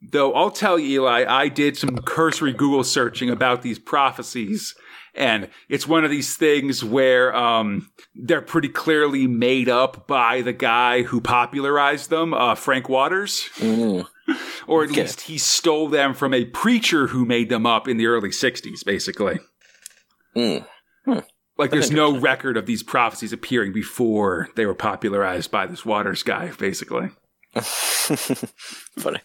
Though 0.00 0.34
I'll 0.34 0.50
tell 0.50 0.78
you, 0.78 1.02
Eli, 1.02 1.24
I 1.26 1.48
did 1.48 1.76
some 1.76 1.98
cursory 1.98 2.52
Google 2.52 2.84
searching 2.84 3.30
about 3.30 3.62
these 3.62 3.78
prophecies, 3.78 4.74
and 5.14 5.48
it's 5.68 5.86
one 5.86 6.04
of 6.04 6.10
these 6.10 6.36
things 6.36 6.82
where 6.82 7.34
um, 7.36 7.90
they're 8.14 8.40
pretty 8.40 8.68
clearly 8.68 9.26
made 9.26 9.68
up 9.68 10.06
by 10.06 10.40
the 10.40 10.52
guy 10.52 11.02
who 11.02 11.20
popularized 11.20 12.08
them, 12.10 12.32
uh, 12.32 12.54
Frank 12.54 12.88
Waters. 12.88 13.48
Mm. 13.58 14.06
or 14.66 14.84
at 14.84 14.90
okay. 14.90 15.02
least 15.02 15.22
he 15.22 15.36
stole 15.36 15.88
them 15.88 16.14
from 16.14 16.32
a 16.32 16.44
preacher 16.46 17.08
who 17.08 17.26
made 17.26 17.48
them 17.48 17.66
up 17.66 17.88
in 17.88 17.96
the 17.96 18.06
early 18.06 18.30
60s, 18.30 18.84
basically. 18.84 19.38
Mm. 20.36 20.66
Hmm. 21.04 21.18
Like, 21.58 21.70
there's 21.70 21.90
no 21.90 22.18
record 22.18 22.56
of 22.56 22.66
these 22.66 22.82
prophecies 22.82 23.32
appearing 23.32 23.72
before 23.72 24.48
they 24.56 24.64
were 24.64 24.74
popularized 24.74 25.50
by 25.50 25.66
this 25.66 25.84
Waters 25.84 26.22
guy, 26.22 26.50
basically. 26.58 27.10
Funny. 27.60 29.20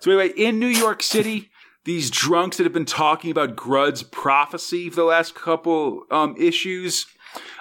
So, 0.00 0.10
anyway, 0.10 0.30
in 0.34 0.58
New 0.58 0.66
York 0.66 1.02
City, 1.02 1.51
these 1.84 2.10
drunks 2.10 2.56
that 2.56 2.64
have 2.64 2.72
been 2.72 2.84
talking 2.84 3.30
about 3.30 3.56
Grudd's 3.56 4.02
prophecy 4.02 4.88
for 4.88 4.96
the 4.96 5.04
last 5.04 5.34
couple 5.34 6.04
um, 6.10 6.36
issues 6.38 7.06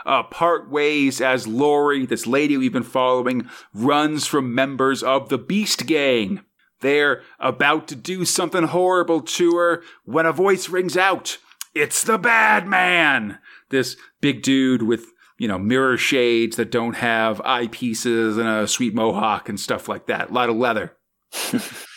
uh, 0.06 0.24
part 0.24 0.70
ways 0.70 1.22
as 1.22 1.48
Lori, 1.48 2.06
this 2.06 2.28
lady 2.28 2.58
we've 2.58 2.74
been 2.74 2.84
following, 2.84 3.50
runs 3.74 4.28
from 4.28 4.56
members 4.56 5.04
of 5.04 5.30
the 5.30 5.38
Beast 5.38 5.86
Gang. 5.86 6.42
They're 6.82 7.22
about 7.40 7.88
to 7.90 7.96
do 7.96 8.26
something 8.26 8.64
horrible 8.64 9.22
to 9.22 9.56
her 9.58 9.84
when 10.04 10.26
a 10.26 10.32
voice 10.32 10.70
rings 10.70 10.98
out. 10.98 11.38
It's 11.76 12.04
the 12.04 12.18
bad 12.18 12.68
man! 12.68 13.40
This 13.70 13.96
big 14.20 14.42
dude 14.42 14.84
with, 14.84 15.06
you 15.38 15.48
know, 15.48 15.58
mirror 15.58 15.98
shades 15.98 16.58
that 16.58 16.72
don't 16.72 16.96
have 16.96 17.38
eyepieces 17.40 18.38
and 18.38 18.48
a 18.48 18.68
sweet 18.68 18.94
mohawk 18.94 19.48
and 19.48 19.60
stuff 19.60 19.88
like 19.88 20.08
that. 20.08 20.32
A 20.32 20.34
lot 20.34 20.50
of 20.50 20.58
leather. 20.58 20.98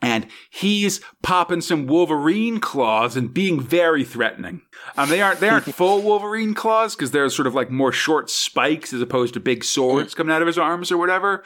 and 0.00 0.26
he's 0.50 1.00
popping 1.22 1.60
some 1.60 1.86
Wolverine 1.86 2.60
claws 2.60 3.16
and 3.16 3.32
being 3.34 3.60
very 3.60 4.04
threatening. 4.04 4.62
Um, 4.96 5.08
they 5.08 5.20
aren't 5.20 5.40
they 5.40 5.48
aren't 5.48 5.64
full 5.74 6.02
Wolverine 6.02 6.54
claws 6.54 6.94
because 6.94 7.10
they're 7.10 7.28
sort 7.30 7.46
of 7.46 7.54
like 7.54 7.70
more 7.70 7.92
short 7.92 8.30
spikes 8.30 8.92
as 8.92 9.00
opposed 9.02 9.34
to 9.34 9.40
big 9.40 9.64
swords 9.64 10.14
coming 10.14 10.34
out 10.34 10.40
of 10.42 10.46
his 10.46 10.58
arms 10.58 10.92
or 10.92 10.98
whatever. 10.98 11.42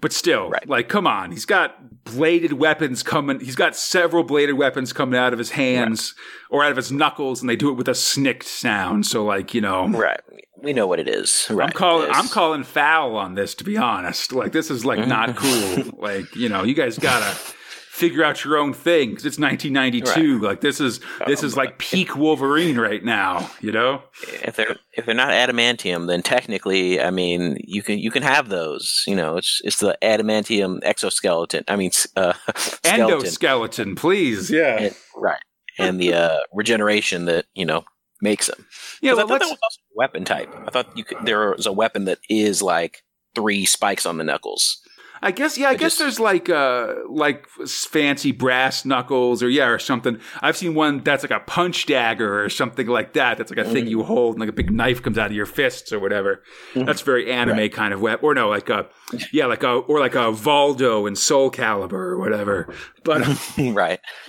But 0.00 0.12
still, 0.12 0.50
Right. 0.50 0.68
like, 0.68 0.88
come 0.88 1.06
on, 1.06 1.30
he's 1.32 1.46
got 1.46 2.04
bladed 2.04 2.52
weapons 2.54 3.02
coming. 3.02 3.40
He's 3.40 3.56
got 3.56 3.74
several 3.74 4.22
bladed 4.24 4.56
weapons 4.56 4.92
coming 4.92 5.18
out 5.18 5.32
of 5.32 5.38
his 5.38 5.50
hands 5.52 6.14
or 6.50 6.62
out 6.62 6.70
of 6.70 6.76
his 6.76 6.92
knuckles, 6.92 7.40
and 7.40 7.48
they 7.50 7.56
do 7.56 7.70
it 7.70 7.74
with 7.74 7.88
a 7.88 7.94
snicked 7.94 8.44
sound. 8.44 9.06
So, 9.06 9.24
like, 9.24 9.52
you 9.54 9.60
know, 9.60 9.88
Right. 9.88 10.20
We 10.62 10.72
know 10.72 10.86
what 10.86 10.98
it 10.98 11.06
is. 11.08 11.46
Right. 11.50 11.66
I'm 11.68 11.72
calling 11.72 12.10
I'm 12.10 12.28
calling 12.28 12.64
foul 12.64 13.14
on 13.16 13.34
this 13.34 13.54
to 13.56 13.64
be 13.64 13.76
honest. 13.76 14.32
Like 14.32 14.52
this 14.52 14.70
is 14.70 14.84
like 14.86 15.06
not 15.06 15.36
cool. 15.36 15.84
like, 15.98 16.34
you 16.34 16.48
know, 16.48 16.64
you 16.64 16.72
guys 16.74 16.98
got 16.98 17.18
to 17.20 17.54
figure 17.96 18.22
out 18.22 18.44
your 18.44 18.58
own 18.58 18.72
thing 18.74 19.14
cuz 19.14 19.24
it's 19.24 19.38
1992. 19.38 20.38
Like 20.40 20.60
this 20.60 20.80
is 20.80 21.00
this 21.26 21.42
is 21.42 21.56
like 21.56 21.78
peak 21.78 22.14
Wolverine 22.14 22.78
right 22.78 23.02
now, 23.02 23.50
you 23.60 23.72
know? 23.72 24.02
if 24.42 24.56
they're 24.56 24.76
if 24.92 25.06
they're 25.06 25.14
not 25.14 25.30
adamantium, 25.30 26.06
then 26.06 26.22
technically, 26.22 27.00
I 27.00 27.10
mean, 27.10 27.56
you 27.60 27.82
can 27.82 27.98
you 27.98 28.10
can 28.10 28.22
have 28.22 28.48
those. 28.50 29.02
You 29.06 29.16
know, 29.16 29.36
it's 29.38 29.60
it's 29.64 29.80
the 29.80 29.96
adamantium 30.02 30.80
exoskeleton. 30.82 31.64
I 31.68 31.76
mean, 31.76 31.90
uh, 32.16 32.34
skeleton, 32.56 33.20
Endoskeleton, 33.20 33.96
please. 33.96 34.50
Yeah. 34.50 34.76
and, 34.76 34.96
right, 35.16 35.40
and 35.78 36.00
the 36.00 36.14
uh, 36.14 36.38
regeneration 36.52 37.24
that 37.26 37.46
you 37.54 37.64
know 37.64 37.84
makes 38.20 38.46
them. 38.46 38.66
Yeah, 39.00 39.12
'Cause 39.12 39.18
I 39.18 39.22
thought 39.22 39.40
that 39.40 39.46
was 39.46 39.58
also 39.62 39.80
a 39.80 39.96
weapon 39.96 40.24
type. 40.24 40.54
I 40.66 40.70
thought 40.70 40.96
you 40.96 41.04
could, 41.04 41.18
there 41.24 41.54
was 41.56 41.66
a 41.66 41.72
weapon 41.72 42.04
that 42.06 42.18
is 42.28 42.62
like 42.62 43.02
three 43.34 43.66
spikes 43.66 44.06
on 44.06 44.16
the 44.18 44.24
knuckles. 44.24 44.78
I 45.22 45.30
guess 45.30 45.56
yeah, 45.56 45.68
I 45.68 45.72
It 45.72 45.78
guess 45.78 45.92
just- 45.92 45.98
there's 45.98 46.20
like 46.20 46.48
uh 46.48 46.94
like 47.08 47.48
fancy 47.48 48.32
brass 48.32 48.84
knuckles 48.84 49.42
or 49.42 49.48
yeah 49.48 49.66
or 49.68 49.78
something. 49.78 50.20
I've 50.42 50.56
seen 50.56 50.74
one 50.74 51.02
that's 51.02 51.22
like 51.24 51.30
a 51.30 51.40
punch 51.40 51.86
dagger 51.86 52.44
or 52.44 52.48
something 52.48 52.86
like 52.86 53.14
that. 53.14 53.38
That's 53.38 53.50
like 53.50 53.58
a 53.58 53.62
Mm-hmm. 53.64 53.72
thing 53.72 53.86
you 53.88 54.02
hold 54.02 54.34
and 54.34 54.40
like 54.40 54.48
a 54.48 54.52
big 54.52 54.70
knife 54.70 55.02
comes 55.02 55.18
out 55.18 55.26
of 55.30 55.32
your 55.36 55.46
fists 55.46 55.92
or 55.92 55.98
whatever. 55.98 56.42
That's 56.74 57.00
very 57.00 57.30
anime 57.32 57.68
kind 57.70 57.92
of 57.94 58.00
weapon. 58.00 58.24
Or 58.24 58.34
no, 58.34 58.48
like 58.48 58.68
a 58.68 58.88
yeah, 59.32 59.46
like 59.46 59.62
a 59.62 59.70
or 59.72 60.00
like 60.00 60.14
a 60.14 60.30
Voldo 60.32 61.06
and 61.06 61.16
Soul 61.16 61.50
Calibur 61.50 61.92
or 61.92 62.18
whatever. 62.18 62.72
But 63.04 63.26
right. 63.58 64.00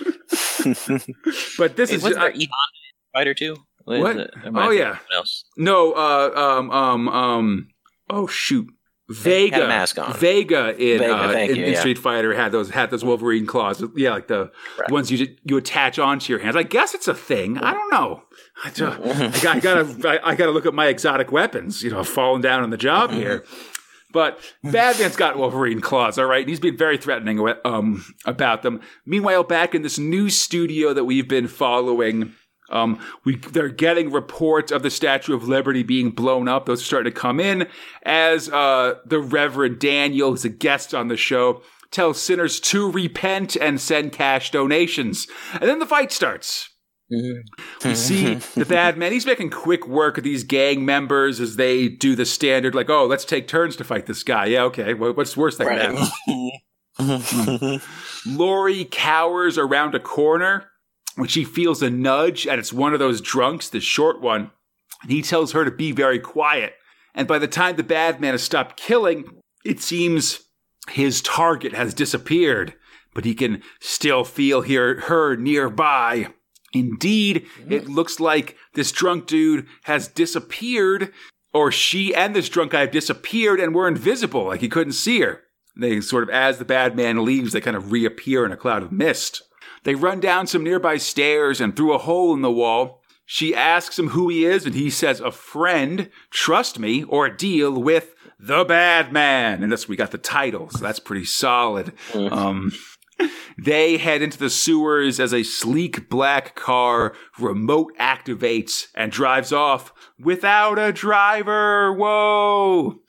but 1.58 1.76
this 1.76 1.90
Hey, 1.90 1.96
is 1.96 2.02
wasn't 2.02 2.18
I- 2.22 2.28
there 2.30 2.36
Eon 2.36 2.48
Fighter 3.12 3.34
too? 3.34 3.52
is 3.54 4.00
What? 4.02 4.18
I 4.18 4.26
Oh, 4.54 4.70
yeah. 4.70 4.98
No 5.56 5.92
uh 5.92 6.30
um 6.36 6.70
um 6.70 7.08
um 7.08 7.68
oh 8.10 8.26
shoot. 8.26 8.68
Vega, 9.10 9.54
Had 9.56 9.62
a 9.64 9.68
mask 9.68 9.98
on. 9.98 10.12
Vega 10.14 10.70
in 10.76 10.98
Vega, 10.98 11.14
uh, 11.14 11.32
in, 11.32 11.56
you, 11.56 11.64
in 11.64 11.72
yeah. 11.72 11.78
Street 11.80 11.96
Fighter 11.98 12.34
had 12.34 12.52
those 12.52 12.68
had 12.70 12.90
those 12.90 13.04
Wolverine 13.04 13.46
claws. 13.46 13.82
Yeah, 13.96 14.10
like 14.10 14.28
the 14.28 14.50
Right. 14.78 14.90
ones 14.90 15.10
you 15.10 15.34
you 15.44 15.56
attach 15.56 15.98
onto 15.98 16.30
your 16.32 16.40
hands. 16.40 16.56
I 16.56 16.62
guess 16.62 16.94
it's 16.94 17.08
a 17.08 17.14
thing. 17.14 17.56
I 17.58 17.72
don't 17.72 17.90
know. 17.90 18.24
I, 18.64 18.70
ju- 18.70 18.86
I, 19.04 19.40
got, 19.42 19.56
I 19.56 19.60
gotta 19.60 20.08
I, 20.24 20.30
I 20.32 20.34
gotta 20.34 20.50
look 20.52 20.66
at 20.66 20.74
my 20.74 20.88
exotic 20.88 21.32
weapons. 21.32 21.82
You 21.82 21.90
know, 21.90 22.04
falling 22.04 22.42
down 22.42 22.62
on 22.62 22.68
the 22.70 22.76
job 22.76 23.10
here. 23.10 23.44
But 24.12 24.40
Batman's 24.64 25.16
got 25.16 25.36
Wolverine 25.36 25.80
claws, 25.82 26.18
all 26.18 26.24
right, 26.24 26.40
and 26.40 26.48
he's 26.48 26.60
been 26.60 26.78
very 26.78 26.96
threatening 26.96 27.46
um, 27.66 28.04
about 28.24 28.62
them. 28.62 28.80
Meanwhile, 29.04 29.44
back 29.44 29.74
in 29.74 29.82
this 29.82 29.98
new 29.98 30.30
studio 30.30 30.94
that 30.94 31.04
we've 31.04 31.28
been 31.28 31.46
following, 31.46 32.32
um, 32.70 33.00
we 33.24 33.36
they're 33.36 33.68
getting 33.68 34.10
reports 34.10 34.72
of 34.72 34.82
the 34.82 34.90
Statue 34.90 35.34
of 35.34 35.48
Liberty 35.48 35.82
being 35.82 36.10
blown 36.10 36.48
up. 36.48 36.66
Those 36.66 36.82
are 36.82 36.84
starting 36.84 37.12
to 37.12 37.18
come 37.18 37.40
in 37.40 37.68
as 38.02 38.48
uh, 38.48 38.94
the 39.06 39.20
Reverend 39.20 39.78
Daniel, 39.78 40.30
who's 40.30 40.44
a 40.44 40.50
guest 40.50 40.94
on 40.94 41.08
the 41.08 41.16
show, 41.16 41.62
tells 41.90 42.20
sinners 42.20 42.60
to 42.60 42.90
repent 42.90 43.56
and 43.56 43.80
send 43.80 44.12
cash 44.12 44.50
donations, 44.50 45.26
and 45.54 45.62
then 45.62 45.78
the 45.78 45.86
fight 45.86 46.12
starts. 46.12 46.70
We 47.10 47.94
see 47.94 48.34
the 48.34 48.66
bad 48.66 48.98
man. 48.98 49.12
He's 49.12 49.24
making 49.24 49.48
quick 49.48 49.88
work 49.88 50.18
of 50.18 50.24
these 50.24 50.44
gang 50.44 50.84
members 50.84 51.40
as 51.40 51.56
they 51.56 51.88
do 51.88 52.14
the 52.14 52.26
standard, 52.26 52.74
like, 52.74 52.90
oh, 52.90 53.06
let's 53.06 53.24
take 53.24 53.48
turns 53.48 53.76
to 53.76 53.84
fight 53.84 54.04
this 54.04 54.22
guy. 54.22 54.46
Yeah, 54.46 54.64
okay. 54.64 54.92
What's 54.92 55.34
worse 55.34 55.56
than 55.56 55.68
that? 55.68 56.98
Lori 58.26 58.86
cowers 58.90 59.56
around 59.56 59.94
a 59.94 60.00
corner 60.00 60.70
when 61.18 61.28
she 61.28 61.42
feels 61.42 61.82
a 61.82 61.90
nudge, 61.90 62.46
and 62.46 62.60
it's 62.60 62.72
one 62.72 62.92
of 62.92 63.00
those 63.00 63.20
drunks, 63.20 63.68
the 63.68 63.80
short 63.80 64.20
one. 64.20 64.52
And 65.02 65.10
he 65.10 65.20
tells 65.20 65.52
her 65.52 65.64
to 65.64 65.70
be 65.70 65.90
very 65.90 66.20
quiet. 66.20 66.74
And 67.12 67.26
by 67.26 67.40
the 67.40 67.48
time 67.48 67.74
the 67.74 67.82
bad 67.82 68.20
man 68.20 68.34
has 68.34 68.42
stopped 68.42 68.76
killing, 68.76 69.24
it 69.64 69.80
seems 69.80 70.44
his 70.90 71.20
target 71.20 71.74
has 71.74 71.92
disappeared, 71.92 72.74
but 73.14 73.24
he 73.24 73.34
can 73.34 73.62
still 73.80 74.22
feel 74.22 74.60
hear 74.60 75.00
her 75.02 75.34
nearby. 75.34 76.28
Indeed, 76.72 77.46
it 77.68 77.82
mm-hmm. 77.82 77.94
looks 77.94 78.20
like 78.20 78.56
this 78.74 78.92
drunk 78.92 79.26
dude 79.26 79.66
has 79.84 80.06
disappeared, 80.06 81.12
or 81.52 81.72
she 81.72 82.14
and 82.14 82.36
this 82.36 82.48
drunk 82.48 82.72
guy 82.72 82.80
have 82.80 82.92
disappeared 82.92 83.58
and 83.58 83.74
were 83.74 83.88
invisible, 83.88 84.44
like 84.44 84.60
he 84.60 84.68
couldn't 84.68 84.92
see 84.92 85.20
her. 85.20 85.40
They 85.76 86.00
sort 86.00 86.22
of, 86.22 86.30
as 86.30 86.58
the 86.58 86.64
bad 86.64 86.94
man 86.94 87.24
leaves, 87.24 87.52
they 87.52 87.60
kind 87.60 87.76
of 87.76 87.90
reappear 87.90 88.44
in 88.44 88.52
a 88.52 88.56
cloud 88.56 88.84
of 88.84 88.92
mist. 88.92 89.42
They 89.84 89.94
run 89.94 90.20
down 90.20 90.46
some 90.46 90.64
nearby 90.64 90.96
stairs 90.96 91.60
and 91.60 91.74
through 91.76 91.94
a 91.94 91.98
hole 91.98 92.34
in 92.34 92.42
the 92.42 92.50
wall. 92.50 93.02
She 93.26 93.54
asks 93.54 93.98
him 93.98 94.08
who 94.08 94.30
he 94.30 94.46
is, 94.46 94.64
and 94.64 94.74
he 94.74 94.88
says, 94.88 95.20
A 95.20 95.30
friend, 95.30 96.08
trust 96.30 96.78
me, 96.78 97.04
or 97.04 97.28
deal 97.28 97.80
with 97.80 98.14
the 98.40 98.64
bad 98.64 99.12
man. 99.12 99.62
And 99.62 99.70
that's, 99.70 99.86
we 99.86 99.96
got 99.96 100.12
the 100.12 100.18
title, 100.18 100.70
so 100.70 100.78
that's 100.78 100.98
pretty 100.98 101.26
solid. 101.26 101.92
Um, 102.14 102.72
they 103.58 103.98
head 103.98 104.22
into 104.22 104.38
the 104.38 104.48
sewers 104.48 105.20
as 105.20 105.34
a 105.34 105.42
sleek 105.42 106.08
black 106.08 106.54
car 106.54 107.14
remote 107.38 107.92
activates 107.98 108.86
and 108.94 109.12
drives 109.12 109.52
off 109.52 109.92
without 110.18 110.78
a 110.78 110.92
driver. 110.92 111.92
Whoa. 111.92 113.00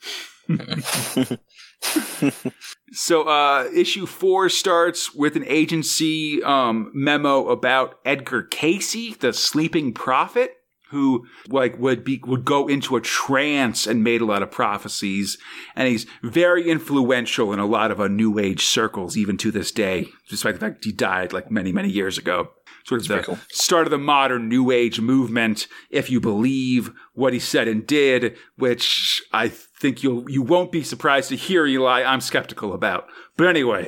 So, 2.92 3.22
uh, 3.22 3.68
issue 3.72 4.06
four 4.06 4.48
starts 4.48 5.14
with 5.14 5.36
an 5.36 5.44
agency 5.46 6.42
um, 6.42 6.90
memo 6.92 7.48
about 7.48 8.00
Edgar 8.04 8.42
Cayce, 8.42 9.16
the 9.16 9.32
sleeping 9.32 9.92
prophet, 9.94 10.56
who 10.90 11.24
like 11.48 11.78
would 11.78 12.02
be 12.02 12.20
would 12.26 12.44
go 12.44 12.66
into 12.66 12.96
a 12.96 13.00
trance 13.00 13.86
and 13.86 14.02
made 14.02 14.20
a 14.20 14.24
lot 14.24 14.42
of 14.42 14.50
prophecies, 14.50 15.38
and 15.76 15.86
he's 15.86 16.06
very 16.22 16.68
influential 16.68 17.52
in 17.52 17.60
a 17.60 17.66
lot 17.66 17.92
of 17.92 18.00
uh, 18.00 18.08
New 18.08 18.38
Age 18.38 18.64
circles, 18.64 19.16
even 19.16 19.36
to 19.36 19.52
this 19.52 19.70
day, 19.70 20.08
despite 20.28 20.54
the 20.54 20.60
fact 20.60 20.84
he 20.84 20.92
died 20.92 21.32
like 21.32 21.50
many 21.50 21.72
many 21.72 21.88
years 21.88 22.18
ago. 22.18 22.50
Sort 22.84 23.02
of 23.02 23.08
the 23.08 23.22
cool. 23.22 23.38
start 23.50 23.86
of 23.86 23.90
the 23.90 23.98
modern 23.98 24.48
New 24.48 24.70
Age 24.70 25.00
movement, 25.00 25.68
if 25.90 26.10
you 26.10 26.20
believe 26.20 26.90
what 27.12 27.32
he 27.32 27.38
said 27.38 27.68
and 27.68 27.86
did, 27.86 28.36
which 28.56 29.22
I 29.32 29.52
think 29.80 30.02
you'll 30.02 30.30
you 30.30 30.42
won't 30.42 30.70
be 30.70 30.82
surprised 30.82 31.30
to 31.30 31.36
hear, 31.36 31.66
Eli. 31.66 32.02
I'm 32.02 32.20
skeptical 32.20 32.72
about, 32.72 33.08
but 33.36 33.46
anyway. 33.48 33.86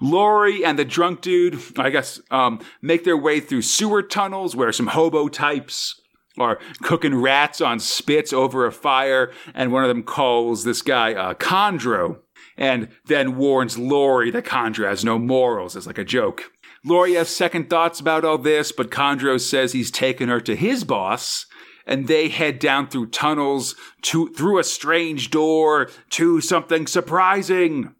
Lori 0.00 0.64
and 0.64 0.78
the 0.78 0.84
drunk 0.84 1.20
dude, 1.20 1.60
I 1.78 1.90
guess, 1.90 2.20
um, 2.30 2.60
make 2.80 3.04
their 3.04 3.16
way 3.16 3.40
through 3.40 3.62
sewer 3.62 4.02
tunnels 4.02 4.54
where 4.54 4.72
some 4.72 4.88
hobo 4.88 5.28
types 5.28 6.00
are 6.38 6.58
cooking 6.82 7.14
rats 7.14 7.60
on 7.60 7.78
spits 7.78 8.32
over 8.32 8.66
a 8.66 8.72
fire, 8.72 9.32
and 9.54 9.72
one 9.72 9.84
of 9.84 9.88
them 9.88 10.02
calls 10.02 10.64
this 10.64 10.82
guy 10.82 11.14
uh, 11.14 11.34
Chondro, 11.34 12.18
and 12.56 12.88
then 13.06 13.36
warns 13.36 13.78
Lori 13.78 14.30
that 14.30 14.44
Chondro 14.44 14.88
has 14.88 15.04
no 15.04 15.18
morals 15.18 15.76
as 15.76 15.86
like 15.86 15.98
a 15.98 16.04
joke. 16.04 16.50
Lori 16.84 17.14
has 17.14 17.28
second 17.28 17.70
thoughts 17.70 18.00
about 18.00 18.24
all 18.24 18.38
this, 18.38 18.72
but 18.72 18.90
Chondro 18.90 19.40
says 19.40 19.72
he's 19.72 19.90
taken 19.90 20.28
her 20.28 20.40
to 20.40 20.56
his 20.56 20.82
boss, 20.84 21.46
and 21.86 22.08
they 22.08 22.28
head 22.28 22.58
down 22.58 22.88
through 22.88 23.06
tunnels 23.06 23.74
to 24.02 24.28
through 24.28 24.58
a 24.58 24.64
strange 24.64 25.30
door 25.30 25.90
to 26.10 26.40
something 26.40 26.86
surprising. 26.86 27.94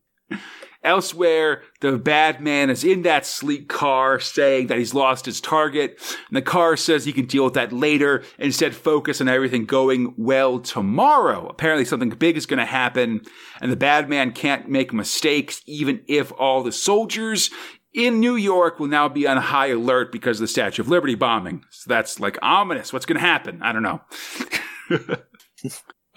Elsewhere, 0.84 1.62
the 1.80 1.96
bad 1.96 2.40
man 2.40 2.68
is 2.68 2.82
in 2.82 3.02
that 3.02 3.24
sleek 3.24 3.68
car 3.68 4.18
saying 4.18 4.66
that 4.66 4.78
he's 4.78 4.94
lost 4.94 5.26
his 5.26 5.40
target, 5.40 5.96
and 6.28 6.36
the 6.36 6.42
car 6.42 6.76
says 6.76 7.04
he 7.04 7.12
can 7.12 7.26
deal 7.26 7.44
with 7.44 7.54
that 7.54 7.72
later, 7.72 8.24
instead 8.36 8.74
focus 8.74 9.20
on 9.20 9.28
everything 9.28 9.64
going 9.64 10.12
well 10.16 10.58
tomorrow. 10.58 11.46
Apparently 11.46 11.84
something 11.84 12.10
big 12.10 12.36
is 12.36 12.46
going 12.46 12.58
to 12.58 12.64
happen, 12.64 13.20
and 13.60 13.70
the 13.70 13.76
bad 13.76 14.08
man 14.08 14.32
can't 14.32 14.68
make 14.68 14.92
mistakes 14.92 15.62
even 15.66 16.00
if 16.08 16.32
all 16.32 16.64
the 16.64 16.72
soldiers 16.72 17.50
in 17.94 18.20
New 18.20 18.36
York 18.36 18.80
will 18.80 18.88
now 18.88 19.08
be 19.08 19.26
on 19.26 19.36
high 19.36 19.68
alert 19.68 20.12
because 20.12 20.38
of 20.38 20.44
the 20.44 20.48
Statue 20.48 20.82
of 20.82 20.88
Liberty 20.88 21.14
bombing. 21.14 21.64
So 21.70 21.88
that's 21.88 22.18
like 22.18 22.38
ominous. 22.42 22.92
What's 22.92 23.06
going 23.06 23.20
to 23.20 23.26
happen? 23.26 23.60
I 23.62 23.72
don't 23.72 23.82
know. 23.82 24.00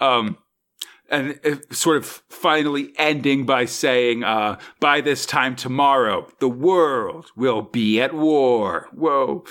um, 0.00 0.38
and 1.08 1.38
sort 1.70 1.98
of 1.98 2.22
finally 2.28 2.92
ending 2.98 3.46
by 3.46 3.64
saying, 3.64 4.24
uh, 4.24 4.58
by 4.80 5.00
this 5.00 5.26
time 5.26 5.54
tomorrow, 5.54 6.28
the 6.40 6.48
world 6.48 7.30
will 7.36 7.62
be 7.62 8.00
at 8.00 8.14
war. 8.14 8.88
Whoa. 8.92 9.44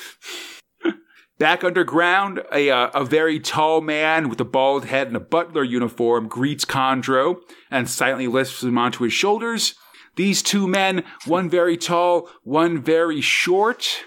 Back 1.37 1.63
underground, 1.63 2.41
a, 2.51 2.69
uh, 2.69 2.89
a 2.93 3.05
very 3.05 3.39
tall 3.39 3.81
man 3.81 4.29
with 4.29 4.39
a 4.41 4.45
bald 4.45 4.85
head 4.85 5.07
and 5.07 5.15
a 5.15 5.21
butler 5.21 5.63
uniform 5.63 6.27
greets 6.27 6.65
Chondro 6.65 7.37
and 7.69 7.89
silently 7.89 8.27
lifts 8.27 8.63
him 8.63 8.77
onto 8.77 9.03
his 9.03 9.13
shoulders. 9.13 9.75
These 10.15 10.41
two 10.41 10.67
men, 10.67 11.03
one 11.25 11.49
very 11.49 11.77
tall, 11.77 12.29
one 12.43 12.81
very 12.81 13.21
short, 13.21 14.03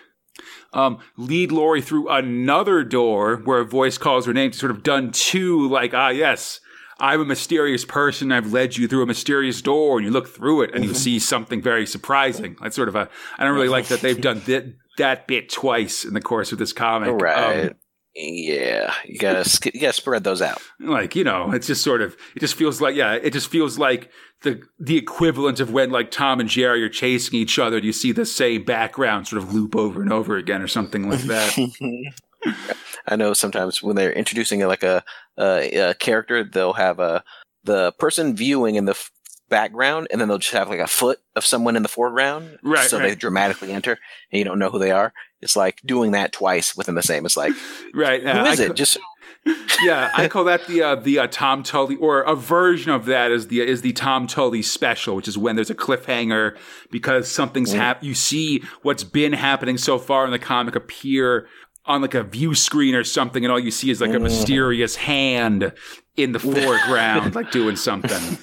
um, 0.72 0.98
lead 1.16 1.50
Lori 1.52 1.80
through 1.80 2.08
another 2.08 2.84
door 2.84 3.36
where 3.36 3.60
a 3.60 3.64
voice 3.64 3.98
calls 3.98 4.26
her 4.26 4.34
name, 4.34 4.52
sort 4.52 4.70
of 4.70 4.82
done 4.82 5.10
two, 5.10 5.68
like, 5.68 5.94
ah, 5.94 6.10
yes, 6.10 6.60
I'm 7.00 7.20
a 7.20 7.24
mysterious 7.24 7.84
person. 7.84 8.32
I've 8.32 8.52
led 8.52 8.76
you 8.76 8.88
through 8.88 9.02
a 9.02 9.06
mysterious 9.06 9.62
door, 9.62 9.98
and 9.98 10.06
you 10.06 10.10
look 10.10 10.28
through 10.28 10.62
it 10.62 10.74
and 10.74 10.84
you 10.84 10.94
see 10.94 11.18
something 11.18 11.62
very 11.62 11.86
surprising. 11.86 12.56
That's 12.60 12.74
sort 12.74 12.88
of 12.88 12.96
a. 12.96 13.08
I 13.38 13.44
don't 13.44 13.54
really 13.54 13.68
like 13.68 13.86
that 13.86 14.00
they've 14.00 14.20
done 14.20 14.42
that 14.46 14.74
that 14.96 15.26
bit 15.28 15.48
twice 15.48 16.04
in 16.04 16.14
the 16.14 16.20
course 16.20 16.50
of 16.50 16.58
this 16.58 16.72
comic. 16.72 17.20
Right. 17.20 17.70
Um, 17.70 17.74
yeah, 18.14 18.92
you 19.04 19.18
gotta 19.18 19.48
sk- 19.48 19.74
you 19.74 19.80
gotta 19.80 19.92
spread 19.92 20.24
those 20.24 20.42
out. 20.42 20.60
like 20.80 21.14
you 21.14 21.24
know, 21.24 21.52
it's 21.52 21.66
just 21.66 21.82
sort 21.82 22.02
of. 22.02 22.16
It 22.34 22.40
just 22.40 22.54
feels 22.54 22.80
like 22.80 22.96
yeah. 22.96 23.14
It 23.14 23.32
just 23.32 23.48
feels 23.48 23.78
like 23.78 24.10
the 24.42 24.60
the 24.78 24.96
equivalent 24.96 25.60
of 25.60 25.72
when 25.72 25.90
like 25.90 26.10
Tom 26.10 26.40
and 26.40 26.48
Jerry 26.48 26.82
are 26.82 26.88
chasing 26.88 27.38
each 27.38 27.58
other. 27.58 27.78
You 27.78 27.92
see 27.92 28.12
the 28.12 28.26
same 28.26 28.64
background 28.64 29.28
sort 29.28 29.42
of 29.42 29.52
loop 29.52 29.76
over 29.76 30.02
and 30.02 30.12
over 30.12 30.36
again, 30.36 30.62
or 30.62 30.68
something 30.68 31.08
like 31.08 31.20
that. 31.20 32.12
I 33.06 33.16
know 33.16 33.32
sometimes 33.32 33.82
when 33.82 33.96
they're 33.96 34.12
introducing 34.12 34.60
like 34.66 34.82
a, 34.82 35.02
a, 35.38 35.90
a 35.90 35.94
character, 35.94 36.44
they'll 36.44 36.74
have 36.74 37.00
a 37.00 37.22
the 37.64 37.92
person 37.98 38.36
viewing 38.36 38.76
in 38.76 38.84
the 38.84 38.92
f- 38.92 39.10
background, 39.48 40.08
and 40.10 40.20
then 40.20 40.28
they'll 40.28 40.38
just 40.38 40.52
have 40.52 40.68
like 40.68 40.80
a 40.80 40.86
foot 40.86 41.18
of 41.36 41.44
someone 41.44 41.76
in 41.76 41.82
the 41.82 41.88
foreground, 41.88 42.58
Right, 42.62 42.88
So 42.88 42.98
they 42.98 43.14
dramatically 43.14 43.72
enter, 43.72 43.98
and 44.32 44.38
you 44.38 44.44
don't 44.44 44.58
know 44.58 44.70
who 44.70 44.78
they 44.78 44.90
are. 44.90 45.12
It's 45.40 45.56
like 45.56 45.80
doing 45.84 46.12
that 46.12 46.32
twice 46.32 46.76
within 46.76 46.94
the 46.94 47.02
same. 47.02 47.24
It's 47.24 47.36
like 47.36 47.52
right? 47.94 48.22
who 48.22 48.28
uh, 48.28 48.44
is 48.46 48.60
I 48.60 48.64
it? 48.64 48.66
ca- 48.68 48.74
Just 48.74 48.98
yeah, 49.82 50.10
I 50.14 50.28
call 50.28 50.44
that 50.44 50.66
the 50.66 50.82
uh, 50.82 50.94
the 50.96 51.20
uh, 51.20 51.26
Tom 51.28 51.62
Tully, 51.62 51.96
or 51.96 52.22
a 52.22 52.34
version 52.34 52.90
of 52.92 53.06
that 53.06 53.30
is 53.30 53.46
the 53.48 53.60
is 53.60 53.82
the 53.82 53.92
Tom 53.92 54.26
Tully 54.26 54.62
special, 54.62 55.14
which 55.16 55.28
is 55.28 55.38
when 55.38 55.54
there's 55.56 55.70
a 55.70 55.74
cliffhanger 55.74 56.56
because 56.90 57.30
something's 57.30 57.72
hap. 57.72 58.02
You 58.02 58.14
see 58.14 58.62
what's 58.82 59.04
been 59.04 59.32
happening 59.32 59.78
so 59.78 59.98
far 59.98 60.24
in 60.24 60.32
the 60.32 60.38
comic 60.38 60.74
appear 60.76 61.46
on 61.86 62.02
like 62.02 62.14
a 62.14 62.22
view 62.24 62.54
screen 62.54 62.94
or 62.94 63.04
something, 63.04 63.44
and 63.44 63.52
all 63.52 63.60
you 63.60 63.70
see 63.70 63.90
is 63.90 64.00
like 64.00 64.12
a 64.12 64.18
mysterious 64.20 64.96
hand 64.96 65.72
in 66.16 66.32
the 66.32 66.38
foreground, 66.40 67.34
like 67.34 67.50
doing 67.50 67.76
something. 67.76 68.38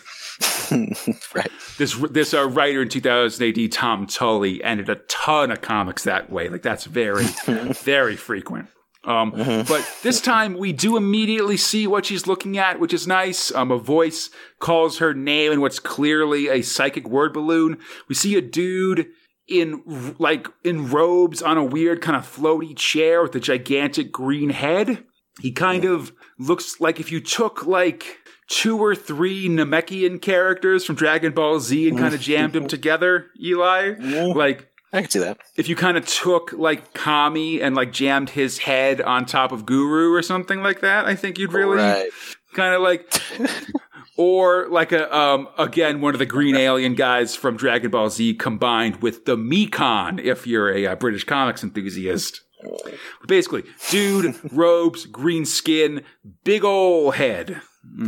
right. 1.36 1.52
This 1.78 1.96
this 2.12 2.34
uh, 2.34 2.48
writer 2.50 2.82
in 2.82 2.90
2000 2.90 3.58
AD, 3.58 3.72
Tom 3.72 4.08
Tully, 4.08 4.64
ended 4.64 4.90
a 4.90 4.96
ton 5.08 5.52
of 5.52 5.62
comics 5.62 6.04
that 6.04 6.32
way. 6.32 6.50
Like 6.50 6.62
that's 6.62 6.86
very 6.86 7.26
very 7.46 8.16
frequent. 8.16 8.68
Um, 9.04 9.32
But 9.68 9.88
this 10.02 10.20
time 10.20 10.58
we 10.58 10.74
do 10.74 10.98
immediately 10.98 11.58
see 11.58 11.86
what 11.86 12.08
she's 12.08 12.26
looking 12.26 12.58
at, 12.58 12.80
which 12.80 12.94
is 12.94 13.06
nice. 13.06 13.54
Um, 13.54 13.72
a 13.72 13.78
voice 13.78 14.32
calls 14.60 14.98
her 14.98 15.14
name 15.14 15.52
in 15.52 15.62
what's 15.62 15.80
clearly 15.80 16.50
a 16.50 16.64
psychic 16.64 17.08
word 17.08 17.32
balloon. 17.34 17.78
We 18.10 18.16
see 18.16 18.36
a 18.36 18.42
dude 18.42 19.08
in 19.48 20.16
like 20.18 20.48
in 20.64 20.90
robes 20.90 21.42
on 21.42 21.58
a 21.58 21.64
weird 21.64 22.02
kind 22.02 22.18
of 22.18 22.24
floaty 22.26 22.76
chair 22.76 23.22
with 23.22 23.36
a 23.36 23.40
gigantic 23.40 24.12
green 24.12 24.50
head. 24.50 25.04
He 25.40 25.52
kind 25.52 25.86
of 25.86 26.14
looks 26.40 26.80
like 26.80 27.00
if 27.00 27.12
you 27.12 27.20
took 27.20 27.66
like 27.66 28.20
two 28.48 28.78
or 28.78 28.96
three 28.96 29.48
Namekian 29.50 30.22
characters 30.22 30.86
from 30.86 30.96
Dragon 30.96 31.34
Ball 31.34 31.60
Z 31.60 31.88
and 31.90 31.98
kind 31.98 32.14
of 32.14 32.20
jammed 32.22 32.54
them 32.54 32.68
together, 32.68 33.28
Eli. 33.42 33.94
Like 34.34 34.70
I 34.94 35.02
can 35.02 35.10
see 35.10 35.20
that. 35.20 35.38
if 35.58 35.68
you 35.68 35.76
kind 35.76 35.98
of 35.98 36.06
took 36.06 36.54
like 36.54 36.94
Kami 36.94 37.62
and 37.62 37.76
like 37.76 37.92
jammed 37.92 38.30
his 38.30 38.60
head 38.60 39.02
on 39.02 39.26
top 39.26 39.52
of 39.52 39.66
Guru 39.66 40.14
or 40.14 40.22
something 40.22 40.62
like 40.62 40.82
that, 40.82 41.06
I 41.06 41.16
think 41.16 41.38
you'd 41.38 41.54
really 41.54 41.78
Right. 41.78 42.10
kind 42.54 42.74
of 42.76 42.82
like 42.82 43.12
or 44.18 44.68
like 44.70 44.92
a 44.92 45.14
um 45.16 45.48
again 45.58 46.00
one 46.02 46.14
of 46.16 46.20
the 46.20 46.26
green 46.26 46.56
alien 46.56 46.96
guys 46.96 47.36
from 47.36 47.58
Dragon 47.58 47.92
Ball 47.92 48.10
Z 48.10 48.36
combined 48.36 49.02
with 49.02 49.26
the 49.26 49.36
Mekon 49.36 50.20
if 50.24 50.48
you're 50.48 50.72
a, 50.74 50.88
uh 50.88 50.96
British 50.96 51.24
comics 51.26 51.64
enthusiast. 51.64 52.42
Basically, 53.28 53.64
dude, 53.92 54.40
robes, 54.52 55.06
green 55.06 55.46
skin, 55.46 56.04
big 56.44 56.64
ol' 56.64 57.12
head. 57.12 57.62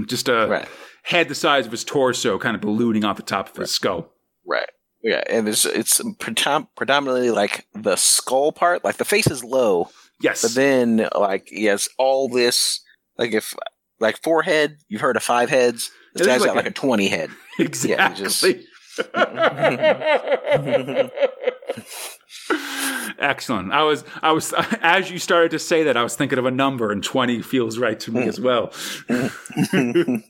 Just 0.05 0.27
a 0.29 0.47
Right. 0.47 0.67
head 1.03 1.29
the 1.29 1.35
size 1.35 1.65
of 1.65 1.71
his 1.71 1.83
torso 1.83 2.37
kind 2.37 2.55
of 2.55 2.61
ballooning 2.61 3.03
off 3.05 3.17
the 3.17 3.23
top 3.23 3.49
of 3.49 3.55
his 3.57 3.71
skull. 3.71 4.11
Right. 4.45 4.69
Yeah, 5.03 5.23
and 5.29 5.47
it's 5.47 5.65
it's 5.65 6.01
predominantly 6.19 7.31
like 7.31 7.67
the 7.73 7.95
skull 7.95 8.51
part, 8.51 8.83
like 8.83 8.97
the 8.97 9.05
face 9.05 9.27
is 9.27 9.43
low, 9.43 9.89
Yes. 10.21 10.41
but 10.41 10.53
then 10.55 11.07
like 11.15 11.47
he 11.49 11.65
has 11.65 11.87
all 11.97 12.27
this 12.27 12.81
like 13.17 13.31
if 13.33 13.53
like 13.99 14.21
forehead, 14.23 14.77
you've 14.89 15.01
heard 15.01 15.15
of 15.15 15.23
five 15.23 15.49
heads. 15.49 15.91
This 16.13 16.21
It 16.21 16.21
is 16.21 16.27
guy's 16.27 16.41
like 16.41 16.47
got 16.49 16.55
a- 16.55 16.57
like 16.57 16.67
a 16.67 16.71
twenty 16.71 17.07
head. 17.09 17.29
Exactly. 17.59 18.23
just- 18.23 18.43
Excellent. 23.19 23.71
I 23.71 23.83
was, 23.83 24.03
I 24.21 24.31
was, 24.31 24.53
as 24.81 25.09
you 25.09 25.19
started 25.19 25.51
to 25.51 25.59
say 25.59 25.83
that, 25.83 25.97
I 25.97 26.03
was 26.03 26.15
thinking 26.15 26.37
of 26.39 26.45
a 26.45 26.51
number, 26.51 26.91
and 26.91 27.03
20 27.03 27.41
feels 27.41 27.77
right 27.77 27.99
to 28.01 28.11
me 28.11 28.23
as 28.23 28.39
well. 28.39 28.71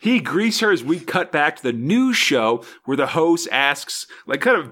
he 0.00 0.20
greets 0.20 0.60
her 0.60 0.70
as 0.70 0.84
we 0.84 1.00
cut 1.00 1.32
back 1.32 1.56
to 1.56 1.62
the 1.62 1.72
news 1.72 2.16
show 2.16 2.64
where 2.84 2.96
the 2.96 3.08
host 3.08 3.48
asks, 3.50 4.06
like, 4.26 4.40
kind 4.40 4.58
of 4.58 4.70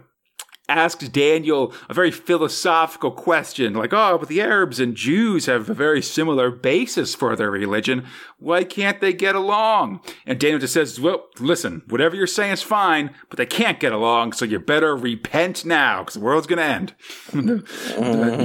asks 0.69 1.09
Daniel 1.09 1.73
a 1.89 1.95
very 1.95 2.11
philosophical 2.11 3.11
question, 3.11 3.75
like, 3.75 3.93
oh, 3.93 4.19
but 4.19 4.29
the 4.29 4.41
Arabs 4.41 4.79
and 4.79 4.95
Jews 4.95 5.47
have 5.47 5.69
a 5.69 5.75
very 5.75 6.03
similar 6.03 6.51
basis 6.51 7.15
for 7.15 7.35
their 7.35 7.51
religion. 7.51 8.05
Why 8.39 8.65
can't 8.65 9.01
they 9.01 9.13
get 9.13 9.35
along? 9.35 10.01
And 10.27 10.39
Daniel 10.39 10.61
just 10.61 10.75
says, 10.75 11.01
well, 11.01 11.27
listen, 11.41 11.83
whatever 11.89 12.15
you're 12.15 12.27
saying 12.27 12.53
is 12.53 12.63
fine, 12.63 13.15
but 13.31 13.39
they 13.39 13.47
can't 13.47 13.81
get 13.81 13.93
along, 13.93 14.33
so 14.33 14.45
you 14.45 14.59
better 14.59 14.95
repent 14.95 15.65
now, 15.65 16.01
because 16.01 16.15
the 16.15 16.21
world's 16.21 16.47
going 16.47 16.59
to 16.59 16.65
end. 16.65 16.95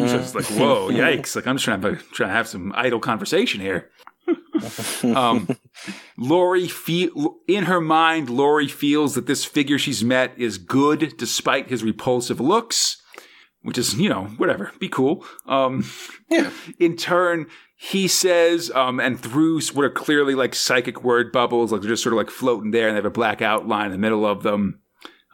show's 0.09 0.35
like, 0.35 0.45
whoa, 0.45 0.89
yikes. 0.89 1.35
Like, 1.35 1.47
I'm 1.47 1.55
just 1.55 1.65
trying 1.65 1.81
to, 1.81 1.95
trying 1.95 2.29
to 2.29 2.35
have 2.35 2.47
some 2.47 2.71
idle 2.75 2.99
conversation 2.99 3.61
here. 3.61 3.89
Um, 5.03 5.47
Lori 6.17 6.67
feel 6.67 7.37
in 7.47 7.65
her 7.65 7.81
mind, 7.81 8.29
Lori 8.29 8.67
feels 8.67 9.15
that 9.15 9.25
this 9.27 9.45
figure 9.45 9.77
she's 9.77 10.03
met 10.03 10.33
is 10.37 10.57
good 10.57 11.15
despite 11.17 11.69
his 11.69 11.83
repulsive 11.83 12.39
looks, 12.39 13.01
which 13.61 13.77
is, 13.77 13.95
you 13.95 14.09
know, 14.09 14.25
whatever, 14.37 14.71
be 14.79 14.89
cool. 14.89 15.25
Um, 15.45 15.85
Yeah. 16.29 16.51
in 16.79 16.95
turn, 16.95 17.47
he 17.75 18.07
says, 18.07 18.71
um, 18.71 18.99
and 18.99 19.19
through 19.19 19.59
what 19.73 19.83
are 19.85 19.89
clearly 19.89 20.35
like 20.35 20.55
psychic 20.55 21.03
word 21.03 21.31
bubbles, 21.31 21.71
like 21.71 21.81
they're 21.81 21.89
just 21.89 22.03
sort 22.03 22.13
of 22.13 22.17
like 22.17 22.29
floating 22.29 22.71
there 22.71 22.87
and 22.87 22.95
they 22.95 22.99
have 22.99 23.05
a 23.05 23.09
black 23.09 23.41
outline 23.41 23.87
in 23.87 23.91
the 23.91 23.97
middle 23.97 24.25
of 24.25 24.43
them. 24.43 24.79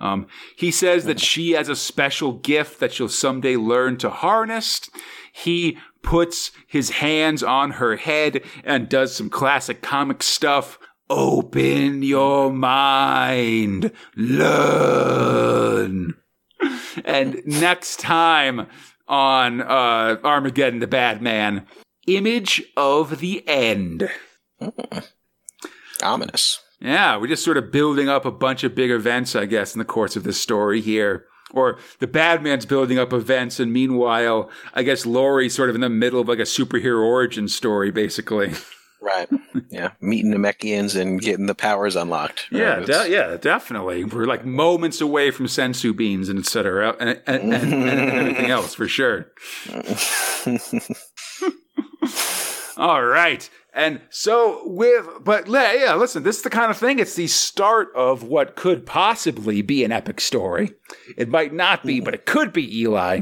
Um, 0.02 0.28
he 0.56 0.72
says 0.72 1.06
that 1.06 1.20
she 1.20 1.52
has 1.52 1.68
a 1.68 1.76
special 1.76 2.32
gift 2.34 2.80
that 2.80 2.94
she'll 2.94 3.10
someday 3.10 3.58
learn 3.58 3.98
to 3.98 4.10
harness. 4.10 4.90
He 5.34 5.78
puts 6.02 6.52
his 6.68 6.89
hands 6.91 7.43
on 7.43 7.72
her 7.72 7.95
head 7.95 8.41
and 8.64 8.89
does 8.89 9.16
some 9.16 9.30
classic 9.30 9.82
comic 9.82 10.24
stuff. 10.24 10.80
Open 11.10 12.04
your 12.04 12.52
mind. 12.52 13.91
Learn. 14.16 15.36
And 17.04 17.41
next 17.45 18.00
time 18.00 18.68
on 19.08 19.62
uh, 19.62 20.18
Armageddon 20.24 20.80
the 20.80 20.88
Bad 20.88 21.22
Man, 21.22 21.66
image 22.08 22.64
of 22.78 23.20
the 23.20 23.47
end. 23.47 24.10
Ominous. 26.04 26.62
Yeah, 26.80 27.18
we're 27.18 27.28
just 27.28 27.43
sort 27.43 27.58
of 27.58 27.72
building 27.72 28.08
up 28.08 28.26
a 28.26 28.32
bunch 28.32 28.64
of 28.64 28.76
big 28.76 28.91
events, 28.91 29.36
I 29.36 29.45
guess, 29.45 29.74
in 29.76 29.80
the 29.80 29.86
course 29.86 30.16
of 30.16 30.24
this 30.24 30.39
story 30.39 30.80
here. 30.80 31.26
Or 31.54 31.78
the 32.00 32.08
bad 32.08 32.43
man's 32.43 32.66
building 32.66 33.00
up 33.00 33.12
events, 33.14 33.60
and 33.60 33.72
meanwhile, 33.74 34.50
I 34.74 34.84
guess 34.84 35.06
Lori's 35.06 35.56
sort 35.56 35.70
of 35.70 35.76
in 35.76 35.82
the 35.82 35.89
middle 35.89 36.20
of 36.22 36.28
like 36.28 36.39
a 36.39 36.43
superhero 36.43 37.02
origin 37.04 37.47
story, 37.47 37.91
basically. 37.91 38.54
Right. 39.02 39.30
yeah. 39.70 39.91
Meeting 40.02 40.32
the 40.32 40.38
Mechians 40.38 41.00
and 41.00 41.22
getting 41.22 41.45
the 41.45 41.56
powers 41.56 41.95
unlocked. 41.95 42.47
Yeah, 42.52 42.80
Uh, 42.82 42.86
de- 42.86 43.10
yeah, 43.12 43.38
definitely. 43.38 44.04
We're 44.04 44.26
like 44.26 44.43
moments 44.45 45.00
away 45.00 45.32
from 45.32 45.45
senzu 45.45 45.95
beans 45.95 46.28
and 46.28 46.38
etc 46.38 46.97
and, 47.00 47.22
and, 47.26 47.54
and, 47.54 47.74
and 47.74 48.12
everything 48.12 48.52
else 48.52 48.76
for 48.76 48.89
sure. 48.89 49.28
All 52.78 53.04
right. 53.04 53.50
And 53.74 54.01
so 54.09 54.61
with, 54.65 55.07
but 55.22 55.47
yeah, 55.47 55.95
listen, 55.95 56.24
this 56.24 56.38
is 56.38 56.41
the 56.41 56.49
kind 56.49 56.72
of 56.72 56.78
thing. 56.78 56.99
It's 56.99 57.15
the 57.15 57.28
start 57.28 57.89
of 57.95 58.24
what 58.24 58.55
could 58.55 58.86
possibly 58.86 59.61
be 59.61 59.84
an 59.84 59.91
epic 59.91 60.20
story. 60.22 60.74
It 61.17 61.30
might 61.30 61.53
not 61.53 61.84
be, 61.84 61.99
but 61.99 62.13
it 62.13 62.26
could 62.26 62.51
be 62.51 62.82
Eli. 62.82 63.22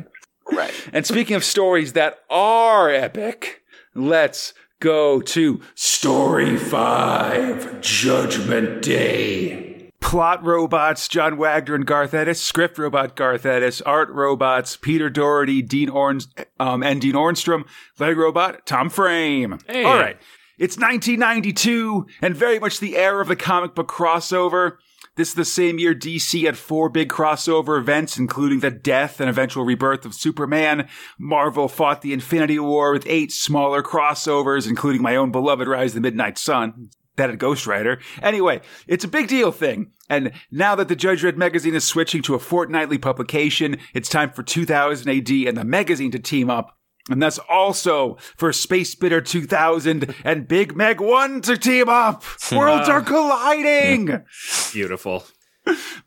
Right. 0.51 0.73
And 0.93 1.05
speaking 1.05 1.35
of 1.35 1.43
stories 1.43 1.93
that 1.93 2.19
are 2.29 2.89
epic, 2.89 3.63
let's 3.93 4.53
go 4.79 5.21
to 5.21 5.61
Story 5.75 6.57
5 6.57 7.81
Judgment 7.81 8.81
Day. 8.81 9.91
Plot 9.99 10.43
robots 10.43 11.07
John 11.07 11.37
Wagner 11.37 11.75
and 11.75 11.85
Garth 11.85 12.13
Ennis, 12.13 12.41
script 12.41 12.77
robot 12.77 13.15
Garth 13.15 13.45
Ennis, 13.45 13.81
art 13.81 14.09
robots 14.09 14.77
Peter 14.77 15.09
Doherty, 15.09 15.61
Dean 15.61 15.89
Orns, 15.89 16.27
um, 16.59 16.83
and 16.83 17.01
Dean 17.01 17.15
Ormston, 17.15 17.65
leg 17.99 18.15
robot 18.15 18.65
Tom 18.65 18.89
Frame. 18.89 19.59
Hey. 19.67 19.83
All 19.83 19.95
right. 19.95 20.17
It's 20.57 20.75
1992 20.75 22.07
and 22.19 22.35
very 22.35 22.57
much 22.57 22.79
the 22.79 22.97
era 22.97 23.21
of 23.21 23.27
the 23.27 23.35
comic 23.35 23.75
book 23.75 23.87
crossover. 23.87 24.77
This 25.15 25.29
is 25.29 25.35
the 25.35 25.45
same 25.45 25.77
year 25.77 25.93
DC 25.93 26.45
had 26.45 26.57
four 26.57 26.89
big 26.89 27.09
crossover 27.09 27.79
events, 27.79 28.17
including 28.17 28.61
the 28.61 28.71
death 28.71 29.19
and 29.19 29.29
eventual 29.29 29.65
rebirth 29.65 30.03
of 30.03 30.15
Superman. 30.15 30.87
Marvel 31.19 31.67
fought 31.67 32.01
the 32.01 32.11
Infinity 32.11 32.57
War 32.57 32.91
with 32.91 33.05
eight 33.05 33.31
smaller 33.31 33.83
crossovers, 33.83 34.67
including 34.67 35.03
my 35.03 35.15
own 35.15 35.31
beloved 35.31 35.67
Rise 35.67 35.91
of 35.91 35.95
the 35.95 36.01
Midnight 36.01 36.39
Sun. 36.39 36.89
That 37.17 37.29
had 37.29 37.39
Ghost 37.39 37.67
Rider. 37.67 37.99
Anyway, 38.21 38.61
it's 38.87 39.03
a 39.03 39.07
big 39.07 39.27
deal 39.27 39.51
thing. 39.51 39.91
And 40.09 40.31
now 40.51 40.75
that 40.75 40.87
the 40.87 40.95
Judge 40.95 41.21
Dredd 41.21 41.35
magazine 41.35 41.75
is 41.75 41.83
switching 41.83 42.21
to 42.23 42.35
a 42.35 42.39
fortnightly 42.39 42.97
publication, 42.97 43.77
it's 43.93 44.09
time 44.09 44.31
for 44.31 44.41
2000 44.43 45.09
AD 45.09 45.29
and 45.29 45.57
the 45.57 45.63
magazine 45.63 46.11
to 46.11 46.19
team 46.19 46.49
up. 46.49 46.76
And 47.09 47.21
that's 47.21 47.39
also 47.49 48.17
for 48.35 48.51
Space 48.51 48.89
Spitter 48.91 49.21
2000 49.21 50.13
and 50.25 50.47
Big 50.47 50.75
Meg 50.75 50.99
1 50.99 51.41
to 51.43 51.57
team 51.57 51.87
up. 51.89 52.23
Worlds 52.51 52.89
are 52.89 53.01
colliding. 53.01 54.23
Beautiful. 54.73 55.23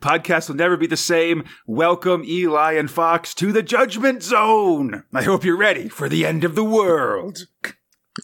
Podcast 0.01 0.49
will 0.49 0.57
never 0.57 0.77
be 0.77 0.87
the 0.87 0.97
same. 0.97 1.45
Welcome, 1.67 2.25
Eli 2.25 2.73
and 2.75 2.91
Fox, 2.91 3.35
to 3.35 3.53
the 3.53 3.63
Judgment 3.63 4.23
Zone. 4.23 5.05
I 5.13 5.23
hope 5.23 5.45
you're 5.45 5.57
ready 5.57 5.89
for 5.89 6.09
the 6.09 6.25
end 6.27 6.45
of 6.45 6.55
the 6.55 6.65
world. 6.65 7.41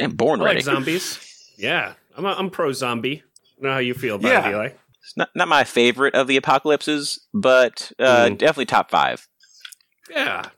And 0.00 0.16
born 0.16 0.40
I 0.40 0.44
ready. 0.46 0.56
like 0.56 0.64
zombies. 0.64 1.18
Yeah, 1.58 1.94
I'm 2.16 2.24
a, 2.24 2.32
I'm 2.32 2.50
pro 2.50 2.72
zombie. 2.72 3.22
I 3.60 3.64
know 3.66 3.72
how 3.72 3.78
you 3.78 3.94
feel 3.94 4.16
about 4.16 4.28
Yeah. 4.28 4.48
it, 4.48 4.52
Eli. 4.52 4.66
It's 5.02 5.16
not, 5.16 5.28
not 5.34 5.48
my 5.48 5.64
favorite 5.64 6.14
of 6.14 6.26
the 6.26 6.36
apocalypses, 6.36 7.26
but 7.32 7.92
uh, 7.98 8.26
Mm. 8.26 8.38
definitely 8.38 8.66
top 8.66 8.90
five. 8.90 9.28
Yeah. 10.10 10.48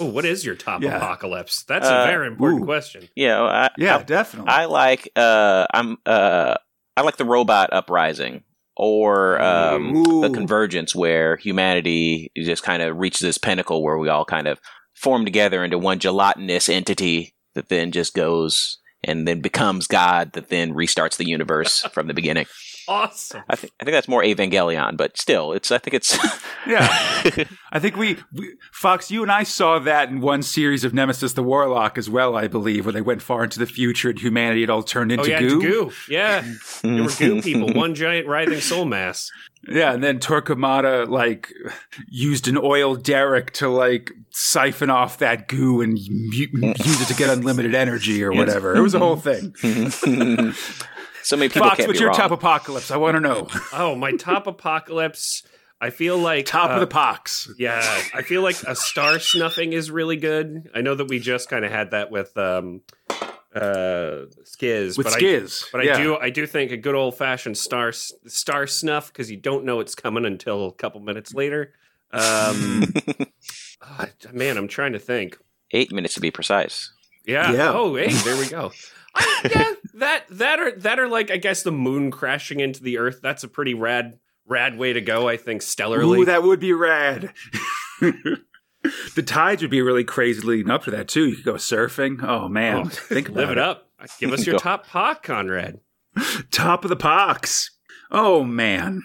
Oh, 0.00 0.06
what 0.06 0.24
is 0.24 0.44
your 0.44 0.54
top 0.56 0.82
Yeah. 0.82 0.96
apocalypse? 0.96 1.62
That's 1.64 1.86
Uh, 1.86 2.04
a 2.04 2.06
very 2.06 2.26
important 2.26 2.62
ooh. 2.62 2.66
question. 2.66 3.08
You 3.14 3.28
know, 3.28 3.46
I, 3.46 3.70
Yeah, 3.78 3.98
I, 3.98 4.02
definitely. 4.02 4.50
I 4.50 4.64
like 4.64 5.08
uh, 5.16 5.66
I'm 5.72 5.98
uh, 6.06 6.54
I 6.96 7.02
like 7.02 7.16
the 7.16 7.24
robot 7.24 7.70
uprising 7.72 8.42
or 8.76 9.40
um, 9.40 10.02
the 10.20 10.30
convergence 10.34 10.94
where 10.94 11.36
humanity 11.36 12.32
just 12.36 12.64
kind 12.64 12.82
of 12.82 12.96
reaches 12.96 13.20
this 13.20 13.38
pinnacle 13.38 13.82
where 13.84 13.98
we 13.98 14.08
all 14.08 14.24
kind 14.24 14.48
of 14.48 14.60
form 14.96 15.24
together 15.24 15.62
into 15.64 15.78
one 15.78 15.98
gelatinous 16.00 16.68
entity 16.68 17.34
that 17.54 17.68
then 17.68 17.92
just 17.92 18.14
goes 18.14 18.78
and 19.04 19.28
then 19.28 19.40
becomes 19.40 19.86
God 19.86 20.32
that 20.32 20.48
then 20.48 20.72
restarts 20.72 21.16
the 21.16 21.28
universe 21.28 21.82
from 21.92 22.08
the 22.08 22.14
beginning. 22.14 22.46
Awesome. 22.86 23.42
I 23.48 23.56
think 23.56 23.72
I 23.80 23.84
think 23.84 23.94
that's 23.94 24.08
more 24.08 24.22
Evangelion, 24.22 24.96
but 24.96 25.16
still, 25.16 25.52
it's 25.52 25.70
I 25.70 25.78
think 25.78 25.94
it's 25.94 26.18
yeah. 26.66 26.88
I 27.72 27.78
think 27.78 27.96
we, 27.96 28.18
we, 28.32 28.54
Fox, 28.72 29.10
you 29.10 29.22
and 29.22 29.32
I 29.32 29.42
saw 29.42 29.78
that 29.80 30.08
in 30.08 30.20
one 30.20 30.42
series 30.42 30.84
of 30.84 30.94
Nemesis 30.94 31.32
the 31.32 31.42
Warlock 31.42 31.98
as 31.98 32.08
well, 32.08 32.36
I 32.36 32.46
believe, 32.46 32.86
where 32.86 32.92
they 32.92 33.00
went 33.00 33.22
far 33.22 33.44
into 33.44 33.58
the 33.58 33.66
future 33.66 34.10
and 34.10 34.18
humanity 34.18 34.60
had 34.60 34.70
all 34.70 34.82
turned 34.82 35.10
oh, 35.12 35.14
into 35.14 35.26
oh 35.26 35.28
yeah, 35.28 35.40
goo. 35.40 35.60
goo. 35.60 35.92
Yeah, 36.08 36.44
they 36.82 37.00
were 37.00 37.08
goo 37.08 37.42
people. 37.42 37.72
One 37.72 37.94
giant 37.94 38.26
writhing 38.26 38.60
soul 38.60 38.84
mass. 38.84 39.30
Yeah, 39.66 39.92
and 39.92 40.04
then 40.04 40.18
Torquemada 40.18 41.08
like 41.08 41.52
used 42.08 42.48
an 42.48 42.58
oil 42.58 42.96
derrick 42.96 43.52
to 43.54 43.68
like 43.68 44.12
siphon 44.30 44.90
off 44.90 45.18
that 45.18 45.48
goo 45.48 45.80
and 45.80 45.98
u- 45.98 46.48
use 46.52 47.00
it 47.00 47.08
to 47.08 47.14
get 47.14 47.30
unlimited 47.30 47.74
energy 47.74 48.22
or 48.22 48.32
whatever. 48.32 48.76
It 48.76 48.80
was 48.80 48.94
a 48.94 48.98
whole 48.98 49.16
thing. 49.16 49.54
So 51.24 51.36
many 51.36 51.48
people 51.48 51.68
Fox, 51.68 51.78
can't 51.78 51.88
what's 51.88 51.98
be 51.98 52.02
your 52.02 52.10
wrong. 52.10 52.18
top 52.18 52.30
apocalypse? 52.32 52.90
I 52.90 52.98
want 52.98 53.14
to 53.16 53.20
know. 53.20 53.48
Oh, 53.72 53.94
my 53.94 54.12
top 54.12 54.46
apocalypse. 54.46 55.42
I 55.80 55.90
feel 55.90 56.18
like 56.18 56.46
Top 56.46 56.70
uh, 56.70 56.74
of 56.74 56.80
the 56.80 56.86
pox. 56.86 57.50
Yeah, 57.58 57.80
I 58.14 58.22
feel 58.22 58.42
like 58.42 58.62
a 58.62 58.76
star 58.76 59.18
snuffing 59.18 59.72
is 59.72 59.90
really 59.90 60.16
good. 60.16 60.70
I 60.74 60.82
know 60.82 60.94
that 60.94 61.08
we 61.08 61.18
just 61.18 61.48
kind 61.48 61.64
of 61.64 61.70
had 61.72 61.90
that 61.90 62.10
with 62.10 62.36
um 62.38 62.82
uh 63.54 64.26
Skizz, 64.44 64.96
With 64.98 65.06
but 65.06 65.14
I 65.14 65.18
Skizz. 65.18 65.64
but 65.72 65.84
yeah. 65.84 65.94
I 65.94 66.02
do 66.02 66.16
I 66.16 66.30
do 66.30 66.46
think 66.46 66.72
a 66.72 66.76
good 66.76 66.94
old 66.94 67.16
fashioned 67.16 67.56
star 67.56 67.92
star 67.92 68.66
snuff 68.66 69.08
because 69.12 69.30
you 69.30 69.36
don't 69.36 69.64
know 69.64 69.80
it's 69.80 69.94
coming 69.94 70.24
until 70.24 70.66
a 70.68 70.72
couple 70.72 71.00
minutes 71.00 71.34
later. 71.34 71.72
Um, 72.12 72.84
ah, 73.82 74.06
man, 74.32 74.56
I'm 74.56 74.68
trying 74.68 74.92
to 74.92 74.98
think. 74.98 75.36
Eight 75.72 75.90
minutes 75.92 76.14
to 76.14 76.20
be 76.20 76.30
precise. 76.30 76.92
Yeah. 77.26 77.52
Yeah. 77.52 77.72
Oh, 77.74 77.96
hey, 77.96 78.12
there 78.12 78.36
we 78.36 78.46
go. 78.48 78.70
I, 79.14 79.50
yeah, 79.50 79.72
that 79.94 80.24
that 80.30 80.58
are 80.60 80.72
that 80.72 80.98
are 80.98 81.08
like 81.08 81.30
I 81.30 81.36
guess 81.36 81.62
the 81.62 81.72
moon 81.72 82.10
crashing 82.10 82.60
into 82.60 82.82
the 82.82 82.98
Earth. 82.98 83.20
That's 83.22 83.44
a 83.44 83.48
pretty 83.48 83.74
rad 83.74 84.18
rad 84.46 84.76
way 84.76 84.92
to 84.92 85.00
go. 85.00 85.28
I 85.28 85.36
think 85.36 85.62
stellarly. 85.62 86.18
Ooh, 86.20 86.24
that 86.24 86.42
would 86.42 86.60
be 86.60 86.72
rad. 86.72 87.32
the 88.00 89.22
tides 89.24 89.62
would 89.62 89.70
be 89.70 89.82
really 89.82 90.04
crazy 90.04 90.40
leading 90.40 90.70
up 90.70 90.84
to 90.84 90.90
that 90.90 91.08
too. 91.08 91.28
You 91.28 91.36
could 91.36 91.44
go 91.44 91.54
surfing. 91.54 92.22
Oh 92.22 92.48
man, 92.48 92.86
Oh, 92.86 92.88
think 92.88 93.28
about 93.28 93.40
Live 93.40 93.50
it 93.50 93.58
up. 93.58 93.88
Give 94.18 94.32
us 94.32 94.46
your 94.46 94.58
top 94.58 94.86
pot, 94.86 95.22
Conrad. 95.22 95.80
Top 96.50 96.84
of 96.84 96.90
the 96.90 96.96
pox. 96.96 97.70
Oh 98.10 98.44
man. 98.44 99.02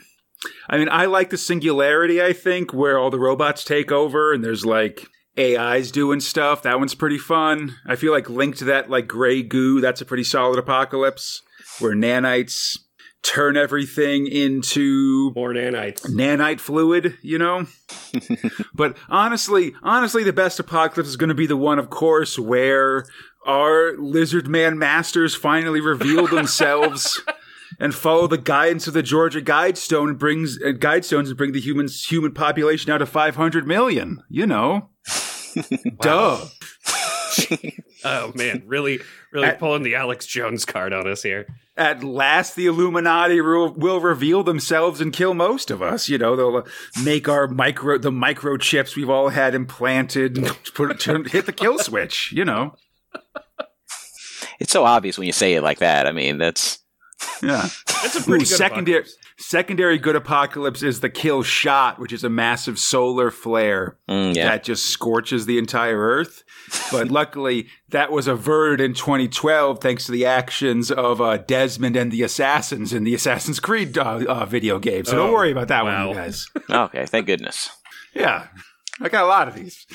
I 0.69 0.77
mean, 0.77 0.87
I 0.89 1.05
like 1.05 1.31
the 1.31 1.37
singularity, 1.37 2.21
I 2.23 2.31
think, 2.31 2.73
where 2.73 2.97
all 2.97 3.09
the 3.09 3.19
robots 3.19 3.65
take 3.65 3.91
over 3.91 4.31
and 4.31 4.41
there's 4.43 4.65
like 4.65 5.05
AIs 5.39 5.91
doing 5.91 6.19
stuff. 6.19 6.63
That 6.63 6.79
one's 6.79 6.95
pretty 6.95 7.17
fun. 7.17 7.75
I 7.87 7.95
feel 7.95 8.11
like 8.11 8.29
linked 8.29 8.59
to 8.59 8.65
that 8.65 8.89
like 8.89 9.07
gray 9.07 9.41
goo, 9.41 9.79
that's 9.81 10.01
a 10.01 10.05
pretty 10.05 10.23
solid 10.23 10.59
apocalypse 10.59 11.41
where 11.79 11.95
nanites 11.95 12.77
turn 13.21 13.57
everything 13.57 14.27
into 14.27 15.31
More 15.35 15.53
nanites. 15.53 16.05
nanite 16.09 16.59
fluid, 16.59 17.17
you 17.21 17.37
know? 17.37 17.65
but 18.73 18.97
honestly, 19.09 19.73
honestly, 19.83 20.23
the 20.23 20.33
best 20.33 20.59
apocalypse 20.59 21.09
is 21.09 21.17
going 21.17 21.29
to 21.29 21.35
be 21.35 21.47
the 21.47 21.57
one, 21.57 21.79
of 21.79 21.89
course, 21.89 22.39
where 22.39 23.05
our 23.45 23.97
lizard 23.97 24.47
man 24.47 24.77
masters 24.77 25.35
finally 25.35 25.81
reveal 25.81 26.27
themselves 26.35 27.21
and 27.79 27.93
follow 27.93 28.27
the 28.27 28.37
guidance 28.37 28.87
of 28.87 28.93
the 28.93 29.03
Georgia 29.03 29.41
Guidestone 29.41 30.09
and 30.09 30.19
brings 30.19 30.57
uh, 30.61 30.67
Guidestones 30.67 31.27
and 31.27 31.37
bring 31.37 31.51
the 31.51 31.61
humans 31.61 32.05
human 32.05 32.33
population 32.33 32.87
down 32.89 32.99
to 32.99 33.05
500 33.05 33.67
million. 33.67 34.23
You 34.29 34.47
know, 34.47 34.89
duh. 36.01 36.45
Oh 38.05 38.31
man, 38.33 38.63
really, 38.65 39.01
really 39.33 39.47
At- 39.47 39.59
pulling 39.59 39.83
the 39.83 39.95
Alex 39.95 40.25
Jones 40.25 40.63
card 40.63 40.93
on 40.93 41.05
us 41.05 41.21
here. 41.21 41.45
At 41.75 42.01
last, 42.01 42.55
the 42.55 42.65
Illuminati 42.65 43.41
will, 43.41 43.73
will 43.73 43.99
reveal 43.99 44.41
themselves 44.41 45.01
and 45.01 45.11
kill 45.11 45.33
most 45.33 45.69
of 45.69 45.81
us. 45.81 46.07
You 46.07 46.17
know, 46.17 46.35
they'll 46.35 46.57
uh, 46.57 46.69
make 47.03 47.27
our 47.27 47.47
micro 47.47 47.97
the 47.97 48.09
microchips 48.11 48.95
we've 48.95 49.09
all 49.09 49.29
had 49.29 49.53
implanted 49.53 50.37
and 50.37 50.47
put 50.73 50.91
it, 50.91 50.99
turn, 51.01 51.25
hit 51.25 51.45
the 51.45 51.51
kill 51.51 51.77
switch. 51.77 52.31
You 52.31 52.45
know, 52.45 52.75
It's 54.59 54.71
so 54.71 54.85
obvious 54.85 55.17
when 55.17 55.27
you 55.27 55.33
say 55.33 55.53
it 55.55 55.61
like 55.61 55.79
that. 55.79 56.07
I 56.07 56.11
mean, 56.11 56.37
that's 56.37 56.79
yeah. 57.43 57.67
That's 57.87 58.15
a 58.15 58.23
pretty 58.23 58.43
Ooh, 58.45 58.47
good 58.47 58.47
secondary 58.47 58.99
apocalypse. 58.99 59.18
Secondary 59.39 59.97
good 59.97 60.15
apocalypse 60.15 60.83
is 60.83 60.99
the 60.99 61.09
kill 61.09 61.41
shot, 61.43 61.97
which 61.97 62.13
is 62.13 62.23
a 62.23 62.29
massive 62.29 62.77
solar 62.77 63.31
flare 63.31 63.97
mm, 64.07 64.35
yeah. 64.35 64.49
that 64.49 64.63
just 64.63 64.87
scorches 64.87 65.45
the 65.45 65.57
entire 65.57 65.97
Earth. 65.97 66.43
But 66.91 67.07
luckily, 67.11 67.67
that 67.89 68.11
was 68.11 68.27
averted 68.27 68.81
in 68.81 68.93
2012 68.93 69.79
thanks 69.79 70.05
to 70.05 70.11
the 70.11 70.25
actions 70.25 70.91
of 70.91 71.21
uh, 71.21 71.37
Desmond 71.37 71.95
and 71.95 72.11
the 72.11 72.21
Assassins 72.21 72.93
in 72.93 73.03
the 73.05 73.15
Assassin's 73.15 73.59
Creed 73.59 73.97
uh, 73.97 74.23
uh, 74.27 74.45
video 74.45 74.77
game. 74.77 75.05
So 75.05 75.15
don't 75.15 75.29
Oh, 75.29 75.33
worry 75.33 75.51
about 75.51 75.69
that 75.69 75.83
one, 75.83 76.07
you 76.09 76.13
guys. 76.13 76.47
okay, 76.69 77.05
thank 77.05 77.25
goodness. 77.25 77.69
Yeah. 78.13 78.47
I 79.01 79.07
got 79.07 79.23
a 79.23 79.27
lot 79.27 79.47
of 79.47 79.55
these. 79.55 79.85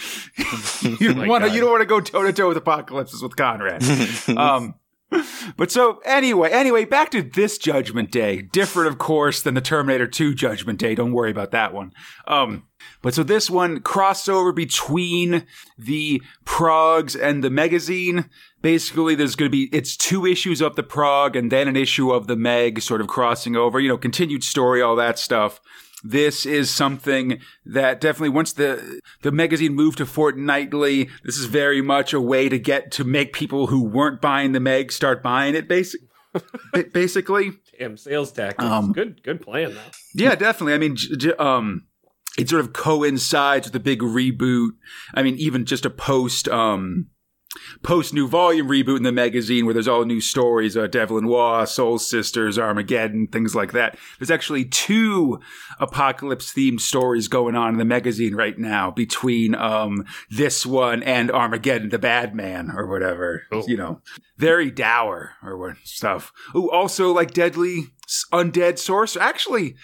you, 1.00 1.14
my 1.14 1.28
wanna, 1.28 1.48
you 1.48 1.60
don't 1.60 1.70
want 1.70 1.82
to 1.82 1.86
go 1.86 2.00
toe 2.00 2.22
to 2.22 2.32
toe 2.32 2.48
with 2.48 2.56
apocalypses 2.56 3.22
with 3.22 3.36
Conrad. 3.36 3.82
um, 4.30 4.74
but 5.56 5.70
so 5.70 6.00
anyway, 6.04 6.50
anyway, 6.50 6.84
back 6.84 7.10
to 7.10 7.22
this 7.22 7.58
Judgment 7.58 8.10
Day. 8.10 8.42
Different, 8.42 8.88
of 8.88 8.98
course, 8.98 9.42
than 9.42 9.54
the 9.54 9.60
Terminator 9.60 10.06
2 10.06 10.34
Judgment 10.34 10.78
Day. 10.78 10.94
Don't 10.94 11.12
worry 11.12 11.30
about 11.30 11.50
that 11.52 11.72
one. 11.72 11.92
Um, 12.26 12.64
but 13.02 13.14
so 13.14 13.22
this 13.22 13.50
one 13.50 13.80
crossover 13.80 14.54
between 14.54 15.46
the 15.78 16.22
Progs 16.44 17.20
and 17.20 17.42
the 17.42 17.50
magazine. 17.50 18.28
Basically, 18.62 19.14
there's 19.14 19.36
going 19.36 19.50
to 19.50 19.56
be 19.56 19.68
it's 19.76 19.96
two 19.96 20.26
issues 20.26 20.60
of 20.60 20.76
the 20.76 20.82
Prog 20.82 21.36
and 21.36 21.52
then 21.52 21.68
an 21.68 21.76
issue 21.76 22.10
of 22.10 22.26
the 22.26 22.36
Meg, 22.36 22.80
sort 22.80 23.00
of 23.00 23.08
crossing 23.08 23.56
over. 23.56 23.80
You 23.80 23.88
know, 23.88 23.98
continued 23.98 24.44
story, 24.44 24.80
all 24.80 24.96
that 24.96 25.18
stuff 25.18 25.60
this 26.06 26.44
is 26.44 26.70
something 26.70 27.40
that 27.64 28.00
definitely 28.00 28.28
once 28.28 28.52
the 28.52 29.00
the 29.22 29.32
magazine 29.32 29.74
moved 29.74 29.98
to 29.98 30.06
fortnightly, 30.06 31.08
this 31.24 31.38
is 31.38 31.46
very 31.46 31.80
much 31.80 32.12
a 32.12 32.20
way 32.20 32.48
to 32.50 32.58
get 32.58 32.92
to 32.92 33.04
make 33.04 33.32
people 33.32 33.68
who 33.68 33.82
weren't 33.82 34.20
buying 34.20 34.52
the 34.52 34.60
Meg 34.60 34.92
start 34.92 35.22
buying 35.22 35.54
it. 35.54 35.66
Basic, 35.66 36.00
basically, 36.92 37.52
Damn 37.78 37.96
sales 37.96 38.32
tactics. 38.32 38.64
Um, 38.64 38.92
good, 38.92 39.22
good 39.22 39.40
plan 39.40 39.74
though. 39.74 39.80
yeah, 40.14 40.34
definitely. 40.34 40.74
I 40.74 40.78
mean, 40.78 40.96
j- 40.96 41.16
j- 41.16 41.32
um, 41.34 41.86
it 42.38 42.48
sort 42.48 42.60
of 42.60 42.72
coincides 42.72 43.66
with 43.66 43.72
the 43.72 43.80
big 43.80 44.00
reboot. 44.00 44.70
I 45.14 45.22
mean, 45.22 45.36
even 45.38 45.64
just 45.64 45.86
a 45.86 45.90
post 45.90 46.48
um 46.48 47.06
post 47.82 48.14
new 48.14 48.28
volume 48.28 48.68
reboot 48.68 48.96
in 48.96 49.02
the 49.02 49.12
magazine 49.12 49.64
where 49.64 49.74
there's 49.74 49.88
all 49.88 50.04
new 50.04 50.20
stories, 50.20 50.76
uh, 50.76 50.86
Devlin 50.86 51.26
Waugh, 51.26 51.64
Soul 51.64 51.98
Sisters, 51.98 52.58
Armageddon, 52.58 53.26
things 53.26 53.54
like 53.54 53.72
that. 53.72 53.96
There's 54.18 54.30
actually 54.30 54.64
two 54.64 55.40
apocalypse 55.78 56.52
themed 56.52 56.80
stories 56.80 57.28
going 57.28 57.54
on 57.54 57.74
in 57.74 57.78
the 57.78 57.84
magazine 57.84 58.34
right 58.34 58.58
now 58.58 58.90
between 58.90 59.54
um 59.54 60.04
this 60.30 60.64
one 60.66 61.02
and 61.02 61.30
Armageddon, 61.30 61.90
the 61.90 61.98
Bad 61.98 62.34
Man 62.34 62.70
or 62.70 62.86
whatever. 62.86 63.42
Cool. 63.50 63.64
You 63.66 63.76
know, 63.76 64.00
very 64.36 64.70
dour 64.70 65.32
or 65.42 65.56
what 65.56 65.76
stuff. 65.84 66.32
Ooh, 66.54 66.70
also 66.70 67.12
like 67.12 67.32
Deadly 67.32 67.94
undead 68.32 68.78
source. 68.78 69.16
Actually, 69.16 69.76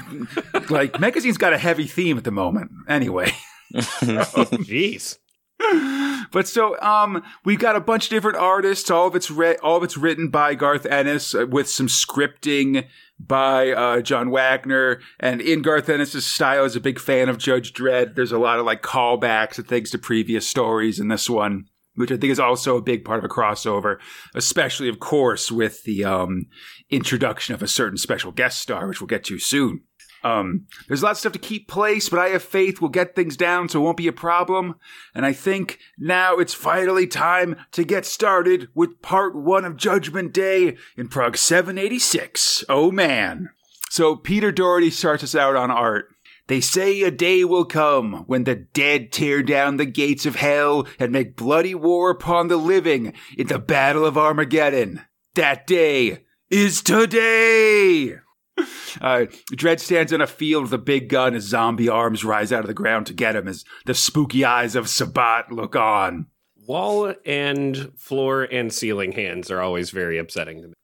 like 0.70 0.98
Magazine's 1.00 1.38
got 1.38 1.52
a 1.52 1.58
heavy 1.58 1.86
theme 1.86 2.18
at 2.18 2.24
the 2.24 2.30
moment. 2.30 2.70
Anyway. 2.88 3.32
Jeez. 3.74 5.18
but 6.30 6.46
so 6.46 6.80
um 6.80 7.22
we've 7.44 7.58
got 7.58 7.76
a 7.76 7.80
bunch 7.80 8.04
of 8.04 8.10
different 8.10 8.38
artists. 8.38 8.90
All 8.90 9.08
of 9.08 9.16
it's 9.16 9.30
re- 9.30 9.56
all 9.56 9.76
of 9.76 9.82
it's 9.82 9.96
written 9.96 10.28
by 10.28 10.54
garth 10.54 10.86
ennis 10.86 11.34
uh, 11.34 11.46
with 11.46 11.68
some 11.68 11.88
scripting 11.88 12.86
by 13.18 13.72
uh, 13.72 14.00
john 14.00 14.30
wagner. 14.30 15.00
And 15.18 15.40
in 15.40 15.62
garth 15.62 15.88
ennis's 15.88 16.26
style 16.26 16.64
is 16.64 16.76
a 16.76 16.80
big 16.80 17.00
fan 17.00 17.28
of 17.28 17.38
judge 17.38 17.72
dredd. 17.72 18.14
There's 18.14 18.32
a 18.32 18.38
lot 18.38 18.58
of 18.58 18.66
like 18.66 18.82
callbacks 18.82 19.58
and 19.58 19.66
things 19.66 19.90
to 19.90 19.98
previous 19.98 20.46
stories 20.46 21.00
in 21.00 21.08
this 21.08 21.28
one 21.28 21.66
which 21.98 22.12
i 22.12 22.16
think 22.16 22.30
is 22.30 22.40
also 22.40 22.76
a 22.76 22.82
big 22.82 23.04
part 23.04 23.18
of 23.18 23.24
a 23.24 23.28
crossover 23.28 23.98
especially 24.34 24.88
of 24.88 25.00
course 25.00 25.50
with 25.50 25.82
the 25.82 26.04
um 26.04 26.46
introduction 26.90 27.54
of 27.54 27.62
a 27.62 27.68
certain 27.68 27.98
special 27.98 28.30
guest 28.30 28.60
star 28.60 28.86
which 28.86 29.00
we'll 29.00 29.08
get 29.08 29.24
to 29.24 29.38
soon 29.38 29.82
um, 30.22 30.66
there's 30.86 31.02
lots 31.02 31.18
of 31.18 31.20
stuff 31.20 31.32
to 31.32 31.38
keep 31.38 31.68
place, 31.68 32.08
but 32.08 32.18
I 32.18 32.28
have 32.28 32.42
faith 32.42 32.80
we'll 32.80 32.90
get 32.90 33.14
things 33.14 33.36
down 33.36 33.68
so 33.68 33.80
it 33.80 33.84
won't 33.84 33.96
be 33.96 34.08
a 34.08 34.12
problem. 34.12 34.76
And 35.14 35.24
I 35.24 35.32
think 35.32 35.78
now 35.98 36.36
it's 36.36 36.54
finally 36.54 37.06
time 37.06 37.56
to 37.72 37.84
get 37.84 38.04
started 38.04 38.68
with 38.74 39.02
part 39.02 39.36
one 39.36 39.64
of 39.64 39.76
Judgment 39.76 40.32
Day 40.32 40.76
in 40.96 41.08
Prog 41.08 41.36
786. 41.36 42.64
Oh 42.68 42.90
man. 42.90 43.50
So 43.90 44.16
Peter 44.16 44.52
Doherty 44.52 44.90
starts 44.90 45.22
us 45.22 45.34
out 45.34 45.56
on 45.56 45.70
art. 45.70 46.08
They 46.48 46.60
say 46.60 47.02
a 47.02 47.10
day 47.10 47.44
will 47.44 47.66
come 47.66 48.24
when 48.26 48.44
the 48.44 48.54
dead 48.54 49.12
tear 49.12 49.42
down 49.42 49.76
the 49.76 49.84
gates 49.84 50.24
of 50.24 50.36
hell 50.36 50.86
and 50.98 51.12
make 51.12 51.36
bloody 51.36 51.74
war 51.74 52.10
upon 52.10 52.48
the 52.48 52.56
living 52.56 53.12
in 53.36 53.48
the 53.48 53.58
Battle 53.58 54.06
of 54.06 54.16
Armageddon. 54.16 55.02
That 55.34 55.66
day 55.66 56.24
is 56.50 56.80
today! 56.82 58.14
Uh, 59.00 59.26
Dredd 59.52 59.78
stands 59.78 60.12
in 60.12 60.20
a 60.20 60.26
field 60.26 60.64
with 60.64 60.72
a 60.72 60.78
big 60.78 61.08
gun 61.08 61.34
as 61.34 61.44
zombie 61.44 61.88
arms 61.88 62.24
rise 62.24 62.52
out 62.52 62.60
of 62.60 62.66
the 62.66 62.74
ground 62.74 63.06
to 63.06 63.12
get 63.12 63.36
him 63.36 63.46
as 63.46 63.64
the 63.84 63.94
spooky 63.94 64.44
eyes 64.44 64.74
of 64.74 64.88
Sabat 64.88 65.52
look 65.52 65.76
on. 65.76 66.26
Wall 66.66 67.14
and 67.24 67.92
floor 67.96 68.42
and 68.42 68.72
ceiling 68.72 69.12
hands 69.12 69.50
are 69.52 69.60
always 69.60 69.90
very 69.90 70.18
upsetting 70.18 70.62
to 70.62 70.68
me. 70.68 70.74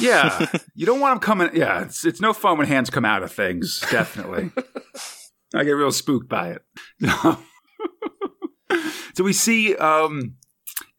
Yeah, 0.00 0.46
you 0.74 0.86
don't 0.86 0.98
want 0.98 1.14
them 1.14 1.20
coming. 1.20 1.50
Yeah, 1.54 1.82
it's, 1.82 2.04
it's 2.04 2.20
no 2.20 2.32
fun 2.32 2.58
when 2.58 2.66
hands 2.66 2.90
come 2.90 3.04
out 3.04 3.22
of 3.22 3.30
things, 3.30 3.80
definitely. 3.90 4.50
I 5.54 5.64
get 5.64 5.72
real 5.72 5.92
spooked 5.92 6.28
by 6.28 6.56
it. 6.56 6.62
so 9.14 9.22
we 9.22 9.32
see 9.32 9.76
um, 9.76 10.36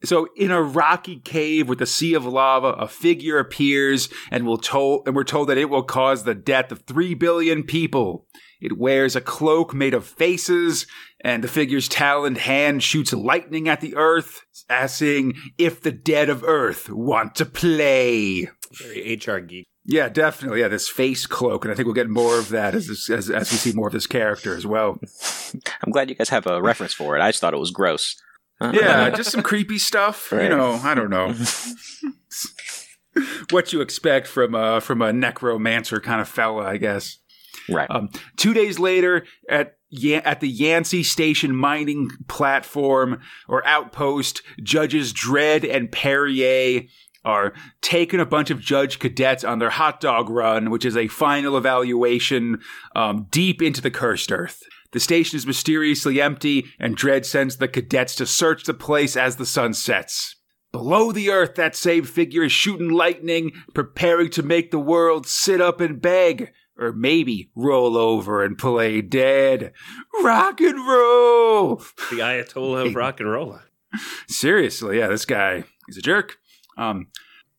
so 0.04 0.28
in 0.36 0.50
a 0.50 0.62
rocky 0.62 1.18
cave 1.18 1.68
with 1.68 1.80
a 1.80 1.86
sea 1.86 2.14
of 2.14 2.24
lava, 2.24 2.68
a 2.68 2.88
figure 2.88 3.38
appears 3.38 4.08
and 4.30 4.46
will 4.46 4.58
told 4.58 5.06
and 5.06 5.16
we're 5.16 5.24
told 5.24 5.48
that 5.48 5.58
it 5.58 5.70
will 5.70 5.82
cause 5.82 6.24
the 6.24 6.34
death 6.34 6.72
of 6.72 6.82
three 6.82 7.14
billion 7.14 7.62
people. 7.62 8.26
It 8.60 8.78
wears 8.78 9.14
a 9.14 9.20
cloak 9.20 9.74
made 9.74 9.92
of 9.92 10.06
faces, 10.06 10.86
and 11.20 11.44
the 11.44 11.48
figure's 11.48 11.86
taloned 11.86 12.38
hand 12.38 12.82
shoots 12.82 13.12
lightning 13.12 13.68
at 13.68 13.82
the 13.82 13.94
earth, 13.94 14.40
asking 14.70 15.34
if 15.58 15.82
the 15.82 15.92
dead 15.92 16.30
of 16.30 16.42
earth 16.44 16.88
want 16.88 17.34
to 17.34 17.44
play. 17.44 18.48
Very 18.72 19.16
HR 19.16 19.40
Giger. 19.40 19.64
Yeah, 19.86 20.08
definitely. 20.08 20.60
Yeah, 20.60 20.68
this 20.68 20.88
face 20.88 21.26
cloak, 21.26 21.64
and 21.64 21.72
I 21.72 21.74
think 21.74 21.84
we'll 21.84 21.94
get 21.94 22.08
more 22.08 22.38
of 22.38 22.48
that 22.50 22.74
as 22.74 22.86
this, 22.86 23.10
as 23.10 23.28
as 23.28 23.52
we 23.52 23.58
see 23.58 23.72
more 23.72 23.88
of 23.88 23.92
this 23.92 24.06
character 24.06 24.56
as 24.56 24.66
well. 24.66 24.98
I'm 25.82 25.92
glad 25.92 26.08
you 26.08 26.14
guys 26.14 26.30
have 26.30 26.46
a 26.46 26.62
reference 26.62 26.94
for 26.94 27.16
it. 27.16 27.20
I 27.20 27.28
just 27.28 27.42
thought 27.42 27.52
it 27.52 27.60
was 27.60 27.70
gross. 27.70 28.16
Yeah, 28.72 29.10
just 29.16 29.30
some 29.30 29.42
creepy 29.42 29.78
stuff. 29.78 30.28
You 30.32 30.48
know, 30.48 30.80
I 30.82 30.94
don't 30.94 31.10
know. 31.10 31.34
what 33.50 33.72
you 33.72 33.80
expect 33.80 34.26
from 34.26 34.54
a 34.54 34.80
from 34.80 35.02
a 35.02 35.12
necromancer 35.12 36.00
kind 36.00 36.20
of 36.20 36.28
fella, 36.28 36.64
I 36.64 36.76
guess. 36.76 37.18
Right. 37.68 37.90
Um, 37.90 38.10
two 38.36 38.54
days 38.54 38.78
later, 38.78 39.26
at 39.48 39.78
at 40.24 40.40
the 40.40 40.48
Yancey 40.48 41.02
Station 41.02 41.54
mining 41.54 42.10
platform 42.28 43.20
or 43.48 43.66
outpost, 43.66 44.42
judges 44.62 45.12
Dredd 45.12 45.68
and 45.68 45.90
Perrier 45.90 46.82
are 47.24 47.54
taking 47.80 48.20
a 48.20 48.26
bunch 48.26 48.50
of 48.50 48.60
judge 48.60 48.98
cadets 48.98 49.44
on 49.44 49.58
their 49.58 49.70
hot 49.70 50.00
dog 50.00 50.28
run, 50.28 50.70
which 50.70 50.84
is 50.84 50.96
a 50.96 51.08
final 51.08 51.56
evaluation 51.56 52.60
um, 52.94 53.26
deep 53.30 53.62
into 53.62 53.80
the 53.80 53.90
cursed 53.90 54.30
earth. 54.30 54.62
The 54.94 55.00
station 55.00 55.36
is 55.36 55.44
mysteriously 55.44 56.22
empty, 56.22 56.66
and 56.78 56.96
Dredd 56.96 57.26
sends 57.26 57.56
the 57.56 57.66
cadets 57.66 58.14
to 58.14 58.26
search 58.26 58.62
the 58.62 58.74
place 58.74 59.16
as 59.16 59.34
the 59.34 59.44
sun 59.44 59.74
sets. 59.74 60.36
Below 60.70 61.10
the 61.10 61.30
earth, 61.30 61.56
that 61.56 61.74
same 61.74 62.04
figure 62.04 62.44
is 62.44 62.52
shooting 62.52 62.90
lightning, 62.90 63.50
preparing 63.74 64.30
to 64.30 64.44
make 64.44 64.70
the 64.70 64.78
world 64.78 65.26
sit 65.26 65.60
up 65.60 65.80
and 65.80 66.00
beg, 66.00 66.52
or 66.78 66.92
maybe 66.92 67.50
roll 67.56 67.96
over 67.96 68.44
and 68.44 68.56
play 68.56 69.00
dead. 69.00 69.72
Rock 70.22 70.60
and 70.60 70.78
roll! 70.86 71.76
The 72.10 72.20
Ayatollah 72.20 72.86
of 72.86 72.94
rock 72.94 73.18
and 73.18 73.32
roll. 73.32 73.58
Seriously, 74.28 74.98
yeah, 74.98 75.08
this 75.08 75.24
guy 75.24 75.64
is 75.88 75.96
a 75.96 76.02
jerk. 76.02 76.38
Um, 76.78 77.08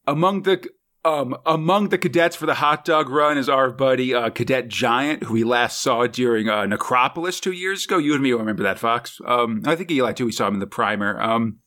among 0.07 0.43
the 0.43 0.69
um, 1.05 1.37
among 1.45 1.89
the 1.89 1.97
cadets 1.99 2.35
for 2.35 2.47
the 2.47 2.55
hot 2.55 2.83
dog 2.83 3.09
run 3.09 3.37
is 3.37 3.47
our 3.47 3.69
buddy 3.69 4.13
uh, 4.13 4.31
Cadet 4.31 4.67
Giant, 4.67 5.23
who 5.23 5.35
we 5.35 5.43
last 5.43 5.81
saw 5.81 6.07
during 6.07 6.49
uh, 6.49 6.65
Necropolis 6.65 7.39
two 7.39 7.51
years 7.51 7.85
ago. 7.85 7.99
You 7.99 8.13
and 8.13 8.23
me 8.23 8.33
will 8.33 8.39
remember 8.39 8.63
that, 8.63 8.79
Fox. 8.79 9.21
Um, 9.23 9.61
I 9.65 9.75
think 9.75 9.91
Eli 9.91 10.13
too. 10.13 10.25
We 10.25 10.31
saw 10.31 10.47
him 10.47 10.55
in 10.55 10.59
the 10.59 10.67
primer. 10.67 11.21
Um, 11.21 11.59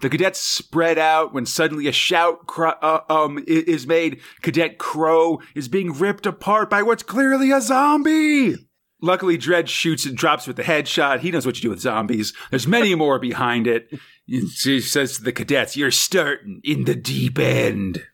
the 0.00 0.10
cadets 0.10 0.40
spread 0.40 0.98
out 0.98 1.32
when 1.32 1.46
suddenly 1.46 1.86
a 1.86 1.92
shout 1.92 2.46
cr- 2.46 2.68
uh, 2.82 3.00
um, 3.08 3.42
is 3.46 3.86
made. 3.86 4.20
Cadet 4.42 4.78
Crow 4.78 5.40
is 5.54 5.68
being 5.68 5.92
ripped 5.92 6.26
apart 6.26 6.68
by 6.68 6.82
what's 6.82 7.04
clearly 7.04 7.52
a 7.52 7.60
zombie. 7.60 8.56
Luckily, 9.00 9.38
Dredd 9.38 9.68
shoots 9.68 10.04
and 10.04 10.16
drops 10.16 10.48
with 10.48 10.56
the 10.56 10.64
headshot. 10.64 11.20
He 11.20 11.30
knows 11.30 11.46
what 11.46 11.56
you 11.56 11.62
do 11.62 11.70
with 11.70 11.80
zombies. 11.80 12.32
There's 12.50 12.66
many 12.66 12.96
more 12.96 13.20
behind 13.20 13.68
it. 13.68 13.88
He 14.26 14.80
says 14.80 15.16
to 15.16 15.22
the 15.22 15.32
cadets, 15.32 15.76
You're 15.76 15.92
starting 15.92 16.60
in 16.64 16.84
the 16.84 16.96
deep 16.96 17.38
end. 17.38 18.04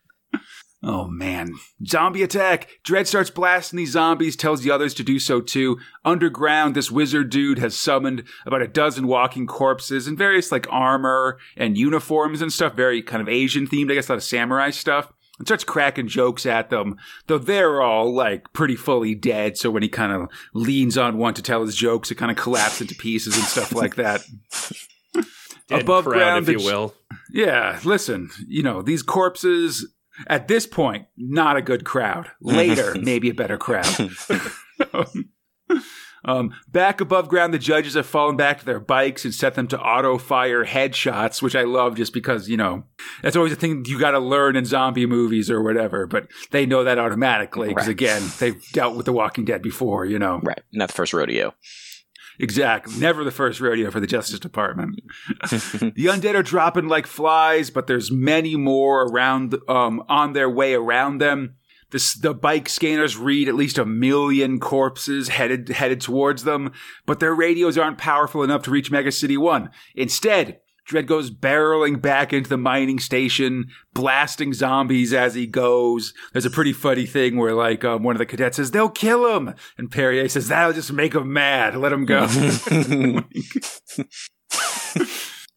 Oh 0.87 1.07
man. 1.07 1.55
Zombie 1.83 2.21
attack. 2.21 2.69
Dredd 2.85 3.07
starts 3.07 3.31
blasting 3.31 3.77
these 3.77 3.93
zombies, 3.93 4.35
tells 4.35 4.61
the 4.61 4.69
others 4.69 4.93
to 4.93 5.03
do 5.03 5.17
so 5.17 5.41
too. 5.41 5.79
Underground, 6.05 6.75
this 6.75 6.91
wizard 6.91 7.31
dude 7.31 7.57
has 7.57 7.75
summoned 7.75 8.23
about 8.45 8.61
a 8.61 8.67
dozen 8.67 9.07
walking 9.07 9.47
corpses 9.47 10.05
and 10.05 10.15
various 10.15 10.51
like 10.51 10.71
armor 10.71 11.39
and 11.57 11.75
uniforms 11.75 12.39
and 12.39 12.53
stuff, 12.53 12.75
very 12.75 13.01
kind 13.01 13.19
of 13.19 13.27
Asian 13.27 13.65
themed, 13.67 13.91
I 13.91 13.95
guess 13.95 14.09
a 14.09 14.11
lot 14.11 14.17
of 14.17 14.23
samurai 14.23 14.69
stuff. 14.69 15.11
And 15.39 15.47
starts 15.47 15.63
cracking 15.63 16.07
jokes 16.07 16.45
at 16.45 16.69
them, 16.69 16.97
though 17.25 17.39
they're 17.39 17.81
all 17.81 18.13
like 18.13 18.53
pretty 18.53 18.75
fully 18.75 19.15
dead. 19.15 19.57
So 19.57 19.71
when 19.71 19.81
he 19.81 19.89
kind 19.89 20.11
of 20.13 20.29
leans 20.53 20.99
on 20.99 21.17
one 21.17 21.33
to 21.33 21.41
tell 21.41 21.65
his 21.65 21.75
jokes, 21.75 22.11
it 22.11 22.15
kind 22.15 22.31
of 22.31 22.37
collapses 22.37 22.81
into 22.81 22.95
pieces 22.95 23.35
and 23.35 23.43
stuff 23.43 23.73
like 23.73 23.95
that. 23.95 24.21
Above 25.71 26.05
crowd, 26.05 26.13
ground, 26.13 26.47
if 26.47 26.61
you 26.61 26.65
will. 26.65 26.93
Yeah, 27.33 27.79
listen, 27.83 28.29
you 28.47 28.61
know, 28.61 28.83
these 28.83 29.01
corpses 29.01 29.91
at 30.27 30.47
this 30.47 30.65
point, 30.67 31.07
not 31.17 31.57
a 31.57 31.61
good 31.61 31.83
crowd. 31.85 32.29
Later, 32.41 32.95
maybe 33.01 33.29
a 33.29 33.33
better 33.33 33.57
crowd. 33.57 33.85
um, 36.25 36.53
back 36.71 37.01
above 37.01 37.27
ground, 37.27 37.53
the 37.53 37.59
judges 37.59 37.93
have 37.93 38.05
fallen 38.05 38.35
back 38.35 38.59
to 38.59 38.65
their 38.65 38.79
bikes 38.79 39.25
and 39.25 39.33
set 39.33 39.53
them 39.55 39.67
to 39.67 39.79
auto 39.79 40.17
fire 40.17 40.65
headshots, 40.65 41.41
which 41.41 41.55
I 41.55 41.63
love 41.63 41.95
just 41.95 42.13
because, 42.13 42.49
you 42.49 42.57
know, 42.57 42.83
that's 43.21 43.35
always 43.35 43.53
a 43.53 43.55
thing 43.57 43.83
you 43.85 43.99
got 43.99 44.11
to 44.11 44.19
learn 44.19 44.55
in 44.55 44.65
zombie 44.65 45.05
movies 45.05 45.51
or 45.51 45.61
whatever, 45.61 46.07
but 46.07 46.27
they 46.51 46.65
know 46.65 46.83
that 46.83 46.97
automatically 46.97 47.69
because, 47.69 47.87
Right. 47.87 47.91
again, 47.91 48.23
they've 48.39 48.61
dealt 48.71 48.95
with 48.95 49.05
The 49.05 49.13
Walking 49.13 49.45
Dead 49.45 49.61
before, 49.61 50.05
you 50.05 50.17
know. 50.17 50.39
Right. 50.43 50.61
Not 50.73 50.87
the 50.87 50.93
first 50.95 51.13
rodeo. 51.13 51.53
Exactly. 52.39 52.97
Never 52.97 53.23
the 53.23 53.31
first 53.31 53.59
rodeo 53.59 53.91
for 53.91 53.99
the 53.99 54.07
Justice 54.07 54.39
Department. 54.39 55.01
the 55.49 56.05
undead 56.05 56.35
are 56.35 56.43
dropping 56.43 56.87
like 56.87 57.07
flies, 57.07 57.69
but 57.69 57.87
there's 57.87 58.11
many 58.11 58.55
more 58.55 59.03
around, 59.03 59.57
um, 59.67 60.03
on 60.09 60.33
their 60.33 60.49
way 60.49 60.73
around 60.73 61.19
them. 61.19 61.55
This, 61.91 62.13
the 62.13 62.33
bike 62.33 62.67
scanners 62.67 63.15
read 63.15 63.47
at 63.47 63.55
least 63.55 63.77
a 63.77 63.85
million 63.85 64.59
corpses 64.59 65.29
headed, 65.29 65.69
headed 65.69 66.01
towards 66.01 66.43
them, 66.43 66.73
but 67.05 67.19
their 67.19 67.33
radios 67.33 67.77
aren't 67.77 67.97
powerful 67.97 68.43
enough 68.43 68.63
to 68.63 68.71
reach 68.71 68.91
Mega 68.91 69.11
City 69.11 69.37
1. 69.37 69.69
Instead, 69.95 70.59
Dredd 70.87 71.07
goes 71.07 71.31
barreling 71.31 72.01
back 72.01 72.31
into 72.31 72.49
the 72.49 72.57
mining 72.57 72.99
station, 72.99 73.65
blasting 73.93 74.53
zombies 74.53 75.13
as 75.13 75.33
he 75.33 75.47
goes. 75.47 76.13
There's 76.31 76.45
a 76.45 76.51
pretty 76.51 76.73
funny 76.73 77.05
thing 77.05 77.37
where, 77.37 77.55
like, 77.55 77.83
um, 77.83 78.03
one 78.03 78.15
of 78.15 78.19
the 78.19 78.25
cadets 78.25 78.57
says, 78.57 78.71
they'll 78.71 78.89
kill 78.89 79.35
him. 79.35 79.55
And 79.77 79.89
Perrier 79.89 80.29
says, 80.29 80.47
that'll 80.47 80.73
just 80.73 80.93
make 80.93 81.15
him 81.15 81.33
mad. 81.33 81.75
Let 81.75 81.91
him 81.91 82.05
go. 82.05 82.27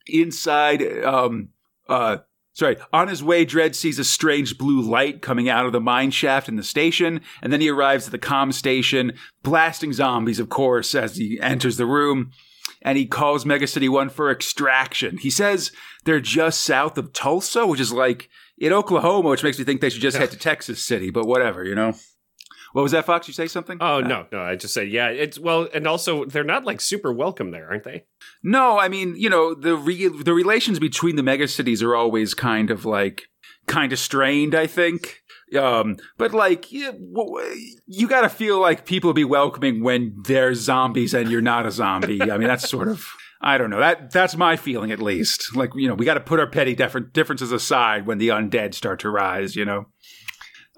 Inside, 0.07 1.05
um, 1.05 1.51
uh, 1.89 2.19
sorry, 2.55 2.77
on 2.95 3.09
his 3.09 3.23
way, 3.23 3.45
Dredd 3.45 3.75
sees 3.75 3.99
a 3.99 4.05
strange 4.05 4.57
blue 4.57 4.81
light 4.81 5.21
coming 5.21 5.51
out 5.51 5.67
of 5.67 5.73
the 5.73 5.81
mine 5.81 6.11
shaft 6.11 6.49
in 6.49 6.57
the 6.57 6.63
station, 6.63 7.21
and 7.43 7.53
then 7.53 7.61
he 7.61 7.69
arrives 7.69 8.07
at 8.07 8.13
the 8.13 8.19
comm 8.19 8.55
station, 8.55 9.13
blasting 9.43 9.93
zombies, 9.93 10.41
of 10.41 10.49
course, 10.49 10.95
as 10.95 11.17
he 11.17 11.39
enters 11.43 11.77
the 11.77 11.85
room. 11.85 12.31
And 12.83 12.97
he 12.97 13.07
calls 13.07 13.45
Mega 13.45 13.67
City 13.67 13.89
1 13.89 14.11
for 14.11 14.31
extraction. 14.31 15.19
He 15.19 15.31
says 15.31 15.73
they're 16.05 16.21
just 16.21 16.61
south 16.61 16.97
of 16.99 17.13
Tulsa, 17.13 17.67
which 17.67 17.81
is 17.81 17.93
like 17.93 18.29
in 18.57 18.73
Oklahoma, 18.73 19.31
which 19.31 19.43
makes 19.43 19.59
me 19.59 19.65
think 19.65 19.81
they 19.81 19.91
should 19.91 20.03
just 20.03 20.17
head 20.17 20.31
to 20.31 20.39
Texas 20.39 20.83
City. 20.83 21.11
But 21.11 21.27
whatever, 21.27 21.65
you 21.65 21.75
know. 21.75 21.95
What 22.73 22.83
was 22.83 22.93
that, 22.93 23.07
Fox? 23.07 23.27
You 23.27 23.35
say 23.35 23.47
something? 23.47 23.79
Oh 23.81 23.97
uh, 23.97 24.01
no, 24.01 24.27
no. 24.31 24.41
I 24.41 24.57
just 24.57 24.75
said, 24.75 24.89
yeah. 24.89 25.09
It's 25.09 25.39
well, 25.39 25.69
and 25.73 25.87
also 25.87 26.25
they're 26.27 26.45
not 26.45 26.65
like 26.65 26.81
super 26.81 27.13
welcome 27.13 27.51
there, 27.51 27.69
aren't 27.69 27.85
they? 27.85 28.05
No, 28.43 28.79
I 28.79 28.89
mean, 28.89 29.15
you 29.17 29.31
know, 29.31 29.55
the 29.55 29.75
re- 29.75 30.09
the 30.09 30.35
relations 30.35 30.79
between 30.79 31.17
the 31.17 31.23
megacities 31.23 31.83
are 31.83 31.97
always 31.97 32.35
kind 32.35 32.71
of 32.71 32.85
like 32.85 33.23
kind 33.67 33.93
of 33.93 33.99
strained. 33.99 34.55
I 34.55 34.67
think. 34.67 35.23
Um, 35.57 35.97
but 36.17 36.33
like, 36.33 36.71
you 36.73 38.09
got 38.09 38.23
to 38.23 38.29
feel 38.29 38.61
like 38.61 38.85
people 38.85 39.13
be 39.13 39.25
welcoming 39.25 39.83
when 39.83 40.17
they're 40.25 40.55
zombies 40.55 41.15
and 41.15 41.31
you're 41.31 41.41
not 41.41 41.67
a 41.67 41.71
zombie. 41.71 42.21
I 42.23 42.39
mean, 42.39 42.49
that's 42.49 42.69
sort 42.69 42.89
of. 42.89 43.07
I 43.41 43.57
don't 43.57 43.71
know. 43.71 43.79
That 43.79 44.11
that's 44.11 44.37
my 44.37 44.57
feeling 44.57 44.91
at 44.91 45.01
least. 45.01 45.55
Like, 45.55 45.71
you 45.77 45.87
know, 45.87 45.95
we 45.95 46.05
got 46.05 46.15
to 46.15 46.21
put 46.21 46.41
our 46.41 46.49
petty 46.49 46.75
differences 46.75 47.53
aside 47.53 48.07
when 48.07 48.19
the 48.19 48.29
undead 48.29 48.75
start 48.75 49.01
to 49.01 49.11
rise, 49.11 49.55
you 49.55 49.65
know. 49.65 49.87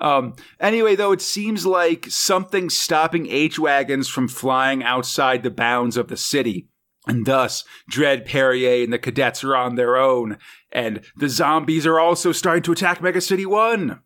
Um, 0.00 0.34
anyway, 0.58 0.96
though, 0.96 1.12
it 1.12 1.20
seems 1.20 1.66
like 1.66 2.06
something's 2.08 2.76
stopping 2.76 3.26
H 3.28 3.58
Wagons 3.58 4.08
from 4.08 4.28
flying 4.28 4.82
outside 4.82 5.42
the 5.42 5.50
bounds 5.50 5.96
of 5.96 6.08
the 6.08 6.16
city. 6.16 6.68
And 7.06 7.26
thus, 7.26 7.64
Dredd 7.90 8.26
Perrier 8.26 8.84
and 8.84 8.92
the 8.92 8.98
cadets 8.98 9.42
are 9.42 9.56
on 9.56 9.74
their 9.74 9.96
own. 9.96 10.38
And 10.70 11.00
the 11.16 11.28
zombies 11.28 11.86
are 11.86 11.98
also 11.98 12.32
starting 12.32 12.62
to 12.64 12.72
attack 12.72 13.02
Mega 13.02 13.20
City 13.20 13.46
1. 13.46 14.00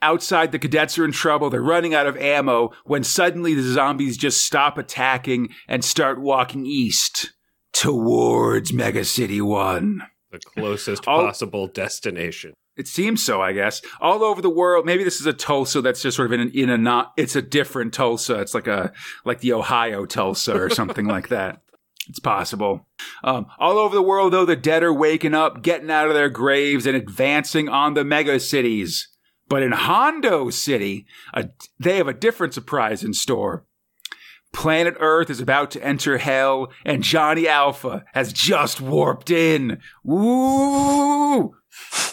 Outside, 0.00 0.52
the 0.52 0.58
cadets 0.58 0.98
are 0.98 1.04
in 1.04 1.12
trouble. 1.12 1.50
They're 1.50 1.62
running 1.62 1.94
out 1.94 2.06
of 2.06 2.16
ammo 2.16 2.72
when 2.84 3.02
suddenly 3.04 3.54
the 3.54 3.62
zombies 3.62 4.16
just 4.16 4.44
stop 4.44 4.78
attacking 4.78 5.48
and 5.66 5.84
start 5.84 6.20
walking 6.20 6.66
east 6.66 7.32
towards 7.72 8.72
Mega 8.72 9.04
City 9.04 9.40
1. 9.40 10.02
The 10.30 10.38
closest 10.38 11.08
All- 11.08 11.24
possible 11.24 11.68
destination. 11.68 12.54
It 12.76 12.86
seems 12.86 13.24
so, 13.24 13.42
I 13.42 13.52
guess. 13.52 13.82
All 14.00 14.22
over 14.22 14.40
the 14.40 14.48
world. 14.48 14.86
Maybe 14.86 15.02
this 15.02 15.20
is 15.20 15.26
a 15.26 15.32
Tulsa 15.32 15.82
that's 15.82 16.00
just 16.00 16.16
sort 16.16 16.26
of 16.26 16.32
in 16.32 16.40
an, 16.40 16.50
in 16.54 16.70
a 16.70 16.78
not. 16.78 17.12
It's 17.16 17.34
a 17.34 17.42
different 17.42 17.92
Tulsa. 17.92 18.38
It's 18.40 18.54
like 18.54 18.68
a 18.68 18.92
like 19.24 19.40
the 19.40 19.52
Ohio 19.52 20.06
Tulsa 20.06 20.54
or 20.54 20.70
something 20.70 21.06
like 21.06 21.26
that. 21.28 21.60
It's 22.08 22.20
possible. 22.20 22.86
Um, 23.24 23.46
all 23.58 23.78
over 23.78 23.94
the 23.94 24.02
world, 24.02 24.32
though, 24.32 24.44
the 24.44 24.56
dead 24.56 24.84
are 24.84 24.94
waking 24.94 25.34
up, 25.34 25.62
getting 25.62 25.90
out 25.90 26.06
of 26.06 26.14
their 26.14 26.30
graves, 26.30 26.86
and 26.86 26.96
advancing 26.96 27.68
on 27.68 27.94
the 27.94 28.04
mega 28.04 28.38
cities. 28.38 29.08
But 29.48 29.62
in 29.62 29.72
Hondo 29.72 30.50
City, 30.50 31.06
a, 31.32 31.48
they 31.78 31.96
have 31.96 32.08
a 32.08 32.14
different 32.14 32.54
surprise 32.54 33.02
in 33.02 33.14
store. 33.14 33.64
Planet 34.52 34.96
Earth 34.98 35.30
is 35.30 35.40
about 35.40 35.70
to 35.72 35.84
enter 35.84 36.18
hell, 36.18 36.72
and 36.84 37.02
Johnny 37.02 37.46
Alpha 37.46 38.04
has 38.14 38.32
just 38.32 38.80
warped 38.80 39.30
in. 39.30 39.80
Woo! 40.02 41.54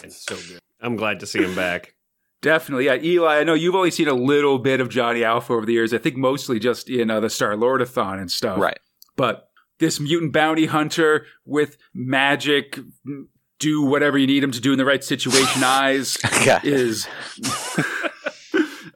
It's 0.02 0.24
so 0.24 0.36
good. 0.36 0.60
I'm 0.80 0.96
glad 0.96 1.20
to 1.20 1.26
see 1.26 1.42
him 1.42 1.54
back. 1.54 1.94
Definitely, 2.42 2.84
yeah. 2.86 2.96
Eli, 3.02 3.38
I 3.38 3.44
know 3.44 3.54
you've 3.54 3.74
only 3.74 3.90
seen 3.90 4.08
a 4.08 4.14
little 4.14 4.58
bit 4.58 4.80
of 4.80 4.90
Johnny 4.90 5.24
Alpha 5.24 5.52
over 5.52 5.66
the 5.66 5.72
years. 5.72 5.94
I 5.94 5.98
think 5.98 6.16
mostly 6.16 6.58
just 6.58 6.88
in 6.88 7.10
uh, 7.10 7.20
the 7.20 7.30
Star 7.30 7.54
Lordathon 7.54 8.20
and 8.20 8.30
stuff. 8.30 8.58
Right. 8.58 8.78
But 9.16 9.48
this 9.78 9.98
mutant 9.98 10.32
bounty 10.32 10.66
hunter 10.66 11.26
with 11.44 11.76
magic, 11.94 12.78
do 13.58 13.82
whatever 13.82 14.18
you 14.18 14.26
need 14.26 14.42
him 14.42 14.52
to 14.52 14.60
do 14.60 14.72
in 14.72 14.78
the 14.78 14.84
right 14.84 15.02
situation 15.02 15.62
eyes 15.64 16.18
is 16.62 17.06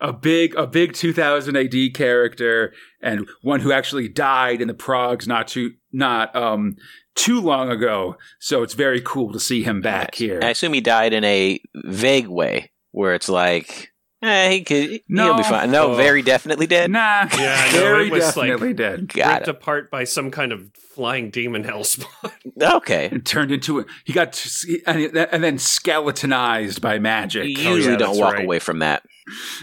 a 0.01 0.13
big 0.13 0.55
a 0.55 0.67
big 0.67 0.93
2000 0.93 1.57
AD 1.57 1.95
character 1.95 2.73
and 3.01 3.29
one 3.43 3.61
who 3.61 3.73
actually 3.73 4.09
died 4.09 4.61
in 4.61 4.69
the 4.69 4.75
Progs 4.75 5.27
not 5.27 5.49
too 5.49 5.73
not 5.93 6.35
um 6.37 6.77
too 7.15 7.41
long 7.41 7.71
ago. 7.71 8.17
So 8.39 8.63
it's 8.63 8.75
very 8.75 9.01
cool 9.01 9.33
to 9.33 9.41
see 9.41 9.63
him 9.63 9.81
back 9.81 10.15
here. 10.15 10.41
I 10.43 10.51
assume 10.51 10.73
he 10.73 10.81
died 10.81 11.13
in 11.13 11.25
a 11.25 11.61
vague 11.75 12.29
way, 12.29 12.71
where 12.93 13.15
it's 13.15 13.29
like, 13.29 13.90
eh, 14.23 14.51
he 14.51 14.63
could, 14.65 14.91
he'll 14.91 15.01
No. 15.09 15.37
be 15.37 15.43
fine. 15.43 15.71
No, 15.71 15.93
Oh. 15.93 15.95
very 15.95 16.23
definitely 16.23 16.67
dead. 16.67 16.91
Nah, 16.91 17.27
Yeah, 17.39 17.71
no, 17.73 17.79
very 17.81 18.07
it 18.07 18.13
was 18.13 18.25
definitely 18.35 18.69
like- 18.69 18.77
dead. 18.77 19.09
Got 19.09 19.41
Ripped 19.41 19.49
apart 19.49 19.91
by 19.91 20.05
some 20.05 20.31
kind 20.31 20.53
of 20.53 20.71
flying 20.95 21.31
demon 21.31 21.65
hell 21.65 21.85
spawn. 21.85 22.31
Okay. 22.61 23.09
and 23.11 23.25
turned 23.25 23.53
into 23.53 23.81
a 23.81 23.85
he 24.05 24.13
got 24.13 24.45
and, 24.87 25.17
and 25.17 25.43
then 25.43 25.59
skeletonized 25.59 26.81
by 26.83 26.99
magic. 26.99 27.57
You 27.59 27.69
Oh, 27.71 27.75
usually 27.77 27.93
yeah, 27.95 27.99
don't 27.99 28.19
walk 28.19 28.35
right. 28.35 28.45
away 28.45 28.59
from 28.59 28.81
that. 28.81 29.03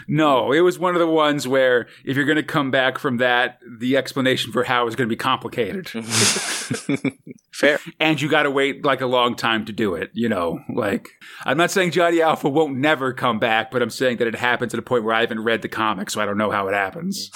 No, 0.08 0.52
it 0.52 0.62
was 0.62 0.80
one 0.80 0.96
of 0.96 1.00
the 1.00 1.08
ones 1.08 1.48
where 1.48 1.88
if 2.06 2.16
you're 2.16 2.26
going 2.26 2.38
to 2.38 2.44
come 2.44 2.72
back 2.72 2.98
from 3.00 3.18
that, 3.18 3.60
the 3.80 3.98
explanation 3.98 4.52
for 4.52 4.64
how 4.64 4.88
is 4.88 4.96
going 4.96 5.08
to 5.08 5.14
be 5.14 5.18
complicated, 5.18 5.90
Fair. 7.54 7.80
and 8.00 8.22
you 8.22 8.30
got 8.30 8.44
to 8.44 8.52
wait 8.52 8.86
like 8.86 9.02
a 9.02 9.08
long 9.08 9.36
time 9.36 9.66
to 9.66 9.72
do 9.74 9.96
it. 9.96 10.12
You 10.14 10.30
know, 10.30 10.60
like 10.74 11.10
I'm 11.46 11.58
not 11.58 11.72
saying 11.72 11.92
Johnny 11.92 12.22
Alpha 12.22 12.50
won't 12.50 12.78
never 12.78 13.14
come 13.14 13.40
back, 13.40 13.72
but 13.72 13.82
I'm 13.82 13.90
saying 13.90 14.18
that 14.18 14.28
it 14.28 14.36
happens 14.36 14.74
at 14.74 14.80
a 14.80 14.84
point 14.84 15.04
where 15.04 15.14
I 15.14 15.22
haven't 15.22 15.44
read 15.44 15.62
the 15.62 15.70
comic, 15.70 16.10
so 16.10 16.22
I 16.22 16.26
don't 16.26 16.38
know 16.38 16.52
how 16.52 16.68
it 16.68 16.74
happens. 16.74 17.30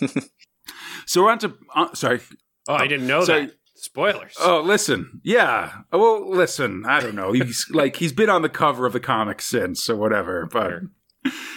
so 1.06 1.22
we're 1.22 1.30
on 1.30 1.38
to 1.40 1.54
uh, 1.74 1.94
sorry. 1.94 2.20
Oh, 2.68 2.74
I 2.74 2.86
didn't 2.86 3.06
know 3.06 3.24
Sorry. 3.24 3.46
that. 3.46 3.54
Spoilers. 3.80 4.34
Oh, 4.40 4.60
listen. 4.60 5.20
Yeah. 5.22 5.72
Well, 5.92 6.28
listen. 6.28 6.82
I 6.86 6.98
don't 7.00 7.14
know. 7.14 7.30
He's 7.32 7.64
like 7.70 7.96
he's 7.96 8.12
been 8.12 8.28
on 8.28 8.42
the 8.42 8.48
cover 8.48 8.86
of 8.86 8.92
the 8.92 8.98
comic 9.00 9.40
since 9.40 9.88
or 9.88 9.96
whatever, 9.96 10.46
but 10.52 10.80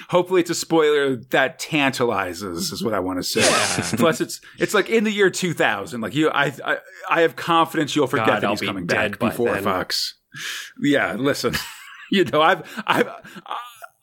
hopefully 0.09 0.41
it's 0.41 0.49
a 0.49 0.55
spoiler 0.55 1.15
that 1.31 1.59
tantalizes 1.59 2.71
is 2.71 2.83
what 2.83 2.93
I 2.93 2.99
want 2.99 3.19
to 3.19 3.23
say. 3.23 3.41
Yeah. 3.41 3.91
Plus 3.97 4.21
it's 4.21 4.41
it's 4.59 4.73
like 4.73 4.89
in 4.89 5.03
the 5.03 5.11
year 5.11 5.29
2000. 5.29 6.01
Like 6.01 6.15
you 6.15 6.29
I 6.29 6.53
I, 6.63 6.77
I 7.09 7.21
have 7.21 7.35
confidence 7.35 7.95
you'll 7.95 8.07
forget 8.07 8.27
God, 8.27 8.41
that 8.41 8.45
I'll 8.45 8.51
he's 8.51 8.61
be 8.61 8.67
coming 8.67 8.85
back 8.85 9.19
before 9.19 9.53
then. 9.53 9.63
Fox. 9.63 10.15
Yeah, 10.81 11.13
listen. 11.13 11.55
you 12.11 12.25
know, 12.25 12.41
I've 12.41 12.83
I've 12.85 13.09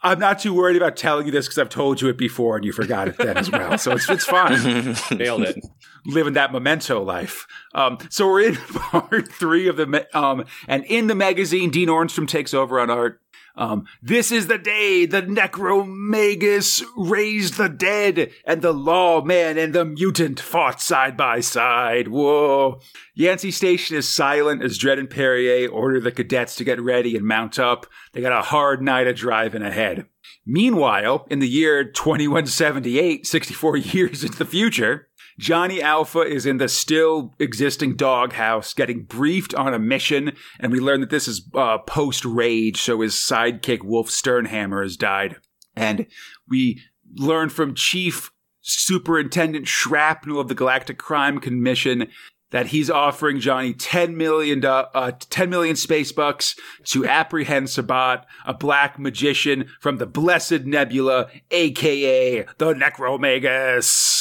I'm 0.01 0.19
not 0.21 0.39
too 0.39 0.55
worried 0.55 0.77
about 0.77 0.97
telling 0.97 1.27
you 1.27 1.33
this 1.33 1.47
because 1.47 1.59
I've 1.59 1.69
told 1.69 2.01
you 2.01 2.09
it 2.09 2.17
before 2.17 2.57
and 2.57 2.65
you 2.65 2.73
forgot 2.73 3.09
it 3.09 3.19
then 3.19 3.37
as 3.37 3.51
well. 3.51 3.77
So 3.79 3.93
it's 3.93 4.09
it's 4.09 4.25
fine 4.25 4.97
Nailed 5.19 5.43
it. 5.43 5.65
living 6.07 6.35
that 6.35 6.53
memento 6.53 7.03
life. 7.03 7.47
Um, 7.75 7.99
so 8.09 8.29
we're 8.29 8.49
in 8.49 8.57
part 8.57 9.31
three 9.33 9.67
of 9.67 9.77
the, 9.77 10.07
um, 10.17 10.45
and 10.69 10.85
in 10.85 11.09
the 11.09 11.15
magazine, 11.17 11.71
Dean 11.71 11.89
Ormston 11.89 12.29
takes 12.29 12.55
over 12.55 12.79
on 12.79 12.91
art. 12.91 13.21
Um, 13.59 13.87
this 14.01 14.31
is 14.31 14.47
the 14.47 14.57
day 14.57 15.05
the 15.05 15.21
Necromagus 15.21 16.81
raised 16.97 17.57
the 17.57 17.69
dead, 17.69 18.31
and 18.47 18.63
the 18.63 18.73
lawman 18.73 19.59
and 19.59 19.75
the 19.75 19.85
mutant 19.85 20.39
fought 20.39 20.81
side 20.81 21.17
by 21.17 21.41
side. 21.41 22.07
Whoa. 22.07 22.81
Yancey 23.15 23.51
Station 23.51 23.97
is 23.97 24.09
silent 24.09 24.63
as 24.63 24.79
Dredd 24.79 25.01
and 25.01 25.11
Perrier 25.11 25.69
order 25.69 26.01
the 26.01 26.13
cadets 26.13 26.55
to 26.55 26.65
get 26.65 26.81
ready 26.81 27.17
and 27.17 27.27
mount 27.27 27.59
up. 27.59 27.87
They 28.13 28.21
got 28.21 28.39
a 28.39 28.43
hard 28.43 28.81
night 28.81 29.09
of 29.09 29.17
driving 29.17 29.63
ahead. 29.63 30.07
Meanwhile, 30.47 31.27
in 31.29 31.41
the 31.41 31.49
year 31.49 31.83
2178, 31.83 33.27
64 33.27 33.77
years 33.77 34.23
into 34.23 34.39
the 34.39 34.45
future, 34.45 35.08
Johnny 35.39 35.81
Alpha 35.81 36.21
is 36.21 36.47
in 36.47 36.57
the 36.57 36.69
still 36.69 37.35
existing 37.39 37.95
doghouse 37.95 38.75
getting 38.75 39.05
briefed 39.05 39.55
on 39.55 39.73
a 39.73 39.79
mission, 39.79 40.33
and 40.59 40.73
we 40.73 40.81
learn 40.81 41.01
that 41.01 41.11
this 41.11 41.29
is 41.29 41.49
uh, 41.55 41.79
post 41.79 42.25
rage, 42.25 42.81
so 42.81 43.01
his 43.01 43.15
sidekick 43.15 43.85
Wolf 43.85 44.09
Sternhammer 44.09 44.83
has 44.83 44.97
died. 44.97 45.37
And 45.77 46.07
we 46.49 46.83
learn 47.15 47.51
from 47.51 47.75
Chief 47.75 48.33
Superintendent 48.61 49.69
Shrapnel 49.69 50.41
of 50.41 50.49
the 50.49 50.55
Galactic 50.55 50.99
Crime 50.99 51.39
Commission 51.39 52.09
that 52.51 52.69
he's 52.69 52.91
offering 52.91 53.41
Johnny 53.41 53.75
10 53.75 54.17
million, 54.17 54.61
do- 54.61 54.69
uh, 54.69 55.13
10 55.31 55.51
million 55.51 55.77
space 55.77 56.13
bucks 56.13 56.57
to 56.85 57.07
apprehend 57.07 57.71
Sabat, 57.71 58.27
a 58.47 58.55
black 58.55 58.99
magician 58.99 59.69
from 59.81 59.99
the 59.99 60.07
Blessed 60.07 60.65
Nebula, 60.65 61.29
aka 61.51 62.47
the 62.57 62.75
Necromagus. 62.75 64.18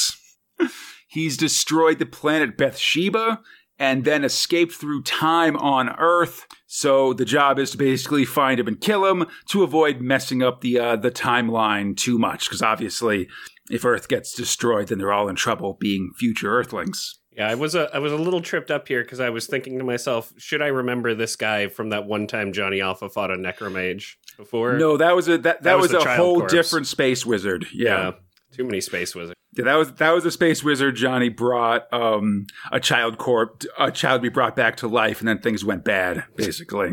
He's 1.18 1.36
destroyed 1.36 1.98
the 1.98 2.06
planet 2.06 2.56
Bathsheba 2.56 3.40
and 3.78 4.04
then 4.04 4.24
escaped 4.24 4.72
through 4.72 5.02
time 5.02 5.56
on 5.56 5.88
Earth. 5.98 6.46
So 6.66 7.12
the 7.12 7.24
job 7.24 7.58
is 7.58 7.70
to 7.72 7.76
basically 7.78 8.24
find 8.24 8.60
him 8.60 8.68
and 8.68 8.80
kill 8.80 9.04
him 9.06 9.26
to 9.50 9.62
avoid 9.62 10.00
messing 10.00 10.42
up 10.42 10.60
the 10.60 10.78
uh, 10.78 10.96
the 10.96 11.10
timeline 11.10 11.96
too 11.96 12.18
much. 12.18 12.48
Because 12.48 12.62
obviously, 12.62 13.28
if 13.70 13.84
Earth 13.84 14.08
gets 14.08 14.32
destroyed, 14.34 14.88
then 14.88 14.98
they're 14.98 15.12
all 15.12 15.28
in 15.28 15.36
trouble 15.36 15.76
being 15.80 16.12
future 16.16 16.50
Earthlings. 16.56 17.18
Yeah, 17.32 17.48
I 17.48 17.54
was 17.54 17.74
a 17.76 17.88
I 17.94 17.98
was 18.00 18.12
a 18.12 18.16
little 18.16 18.40
tripped 18.40 18.70
up 18.70 18.88
here 18.88 19.02
because 19.02 19.20
I 19.20 19.30
was 19.30 19.46
thinking 19.46 19.78
to 19.78 19.84
myself, 19.84 20.32
should 20.38 20.60
I 20.60 20.66
remember 20.66 21.14
this 21.14 21.36
guy 21.36 21.68
from 21.68 21.90
that 21.90 22.04
one 22.06 22.26
time 22.26 22.52
Johnny 22.52 22.80
Alpha 22.80 23.08
fought 23.08 23.30
a 23.30 23.36
necromage 23.36 24.18
before? 24.36 24.76
No, 24.76 24.96
that 24.96 25.14
was 25.14 25.28
a 25.28 25.32
that, 25.32 25.42
that, 25.42 25.62
That 25.62 25.78
was 25.78 25.92
was, 25.92 26.02
the 26.02 26.10
a 26.10 26.16
whole 26.16 26.40
corpse. 26.40 26.52
different 26.52 26.86
space 26.88 27.24
wizard. 27.24 27.66
Yeah. 27.72 28.12
too 28.52 28.64
many 28.64 28.80
space 28.80 29.14
wizards. 29.14 29.37
Yeah, 29.54 29.64
that 29.64 29.74
was 29.76 29.92
that 29.94 30.10
was 30.10 30.24
a 30.24 30.30
space 30.30 30.62
wizard. 30.62 30.96
Johnny 30.96 31.28
brought 31.28 31.92
um, 31.92 32.46
a 32.70 32.78
child 32.78 33.18
corp, 33.18 33.64
a 33.78 33.90
child 33.90 34.22
be 34.22 34.28
brought 34.28 34.54
back 34.54 34.76
to 34.76 34.88
life, 34.88 35.20
and 35.20 35.28
then 35.28 35.38
things 35.38 35.64
went 35.64 35.84
bad. 35.84 36.24
Basically, 36.36 36.92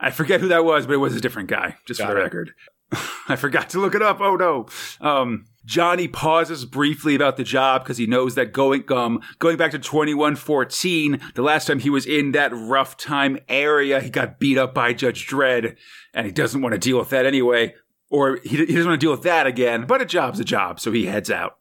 I 0.00 0.10
forget 0.10 0.40
who 0.40 0.48
that 0.48 0.64
was, 0.64 0.86
but 0.86 0.94
it 0.94 0.98
was 0.98 1.14
a 1.16 1.20
different 1.20 1.48
guy. 1.48 1.76
Just 1.86 2.00
Got 2.00 2.08
for 2.08 2.14
the 2.14 2.20
it. 2.20 2.24
record, 2.24 2.50
I 3.28 3.36
forgot 3.36 3.70
to 3.70 3.80
look 3.80 3.94
it 3.94 4.02
up. 4.02 4.20
Oh 4.20 4.36
no! 4.36 4.66
Um, 5.00 5.46
Johnny 5.64 6.06
pauses 6.08 6.64
briefly 6.64 7.14
about 7.14 7.36
the 7.36 7.44
job 7.44 7.82
because 7.82 7.98
he 7.98 8.06
knows 8.06 8.34
that 8.34 8.52
going 8.52 8.84
um 8.92 9.20
going 9.38 9.56
back 9.56 9.70
to 9.72 9.78
2114, 9.78 11.20
the 11.34 11.42
last 11.42 11.66
time 11.66 11.78
he 11.78 11.90
was 11.90 12.04
in 12.04 12.32
that 12.32 12.50
rough 12.52 12.96
time 12.96 13.38
area, 13.48 14.00
he 14.00 14.10
got 14.10 14.38
beat 14.38 14.58
up 14.58 14.74
by 14.74 14.92
Judge 14.92 15.26
Dredd, 15.26 15.76
and 16.12 16.26
he 16.26 16.32
doesn't 16.32 16.62
want 16.62 16.72
to 16.74 16.78
deal 16.78 16.98
with 16.98 17.10
that 17.10 17.26
anyway. 17.26 17.74
Or 18.10 18.38
he, 18.42 18.56
he 18.56 18.66
doesn't 18.66 18.86
want 18.86 19.00
to 19.00 19.04
deal 19.04 19.10
with 19.10 19.22
that 19.22 19.46
again, 19.46 19.86
but 19.86 20.00
a 20.00 20.04
job's 20.04 20.40
a 20.40 20.44
job, 20.44 20.80
so 20.80 20.92
he 20.92 21.06
heads 21.06 21.30
out. 21.30 21.58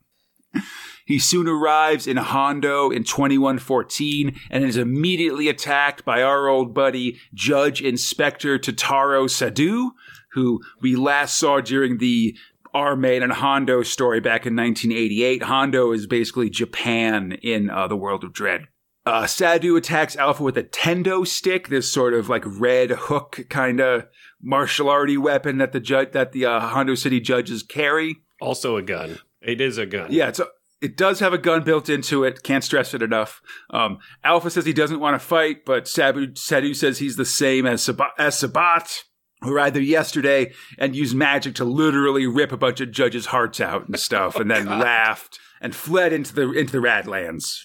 He 1.06 1.20
soon 1.20 1.48
arrives 1.48 2.08
in 2.08 2.18
Hondo 2.18 2.90
in 2.90 3.04
2114 3.04 4.40
and 4.50 4.64
is 4.64 4.76
immediately 4.76 5.48
attacked 5.48 6.04
by 6.04 6.24
our 6.24 6.48
old 6.48 6.74
buddy, 6.74 7.20
Judge 7.34 7.80
Inspector 7.80 8.58
Totaro 8.60 9.30
Sadu, 9.30 9.92
who 10.34 10.62
we 10.82 10.96
last 10.96 11.38
saw 11.38 11.62
during 11.62 12.00
the 12.00 12.36
our 12.74 12.90
Armade 12.90 13.24
and 13.24 13.32
Hondo 13.32 13.84
story 13.84 14.20
back 14.20 14.46
in 14.46 14.54
1988. 14.54 15.44
Hondo 15.44 15.94
is 15.94 16.08
basically 16.08 16.50
Japan 16.50 17.38
in 17.42 17.70
uh, 17.70 17.88
the 17.88 17.96
world 17.96 18.26
of 18.26 18.34
Dredd. 18.34 18.66
Uh, 19.06 19.28
Sadu 19.28 19.78
attacks 19.78 20.18
Alpha 20.18 20.44
with 20.44 20.58
a 20.58 20.64
tendo 20.64 21.26
stick, 21.26 21.70
this 21.70 21.90
sort 21.90 22.14
of 22.14 22.28
like 22.28 22.44
red 22.46 22.90
hook 22.90 23.46
kind 23.50 23.80
of 23.80 24.08
martial 24.46 24.90
arty 24.90 25.18
weapon 25.18 25.58
that 25.58 25.74
the 25.74 25.80
judge 25.80 26.12
that 26.12 26.32
the 26.32 26.46
uh, 26.46 26.60
Hondo 26.60 26.96
City 26.96 27.20
judges 27.20 27.64
carry. 27.64 28.18
Also 28.40 28.78
a 28.78 28.82
gun. 28.82 29.20
It 29.42 29.60
is 29.60 29.78
a 29.78 29.86
gun. 29.86 30.08
Yeah, 30.12 30.30
it's 30.30 30.40
a, 30.40 30.48
it 30.82 30.96
does 30.96 31.20
have 31.20 31.34
a 31.34 31.38
gun 31.38 31.64
built 31.64 31.90
into 31.90 32.24
it. 32.24 32.44
Can't 32.44 32.64
stress 32.64 32.94
it 32.94 33.02
enough. 33.02 33.42
Um, 33.72 33.98
Alpha 34.24 34.50
says 34.50 34.66
he 34.66 34.74
doesn't 34.74 35.00
want 35.00 35.20
to 35.20 35.26
fight, 35.26 35.66
but 35.66 35.88
Sabu, 35.88 36.36
Sadu 36.36 36.74
says 36.74 37.00
he's 37.00 37.16
the 37.16 37.26
same 37.26 37.66
as 37.66 37.82
Sabat, 37.82 38.12
as 38.18 38.38
Sabat, 38.38 39.04
who 39.42 39.54
arrived 39.54 39.76
there 39.76 39.84
yesterday 39.84 40.54
and 40.78 40.96
used 40.96 41.16
magic 41.16 41.56
to 41.56 41.66
literally 41.66 42.28
rip 42.28 42.52
a 42.52 42.58
bunch 42.58 42.82
of 42.82 42.92
judges' 42.92 43.28
hearts 43.28 43.60
out 43.60 43.88
and 43.88 44.00
stuff, 44.00 44.36
and 44.36 44.50
then 44.52 44.66
laughed 44.80 45.40
and 45.62 45.76
fled 45.76 46.14
into 46.14 46.34
the 46.34 46.52
into 46.52 46.74
the 46.74 46.86
Radlands. 46.86 47.65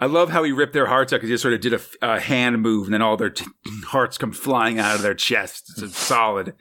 I 0.00 0.06
love 0.06 0.30
how 0.30 0.42
he 0.42 0.52
ripped 0.52 0.72
their 0.72 0.86
hearts 0.86 1.12
out 1.12 1.16
because 1.16 1.28
he 1.28 1.34
just 1.34 1.42
sort 1.42 1.54
of 1.54 1.60
did 1.60 1.74
a, 1.74 1.80
a 2.02 2.20
hand 2.20 2.60
move, 2.62 2.86
and 2.86 2.94
then 2.94 3.02
all 3.02 3.16
their 3.16 3.30
t- 3.30 3.46
hearts 3.86 4.18
come 4.18 4.32
flying 4.32 4.78
out 4.78 4.96
of 4.96 5.02
their 5.02 5.14
chests. 5.14 5.80
It's 5.82 5.96
solid, 5.96 6.54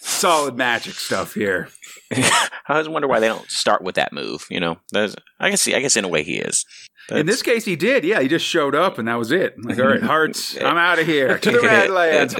solid 0.00 0.56
magic 0.56 0.94
stuff 0.94 1.34
here. 1.34 1.68
I 2.12 2.48
always 2.68 2.88
wonder 2.88 3.08
why 3.08 3.20
they 3.20 3.28
don't 3.28 3.50
start 3.50 3.82
with 3.82 3.96
that 3.96 4.12
move. 4.12 4.46
You 4.50 4.60
know, 4.60 4.76
There's, 4.92 5.16
I 5.40 5.50
guess 5.50 5.66
I 5.68 5.80
guess 5.80 5.96
in 5.96 6.04
a 6.04 6.08
way 6.08 6.22
he 6.22 6.36
is. 6.36 6.64
In 7.10 7.26
this 7.26 7.42
case, 7.42 7.64
he 7.64 7.76
did. 7.76 8.04
Yeah, 8.04 8.20
he 8.20 8.26
just 8.28 8.44
showed 8.44 8.74
up, 8.74 8.98
and 8.98 9.06
that 9.06 9.14
was 9.14 9.30
it. 9.30 9.54
Like, 9.62 9.78
all 9.78 9.86
right, 9.86 10.02
hearts, 10.02 10.56
I'm 10.60 10.76
out 10.76 10.98
of 10.98 11.06
here 11.06 11.38
to 11.40 11.50
the 11.50 11.58
Radlands. 11.58 12.36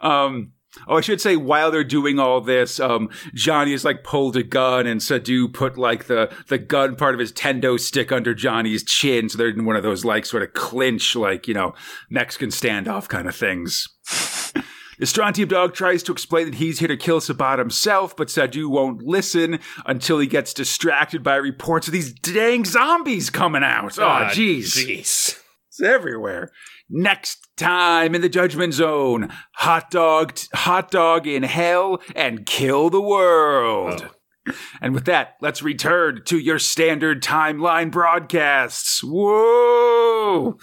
um. 0.00 0.52
Oh, 0.88 0.96
I 0.96 1.00
should 1.02 1.20
say, 1.20 1.36
while 1.36 1.70
they're 1.70 1.84
doing 1.84 2.18
all 2.18 2.40
this, 2.40 2.80
um, 2.80 3.10
Johnny 3.34 3.72
is 3.72 3.84
like 3.84 4.04
pulled 4.04 4.36
a 4.36 4.42
gun, 4.42 4.86
and 4.86 5.02
Sadu 5.02 5.48
put 5.48 5.76
like 5.76 6.06
the 6.06 6.32
the 6.48 6.58
gun 6.58 6.96
part 6.96 7.14
of 7.14 7.20
his 7.20 7.32
tendo 7.32 7.78
stick 7.78 8.10
under 8.10 8.34
Johnny's 8.34 8.82
chin, 8.82 9.28
so 9.28 9.36
they're 9.36 9.48
in 9.48 9.64
one 9.64 9.76
of 9.76 9.82
those 9.82 10.04
like 10.04 10.24
sort 10.24 10.42
of 10.42 10.54
clinch, 10.54 11.14
like 11.14 11.46
you 11.46 11.54
know, 11.54 11.74
Mexican 12.08 12.50
standoff 12.50 13.08
kind 13.08 13.28
of 13.28 13.36
things. 13.36 13.86
The 14.98 15.06
Strontium 15.06 15.48
Dog 15.48 15.74
tries 15.74 16.04
to 16.04 16.12
explain 16.12 16.44
that 16.44 16.54
he's 16.56 16.78
here 16.78 16.86
to 16.86 16.96
kill 16.96 17.20
Sabbat 17.20 17.58
himself, 17.58 18.14
but 18.14 18.30
Sadu 18.30 18.68
won't 18.68 19.02
listen 19.02 19.58
until 19.84 20.20
he 20.20 20.28
gets 20.28 20.54
distracted 20.54 21.24
by 21.24 21.34
reports 21.34 21.88
of 21.88 21.92
these 21.92 22.12
dang 22.12 22.64
zombies 22.64 23.28
coming 23.28 23.64
out. 23.64 23.98
Oh, 23.98 24.28
jeez. 24.30 24.76
Jeez. 24.76 25.40
It's 25.66 25.82
everywhere. 25.82 26.52
Next 26.88 27.48
time 27.62 28.14
in 28.14 28.20
the 28.20 28.28
Judgment 28.28 28.74
Zone, 28.74 29.30
hot 29.54 29.90
dog, 29.90 30.38
hot 30.52 30.90
dog 30.90 31.26
in 31.26 31.42
hell, 31.42 32.02
and 32.14 32.46
kill 32.46 32.90
the 32.90 33.00
world. 33.00 34.08
Oh. 34.46 34.54
And 34.80 34.92
with 34.94 35.04
that, 35.04 35.36
let's 35.40 35.62
return 35.62 36.22
to 36.24 36.38
your 36.38 36.58
standard 36.58 37.22
timeline 37.22 37.92
broadcasts. 37.92 39.00
Whoa! 39.04 40.58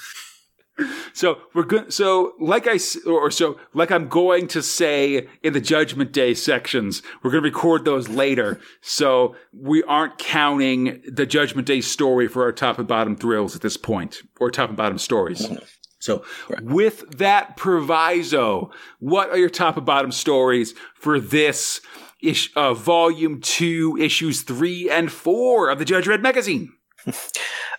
So 1.13 1.39
we're 1.53 1.63
good. 1.63 1.93
So 1.93 2.33
like 2.39 2.67
I 2.67 2.79
or 3.05 3.31
so 3.31 3.59
like 3.73 3.91
I'm 3.91 4.07
going 4.07 4.47
to 4.49 4.61
say 4.61 5.27
in 5.43 5.53
the 5.53 5.61
Judgment 5.61 6.11
Day 6.11 6.33
sections, 6.33 7.01
we're 7.21 7.31
going 7.31 7.43
to 7.43 7.49
record 7.49 7.85
those 7.85 8.07
later. 8.09 8.59
So 8.81 9.35
we 9.53 9.83
aren't 9.83 10.17
counting 10.17 11.01
the 11.05 11.25
Judgment 11.25 11.67
Day 11.67 11.81
story 11.81 12.27
for 12.27 12.43
our 12.43 12.51
top 12.51 12.79
and 12.79 12.87
bottom 12.87 13.15
thrills 13.15 13.55
at 13.55 13.61
this 13.61 13.77
point, 13.77 14.21
or 14.39 14.51
top 14.51 14.69
and 14.69 14.77
bottom 14.77 14.97
stories. 14.97 15.47
So 15.99 16.23
with 16.61 17.17
that 17.17 17.57
proviso, 17.57 18.71
what 18.99 19.29
are 19.29 19.37
your 19.37 19.49
top 19.49 19.77
and 19.77 19.85
bottom 19.85 20.11
stories 20.11 20.73
for 20.95 21.19
this 21.19 21.81
ish, 22.21 22.51
uh, 22.55 22.73
volume 22.73 23.41
two, 23.41 23.97
issues 23.97 24.41
three 24.41 24.89
and 24.89 25.11
four 25.11 25.69
of 25.69 25.77
the 25.79 25.85
Judge 25.85 26.05
Dredd 26.05 26.23
Megazine? 26.23 26.69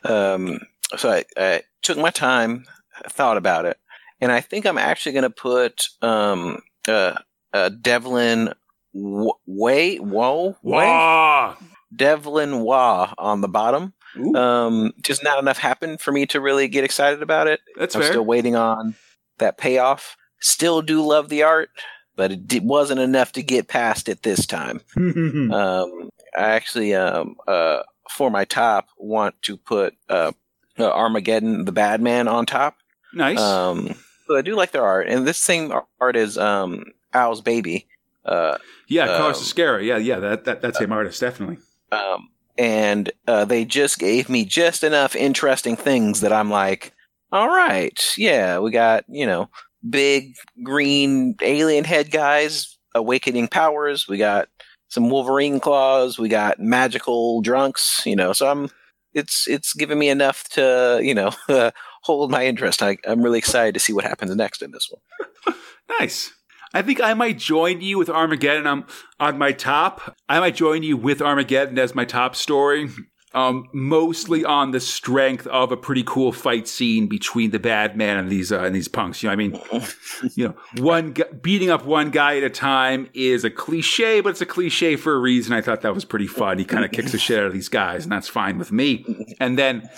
Um, 0.03 0.61
so 0.97 1.11
I, 1.11 1.25
I 1.37 1.63
took 1.83 1.99
my 1.99 2.09
time, 2.09 2.65
thought 3.09 3.37
about 3.37 3.67
it, 3.67 3.77
and 4.19 4.33
I 4.33 4.41
think 4.41 4.65
I'm 4.65 4.79
actually 4.79 5.13
going 5.13 5.25
to 5.25 5.31
put 5.31 5.89
um, 6.01 6.63
uh, 6.89 7.17
uh, 7.53 7.69
Devlin 7.69 8.55
w- 8.95 9.33
Way 9.47 9.97
Whoa 9.97 10.57
Wah! 10.63 11.57
Devlin 11.95 12.61
Waugh 12.61 13.13
on 13.19 13.43
the 13.43 13.49
bottom. 13.49 13.93
Um, 14.35 14.93
just 15.03 15.23
not 15.23 15.39
enough 15.39 15.59
happened 15.59 16.01
for 16.01 16.13
me 16.13 16.27
to 16.27 16.41
really 16.41 16.69
get 16.69 16.85
excited 16.85 17.23
about 17.23 17.47
it. 17.47 17.61
That's 17.77 17.95
I'm 17.95 18.03
fair. 18.03 18.11
still 18.11 18.25
waiting 18.25 18.57
on 18.57 18.95
that 19.39 19.57
payoff. 19.59 20.17
Still 20.41 20.83
do 20.83 21.05
love 21.05 21.29
the 21.29 21.43
art, 21.43 21.71
but 22.17 22.33
it 22.33 22.49
di- 22.49 22.61
wasn't 22.61 23.01
enough 23.01 23.33
to 23.33 23.43
get 23.43 23.69
past 23.69 24.09
it 24.09 24.23
this 24.23 24.47
time. 24.47 24.81
Um, 24.97 26.11
I 26.37 26.51
actually, 26.51 26.95
um, 26.95 27.37
uh, 27.49 27.83
for 28.09 28.31
my 28.31 28.45
top, 28.45 28.89
want 28.97 29.41
to 29.43 29.57
put 29.57 29.95
uh, 30.09 30.33
uh, 30.79 30.91
Armageddon, 30.91 31.65
the 31.65 31.73
Bad 31.73 32.01
Man, 32.01 32.29
on 32.29 32.47
top. 32.47 32.77
nice. 33.13 33.39
Um, 33.39 33.95
so 34.27 34.37
I 34.37 34.43
do 34.43 34.55
like 34.55 34.71
their 34.71 34.85
art, 34.85 35.09
and 35.09 35.27
this 35.27 35.39
same 35.39 35.73
art 36.01 36.17
is 36.17 36.39
um, 36.39 36.85
Al's 37.13 37.41
Baby. 37.41 37.89
Uh, 38.25 38.59
yeah, 38.87 39.07
Carlos 39.07 39.39
um, 39.39 39.43
Ezquerra. 39.45 39.85
Yeah, 39.85 39.97
yeah, 39.97 40.21
that, 40.21 40.45
that 40.45 40.63
that's 40.63 40.79
him 40.79 40.93
artist, 40.93 41.21
definitely. 41.21 41.59
um, 41.91 42.29
and 42.59 43.11
uh, 43.27 43.45
they 43.45 43.65
just 43.65 43.99
gave 43.99 44.29
me 44.29 44.45
just 44.45 44.85
enough 44.85 45.17
interesting 45.17 45.77
things 45.77 46.21
that 46.21 46.33
I'm 46.33 46.51
like, 46.51 46.93
all 47.33 47.49
right, 47.49 47.99
yeah, 48.17 48.59
we 48.59 48.71
got 48.71 49.05
you 49.09 49.27
know 49.27 49.49
big 49.89 50.35
green 50.63 51.37
alien 51.43 51.85
head 51.85 52.11
guys 52.11 52.77
awakening 52.95 53.49
powers. 53.49 54.09
We 54.09 54.19
got 54.19 54.49
some 54.89 55.09
Wolverine 55.11 55.61
claws. 55.61 56.19
We 56.19 56.29
got 56.29 56.59
magical 56.59 57.41
drunks. 57.41 58.03
You 58.05 58.17
know, 58.17 58.33
so 58.33 58.51
I'm 58.51 58.71
it's 59.15 59.47
it's 59.49 59.75
giving 59.75 59.99
me 59.99 60.09
enough 60.09 60.49
to 60.51 61.01
you 61.03 61.15
know 61.15 61.33
hold 62.03 62.31
my 62.31 62.47
interest. 62.47 62.83
I, 62.83 62.99
I'm 63.07 63.23
really 63.23 63.39
excited 63.39 63.75
to 63.75 63.81
see 63.81 63.93
what 63.93 64.05
happens 64.05 64.35
next 64.35 64.63
in 64.63 64.71
this 64.73 64.91
one. 64.91 65.55
Nice. 65.99 66.33
I 66.73 66.83
think 66.83 67.01
I 67.01 67.15
might 67.15 67.39
join 67.39 67.81
you 67.81 67.99
with 67.99 68.09
Armageddon 68.09 68.67
on, 68.67 68.85
on 69.19 69.39
my 69.39 69.53
top. 69.53 70.17
I 70.29 70.39
might 70.39 70.55
join 70.55 70.83
you 70.83 70.97
with 70.97 71.21
Armageddon 71.21 71.79
as 71.79 71.95
my 71.95 72.05
top 72.05 72.37
story. 72.37 72.89
Um, 73.33 73.69
mostly 73.73 74.45
on 74.45 74.73
the 74.73 74.81
strength 74.81 75.47
of 75.47 75.71
a 75.71 75.77
pretty 75.77 76.03
cool 76.05 76.33
fight 76.33 76.67
scene 76.67 77.07
between 77.07 77.53
the 77.53 77.61
bad 77.61 77.97
man 77.97 78.17
and 78.17 78.29
these 78.29 78.51
uh, 78.51 78.61
and 78.65 78.75
these 78.75 78.89
punks. 78.89 79.23
You 79.23 79.29
know, 79.29 79.33
I 79.33 79.37
mean, 79.37 79.61
you 80.35 80.49
know, 80.49 80.55
one 80.79 81.13
gu- 81.13 81.33
beating 81.41 81.71
up 81.71 81.85
one 81.85 82.11
guy 82.11 82.39
at 82.39 82.43
a 82.43 82.51
time 82.51 83.09
is 83.15 83.45
a 83.45 83.51
cliche, 83.51 84.21
but 84.21 84.31
it's 84.31 84.41
a 84.41 84.47
cliche 84.47 84.97
for 84.97 85.15
a 85.15 85.19
reason. 85.19 85.53
I 85.53 85.61
thought 85.61 85.83
that 85.83 85.95
was 85.95 86.05
pretty 86.05 86.27
fun. 86.27 86.59
He 86.59 86.65
kind 86.65 86.85
of 86.85 86.91
kicks 86.91 87.13
the 87.13 87.19
shit 87.19 87.39
out 87.39 87.47
of 87.47 87.53
these 87.53 87.69
guys, 87.69 88.03
and 88.03 88.11
that's 88.11 88.27
fine 88.27 88.59
with 88.59 88.73
me. 88.73 89.07
And 89.39 89.57
then 89.57 89.89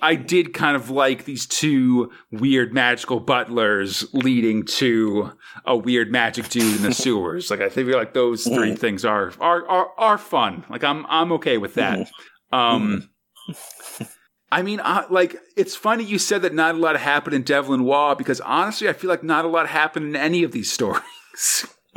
I 0.00 0.14
did 0.14 0.54
kind 0.54 0.76
of 0.76 0.88
like 0.88 1.24
these 1.24 1.46
two 1.46 2.12
weird 2.30 2.72
magical 2.72 3.18
butlers 3.18 4.06
leading 4.12 4.64
to 4.64 5.32
a 5.64 5.76
weird 5.76 6.12
magic 6.12 6.48
dude 6.50 6.76
in 6.76 6.82
the 6.82 6.94
sewers. 6.94 7.50
Like 7.50 7.60
I 7.60 7.68
feel 7.68 7.88
like 7.96 8.14
those 8.14 8.44
three 8.44 8.76
things 8.76 9.04
are 9.04 9.32
are 9.40 9.66
are, 9.66 9.88
are 9.98 10.18
fun. 10.18 10.64
Like 10.70 10.84
I'm 10.84 11.04
I'm 11.06 11.32
okay 11.32 11.58
with 11.58 11.74
that. 11.74 12.08
Um 12.52 13.10
I 14.52 14.62
mean, 14.62 14.80
uh, 14.80 15.06
like 15.10 15.36
it's 15.56 15.74
funny 15.74 16.04
you 16.04 16.18
said 16.18 16.42
that 16.42 16.54
not 16.54 16.76
a 16.76 16.78
lot 16.78 16.96
happened 16.96 17.34
in 17.34 17.42
Devlin 17.42 17.84
Waugh 17.84 18.14
because 18.14 18.40
honestly, 18.40 18.88
I 18.88 18.92
feel 18.92 19.10
like 19.10 19.24
not 19.24 19.44
a 19.44 19.48
lot 19.48 19.68
happened 19.68 20.06
in 20.06 20.16
any 20.16 20.44
of 20.44 20.52
these 20.52 20.70
stories. 20.70 21.02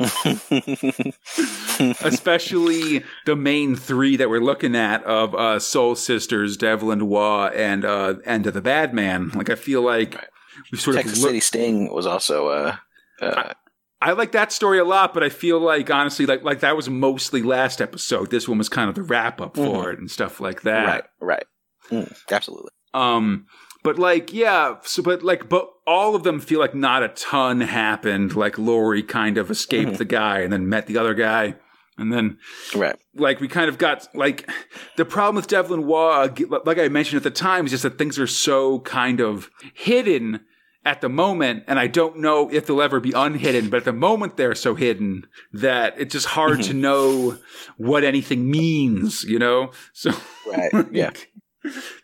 Especially 1.78 3.04
the 3.26 3.36
main 3.36 3.76
three 3.76 4.16
that 4.16 4.30
we're 4.30 4.40
looking 4.40 4.74
at 4.74 5.04
of 5.04 5.34
uh, 5.34 5.58
Soul 5.58 5.94
Sisters, 5.94 6.56
Devlin 6.56 7.06
Waugh, 7.08 7.48
and 7.48 7.84
uh, 7.84 8.14
End 8.24 8.46
of 8.46 8.54
the 8.54 8.62
Bad 8.62 8.94
Man. 8.94 9.28
Like 9.34 9.50
I 9.50 9.54
feel 9.54 9.82
like 9.82 10.28
we 10.72 10.78
sort 10.78 10.96
Texas 10.96 11.18
of 11.18 11.22
look- 11.22 11.28
City 11.28 11.40
Sting 11.40 11.92
was 11.92 12.06
also 12.06 12.48
uh, 12.48 12.76
uh, 13.20 13.52
I 14.02 14.12
like 14.12 14.32
that 14.32 14.50
story 14.52 14.78
a 14.78 14.84
lot, 14.84 15.12
but 15.12 15.22
I 15.22 15.28
feel 15.28 15.58
like 15.60 15.90
honestly, 15.90 16.24
like 16.26 16.42
like 16.42 16.60
that 16.60 16.76
was 16.76 16.88
mostly 16.88 17.42
last 17.42 17.80
episode. 17.82 18.30
This 18.30 18.48
one 18.48 18.58
was 18.58 18.68
kind 18.68 18.88
of 18.88 18.94
the 18.94 19.02
wrap 19.02 19.40
up 19.40 19.56
for 19.56 19.90
it 19.90 19.98
and 19.98 20.10
stuff 20.10 20.40
like 20.40 20.62
that. 20.62 20.86
right, 20.86 21.04
right, 21.20 21.44
Mm, 21.90 22.16
absolutely. 22.30 22.70
Um, 22.94 23.46
but 23.82 23.98
like, 23.98 24.32
yeah, 24.32 24.76
so 24.82 25.02
but 25.02 25.22
like, 25.22 25.48
but 25.48 25.68
all 25.86 26.14
of 26.14 26.22
them 26.22 26.40
feel 26.40 26.60
like 26.60 26.74
not 26.74 27.02
a 27.02 27.08
ton 27.08 27.60
happened. 27.60 28.34
Like 28.36 28.58
Lori 28.58 29.02
kind 29.02 29.36
of 29.38 29.50
escaped 29.50 29.92
Mhm. 29.92 29.98
the 29.98 30.04
guy 30.04 30.40
and 30.40 30.52
then 30.52 30.68
met 30.68 30.86
the 30.86 30.96
other 30.98 31.14
guy. 31.14 31.56
And 31.98 32.10
then, 32.12 32.38
Right. 32.74 32.96
like, 33.14 33.40
we 33.40 33.48
kind 33.48 33.68
of 33.68 33.76
got 33.76 34.08
like 34.14 34.48
the 34.96 35.04
problem 35.04 35.36
with 35.36 35.48
Devlin 35.48 35.86
Waugh, 35.86 36.28
like 36.64 36.78
I 36.78 36.88
mentioned 36.88 37.18
at 37.18 37.22
the 37.24 37.30
time, 37.30 37.66
is 37.66 37.72
just 37.72 37.82
that 37.82 37.98
things 37.98 38.18
are 38.18 38.26
so 38.26 38.80
kind 38.80 39.20
of 39.20 39.50
hidden 39.74 40.40
at 40.84 41.00
the 41.02 41.08
moment, 41.08 41.64
and 41.66 41.78
I 41.78 41.86
don't 41.86 42.18
know 42.18 42.48
if 42.50 42.66
they'll 42.66 42.80
ever 42.82 43.00
be 43.00 43.12
unhidden. 43.14 43.68
But 43.68 43.78
at 43.78 43.84
the 43.84 43.92
moment, 43.92 44.36
they're 44.36 44.54
so 44.54 44.74
hidden 44.74 45.26
that 45.52 45.94
it's 45.98 46.12
just 46.12 46.26
hard 46.26 46.62
to 46.62 46.72
know 46.74 47.38
what 47.76 48.02
anything 48.04 48.50
means. 48.50 49.24
You 49.24 49.38
know, 49.38 49.70
so 49.92 50.12
Right. 50.46 50.70
Yeah. 50.90 51.10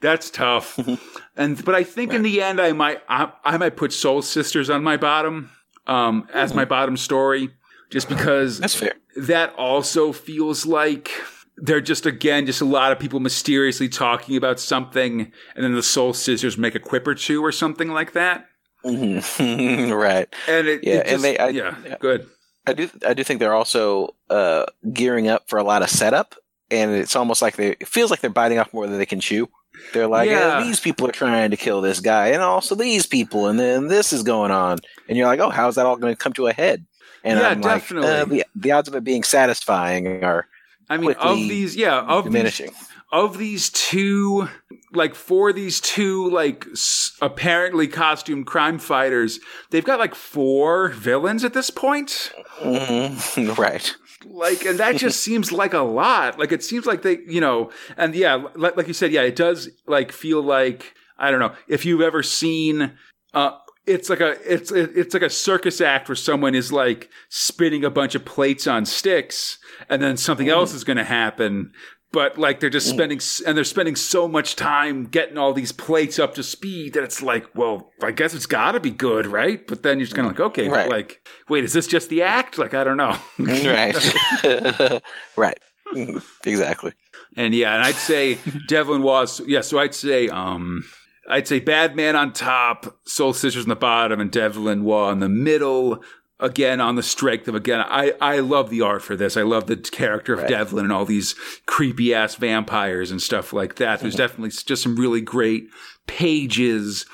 that's 0.01 0.31
tough. 0.31 0.79
and 1.37 1.65
but 1.65 1.75
I 1.75 1.83
think 1.85 2.13
in 2.13 2.23
the 2.23 2.43
end, 2.43 2.61
I 2.61 2.73
might 2.73 3.01
I, 3.09 3.33
I 3.45 3.57
might 3.57 3.77
put 3.77 3.93
Soul 3.93 4.21
Sisters 4.23 4.69
on 4.69 4.83
my 4.85 4.97
bottom 4.97 5.51
um, 5.87 6.29
as 6.35 6.53
my 6.55 6.65
bottom 6.67 6.97
story, 6.97 7.51
just 7.91 8.09
because 8.09 8.59
That's 8.61 8.75
fair. 8.75 8.93
that 9.17 9.55
also 9.57 10.13
feels 10.13 10.67
like 10.67 11.11
they're 11.57 11.81
just 11.81 12.05
again 12.05 12.45
just 12.45 12.61
a 12.61 12.67
lot 12.67 12.93
of 12.93 12.99
people 12.99 13.19
mysteriously 13.21 13.89
talking 13.89 14.37
about 14.37 14.61
something, 14.61 15.33
and 15.55 15.65
then 15.65 15.75
the 15.75 15.83
Soul 15.83 16.13
Sisters 16.13 16.59
make 16.59 16.75
a 16.75 16.81
quip 16.81 17.07
or 17.07 17.15
two 17.15 17.43
or 17.43 17.51
something 17.53 17.89
like 17.89 18.13
that. 18.13 18.47
Mhm. 18.87 19.91
right. 19.97 20.29
And 20.49 20.67
it, 20.69 20.85
Yeah, 20.85 20.95
it 20.97 21.07
and 21.09 21.23
they- 21.25 21.39
I- 21.39 21.49
yeah, 21.49 21.75
yeah. 21.85 21.97
good. 22.01 22.27
I 22.69 22.73
do. 22.73 22.89
I 23.07 23.15
do 23.15 23.23
think 23.23 23.39
they're 23.41 23.55
also 23.55 24.15
uh, 24.29 24.67
gearing 24.93 25.29
up 25.29 25.49
for 25.49 25.57
a 25.59 25.63
lot 25.63 25.83
of 25.83 25.91
setup, 25.91 26.35
and 26.71 26.91
it's 26.93 27.15
almost 27.15 27.41
like 27.41 27.55
they. 27.57 27.71
It 27.79 27.87
feels 27.87 28.11
like 28.11 28.21
they're 28.21 28.31
biting 28.31 28.59
off 28.59 28.73
more 28.75 28.87
than 28.89 28.99
they 28.99 29.07
can 29.07 29.21
chew. 29.21 29.49
They're 29.93 30.09
like, 30.09 30.29
Yeah. 30.29 30.59
"Eh, 30.59 30.65
these 30.65 30.81
people 30.81 31.07
are 31.09 31.13
trying 31.13 31.53
to 31.53 31.57
kill 31.57 31.81
this 31.81 32.01
guy, 32.01 32.29
and 32.29 32.43
also 32.43 32.75
these 32.75 33.07
people, 33.07 33.47
and 33.47 33.61
then 33.61 33.87
this 33.87 34.13
is 34.13 34.23
going 34.25 34.51
on, 34.51 34.79
and 35.09 35.17
you're 35.17 35.29
like, 35.29 35.39
oh, 35.39 35.51
how's 35.51 35.77
that 35.77 35.87
all 35.87 35.97
going 35.97 36.13
to 36.15 36.19
come 36.19 36.33
to 36.33 36.49
a 36.49 36.53
head? 36.53 36.85
And 37.23 37.39
Yeah, 37.39 37.49
I'm 37.51 37.61
like, 37.61 37.83
definitely. 37.83 38.09
uh, 38.11 38.25
the, 38.25 38.45
the 38.57 38.73
odds 38.73 38.89
of 38.89 38.95
it 38.97 39.05
being 39.05 39.23
satisfying 39.23 40.25
are 40.25 40.47
I 40.91 40.97
mean, 40.97 41.13
of 41.13 41.37
these, 41.37 41.77
yeah, 41.77 42.01
of 42.01 42.25
these 42.25 42.33
diminishing. 42.33 42.71
of 43.13 43.39
these 43.39 43.71
two 43.71 44.49
like 44.97 45.15
for 45.15 45.53
these 45.53 45.81
two 45.81 46.29
like 46.31 46.67
s- 46.73 47.13
apparently 47.23 47.87
costumed 47.87 48.47
crime 48.47 48.79
fighters 48.79 49.39
they've 49.71 49.85
got 49.85 49.99
like 50.01 50.15
four 50.15 50.89
villains 50.89 51.45
at 51.45 51.53
this 51.55 51.71
point 51.71 52.33
Mhm. 52.63 53.57
right. 53.59 53.95
like 54.25 54.65
and 54.65 54.79
that 54.81 54.97
just 54.97 55.21
seems 55.25 55.53
like 55.53 55.75
a 55.75 55.79
lot 55.81 56.39
like 56.39 56.51
it 56.53 56.65
seems 56.65 56.87
like 56.87 57.03
they 57.03 57.19
you 57.29 57.41
know 57.41 57.71
and 57.97 58.15
yeah 58.15 58.35
like, 58.55 58.77
like 58.77 58.89
you 58.89 58.95
said 58.95 59.13
yeah 59.13 59.23
it 59.23 59.37
does 59.37 59.69
like 59.87 60.11
feel 60.13 60.43
like 60.43 60.95
i 61.19 61.31
don't 61.31 61.41
know 61.41 61.53
if 61.69 61.85
you've 61.85 62.01
ever 62.01 62.23
seen 62.23 62.93
uh 63.35 63.53
it's 63.87 64.11
like 64.11 64.21
a 64.21 64.35
it's 64.53 64.73
it's 64.73 65.15
like 65.15 65.23
a 65.23 65.31
circus 65.31 65.81
act 65.81 66.09
where 66.09 66.17
someone 66.17 66.57
is 66.57 66.73
like 66.73 67.09
spinning 67.29 67.85
a 67.85 67.91
bunch 67.91 68.17
of 68.17 68.25
plates 68.25 68.67
on 68.67 68.85
sticks 68.85 69.59
and 69.89 70.03
then 70.03 70.17
something 70.17 70.49
else 70.49 70.75
is 70.75 70.83
going 70.83 70.97
to 70.97 71.05
happen 71.05 71.71
but 72.17 72.39
like 72.39 72.61
they're 72.61 72.71
just 72.71 72.89
spending 72.89 73.21
and 73.47 73.55
they're 73.57 73.63
spending 73.77 73.95
so 73.95 74.27
much 74.27 74.57
time 74.57 75.05
getting 75.05 75.37
all 75.37 75.53
these 75.53 75.71
plates 75.73 76.19
up 76.19 76.35
to 76.35 76.43
speed 76.43 76.95
that 76.95 77.05
it's 77.05 77.21
like 77.21 77.45
well 77.55 77.91
i 78.03 78.11
guess 78.11 78.33
it's 78.33 78.47
got 78.47 78.73
to 78.73 78.81
be 78.81 78.91
good 78.91 79.27
right 79.27 79.67
but 79.67 79.83
then 79.83 79.99
you're 79.99 80.07
just 80.07 80.17
kind 80.17 80.27
of 80.27 80.33
like 80.33 80.41
okay 80.41 80.67
Right. 80.69 80.89
like 80.89 81.21
wait 81.51 81.63
is 81.65 81.75
this 81.75 81.87
just 81.87 82.09
the 82.09 82.23
act 82.23 82.57
like 82.57 82.73
i 82.73 82.83
don't 82.85 82.97
know 82.97 83.17
right. 83.39 83.95
right. 85.37 85.59
Mhm. 85.95 86.23
Exactly. 86.45 86.93
And 87.37 87.55
yeah, 87.55 87.75
and 87.75 87.83
I'd 87.85 87.95
say 87.95 88.39
Devlin 88.67 89.03
was 89.03 89.41
yeah. 89.47 89.61
So 89.61 89.79
I'd 89.79 89.95
say 89.95 90.29
um, 90.29 90.83
I'd 91.29 91.47
say 91.47 91.61
Bad 91.61 91.95
Man 91.95 92.17
on 92.17 92.33
top, 92.33 92.99
Soul 93.07 93.33
Sisters 93.35 93.65
on 93.65 93.69
the 93.69 93.77
bottom, 93.77 94.21
and 94.21 94.31
Devlin 94.31 94.83
Waugh 94.85 95.11
in 95.13 95.21
the 95.21 95.29
middle. 95.29 96.03
Again, 96.39 96.81
on 96.81 96.97
the 96.97 97.03
strength 97.03 97.49
of 97.49 97.55
again, 97.55 97.81
I 97.81 98.13
I 98.21 98.41
love 98.41 98.69
the 98.69 98.83
art 98.83 99.03
for 99.03 99.17
this. 99.17 99.37
I 99.37 99.43
love 99.43 99.67
the 99.67 99.77
character 99.77 100.35
of 100.35 100.41
Right. 100.41 100.49
Devlin 100.49 100.85
and 100.85 100.93
all 100.93 101.07
these 101.07 101.35
creepy 101.67 102.13
ass 102.13 102.35
vampires 102.35 103.11
and 103.11 103.23
stuff 103.23 103.53
like 103.53 103.77
that. 103.77 104.01
There's 104.01 104.17
definitely 104.17 104.51
just 104.51 104.83
some 104.83 104.97
really 104.97 105.23
great 105.23 105.69
pages 106.07 107.07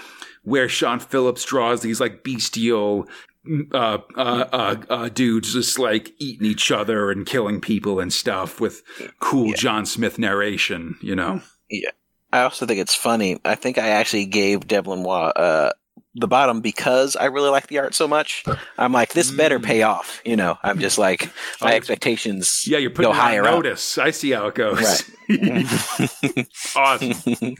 where 0.42 0.68
Sean 0.68 0.98
Phillips 0.98 1.44
draws 1.44 1.82
these 1.82 2.00
like 2.00 2.24
bestial 2.24 3.06
uh, 3.72 3.98
uh, 4.16 4.44
uh, 4.52 4.76
uh, 4.88 5.08
dudes 5.08 5.52
just 5.52 5.78
like 5.78 6.12
eating 6.18 6.46
each 6.46 6.70
other 6.72 7.10
and 7.10 7.26
killing 7.26 7.60
people 7.60 8.00
and 8.00 8.12
stuff 8.12 8.60
with 8.60 8.82
cool 9.20 9.52
John 9.52 9.86
Smith 9.86 10.18
narration, 10.18 10.96
you 11.00 11.14
know? 11.14 11.42
Yeah 11.70 11.90
I 12.32 12.42
also 12.42 12.64
think 12.64 12.80
it's 12.80 12.94
funny. 12.94 13.38
I 13.44 13.54
think 13.54 13.76
I 13.78 13.88
actually 13.90 14.24
gave 14.24 14.66
Devlin 14.66 15.02
Waugh 15.02 15.32
uh, 15.36 15.72
the 16.14 16.28
bottom 16.28 16.60
because 16.60 17.16
I 17.16 17.24
really 17.26 17.48
like 17.48 17.68
the 17.68 17.78
art 17.78 17.94
so 17.94 18.06
much. 18.06 18.44
I'm 18.76 18.92
like, 18.92 19.14
this 19.14 19.30
better 19.30 19.58
Mm. 19.58 19.64
pay 19.64 19.82
off. 19.82 20.20
You 20.26 20.36
know, 20.36 20.58
I'm 20.62 20.78
just 20.78 20.98
like, 20.98 21.30
my 21.60 21.74
expectations 21.74 22.64
Yeah, 22.66 22.78
you're 22.78 22.90
putting 22.90 23.10
go 23.10 23.16
it 23.16 23.20
on 23.20 23.26
higher 23.28 23.44
up. 23.44 23.50
notice. 23.52 23.96
I 23.96 24.10
see 24.10 24.30
how 24.32 24.46
it 24.48 24.54
goes. 24.54 24.78
Right. 24.82 25.08
awesome. 26.76 27.14
yeah, 27.40 27.54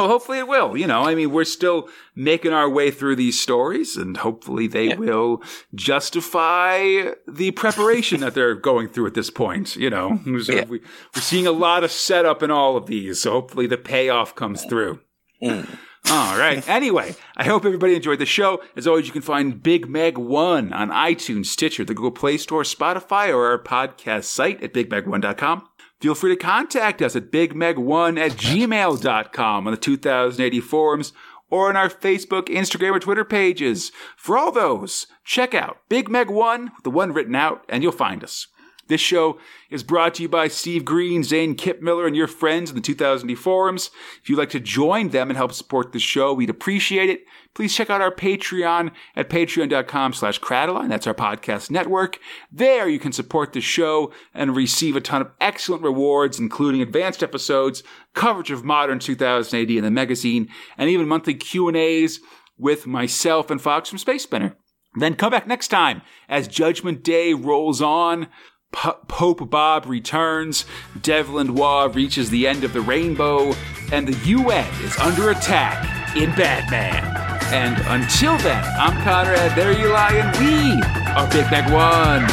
well, 0.00 0.08
hopefully 0.08 0.38
it 0.38 0.48
will. 0.48 0.76
You 0.76 0.86
know, 0.86 1.02
I 1.02 1.14
mean, 1.14 1.30
we're 1.30 1.44
still 1.44 1.88
making 2.14 2.52
our 2.52 2.68
way 2.70 2.90
through 2.90 3.16
these 3.16 3.38
stories, 3.40 3.96
and 3.96 4.16
hopefully 4.16 4.66
they 4.66 4.88
Yeah. 4.88 4.96
will 4.96 5.42
justify 5.74 7.10
the 7.28 7.50
preparation 7.52 8.20
that 8.20 8.34
they're 8.34 8.54
going 8.54 8.88
through 8.88 9.06
at 9.08 9.14
this 9.14 9.30
point. 9.30 9.76
You 9.76 9.90
know, 9.90 10.18
So 10.42 10.52
Yeah. 10.52 10.64
we, 10.64 10.80
we're 11.14 11.20
seeing 11.22 11.46
a 11.46 11.52
lot 11.52 11.84
of 11.84 11.90
setup 11.92 12.42
in 12.42 12.50
all 12.50 12.76
of 12.76 12.86
these, 12.86 13.20
so 13.20 13.32
hopefully 13.32 13.66
the 13.66 13.76
payoff 13.78 14.34
comes 14.34 14.64
through. 14.64 15.00
Mm. 15.42 15.68
All 16.10 16.38
right. 16.38 16.62
Anyway, 16.74 17.14
I 17.36 17.44
hope 17.44 17.64
everybody 17.64 17.94
enjoyed 17.94 18.18
the 18.18 18.26
show. 18.26 18.62
As 18.76 18.86
always, 18.86 19.06
you 19.06 19.12
can 19.12 19.22
find 19.22 19.62
Big 19.62 19.88
Meg 19.88 20.18
One 20.18 20.72
on 20.72 20.90
iTunes, 20.90 21.46
Stitcher, 21.46 21.84
the 21.84 21.94
Google 21.94 22.10
Play 22.10 22.36
Store, 22.36 22.62
Spotify, 22.62 23.32
or 23.32 23.46
our 23.46 23.62
podcast 23.62 24.24
site 24.24 24.62
at 24.62 24.74
bigmeg1.com. 24.74 25.68
Feel 26.00 26.14
free 26.14 26.34
to 26.34 26.36
contact 26.36 27.00
us 27.00 27.16
at 27.16 27.30
bigmeg1 27.30 28.18
at 28.18 28.32
gmail.com 28.32 29.66
on 29.66 29.72
the 29.72 29.78
2080 29.78 30.60
forums 30.60 31.12
or 31.50 31.68
on 31.68 31.76
our 31.76 31.88
Facebook, 31.88 32.48
Instagram, 32.48 32.96
or 32.96 32.98
Twitter 32.98 33.24
pages. 33.24 33.92
For 34.16 34.36
all 34.36 34.50
those, 34.50 35.06
check 35.24 35.54
out 35.54 35.78
Big 35.88 36.10
Meg 36.10 36.28
One, 36.28 36.72
with 36.74 36.82
the 36.82 36.90
one 36.90 37.12
written 37.12 37.34
out, 37.34 37.64
and 37.68 37.82
you'll 37.82 37.92
find 37.92 38.24
us. 38.24 38.48
This 38.86 39.00
show 39.00 39.38
is 39.70 39.82
brought 39.82 40.14
to 40.14 40.22
you 40.22 40.28
by 40.28 40.48
Steve 40.48 40.84
Green, 40.84 41.22
Zane 41.22 41.54
Kip 41.54 41.80
Miller, 41.80 42.06
and 42.06 42.14
your 42.14 42.26
friends 42.26 42.70
in 42.70 42.76
the 42.76 42.82
2000 42.82 43.34
forums. 43.36 43.90
If 44.22 44.28
you'd 44.28 44.38
like 44.38 44.50
to 44.50 44.60
join 44.60 45.08
them 45.08 45.30
and 45.30 45.36
help 45.36 45.52
support 45.52 45.92
the 45.92 45.98
show, 45.98 46.34
we'd 46.34 46.50
appreciate 46.50 47.08
it. 47.08 47.24
Please 47.54 47.74
check 47.74 47.88
out 47.88 48.00
our 48.00 48.14
Patreon 48.14 48.90
at 49.16 49.30
patreon.com 49.30 50.12
slash 50.12 50.40
Crataline. 50.40 50.88
That's 50.88 51.06
our 51.06 51.14
podcast 51.14 51.70
network. 51.70 52.18
There 52.52 52.88
you 52.88 52.98
can 52.98 53.12
support 53.12 53.52
the 53.52 53.60
show 53.60 54.12
and 54.34 54.56
receive 54.56 54.96
a 54.96 55.00
ton 55.00 55.22
of 55.22 55.30
excellent 55.40 55.82
rewards, 55.82 56.38
including 56.38 56.82
advanced 56.82 57.22
episodes, 57.22 57.82
coverage 58.12 58.50
of 58.50 58.64
modern 58.64 58.98
2000 58.98 59.58
AD 59.58 59.70
in 59.70 59.84
the 59.84 59.90
magazine, 59.90 60.48
and 60.76 60.90
even 60.90 61.08
monthly 61.08 61.34
Q&As 61.34 62.20
with 62.58 62.86
myself 62.86 63.50
and 63.50 63.62
Fox 63.62 63.88
from 63.88 63.98
Space 63.98 64.24
Spinner. 64.24 64.56
Then 64.96 65.14
come 65.14 65.30
back 65.30 65.46
next 65.46 65.68
time 65.68 66.02
as 66.28 66.46
Judgment 66.46 67.02
Day 67.02 67.34
rolls 67.34 67.82
on. 67.82 68.28
P- 68.74 68.90
Pope 69.08 69.48
Bob 69.48 69.86
returns, 69.86 70.64
Devlin 71.00 71.54
Waugh 71.54 71.90
reaches 71.92 72.30
the 72.30 72.46
end 72.46 72.64
of 72.64 72.72
the 72.72 72.80
rainbow, 72.80 73.54
and 73.92 74.08
the 74.08 74.28
UN 74.28 74.66
is 74.82 74.98
under 74.98 75.30
attack 75.30 76.16
in 76.16 76.30
Bad 76.34 76.70
Man. 76.70 77.04
And 77.52 77.80
until 77.86 78.36
then, 78.38 78.62
I'm 78.78 79.00
Conrad, 79.04 79.56
there 79.56 79.72
you 79.72 79.88
lie, 79.88 80.12
and 80.14 80.36
we 80.38 80.82
are 81.12 81.28
Big 81.30 81.50
Meg 81.50 81.70
One. 81.72 82.26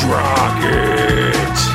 Drop 0.00 0.56
it! 0.62 1.73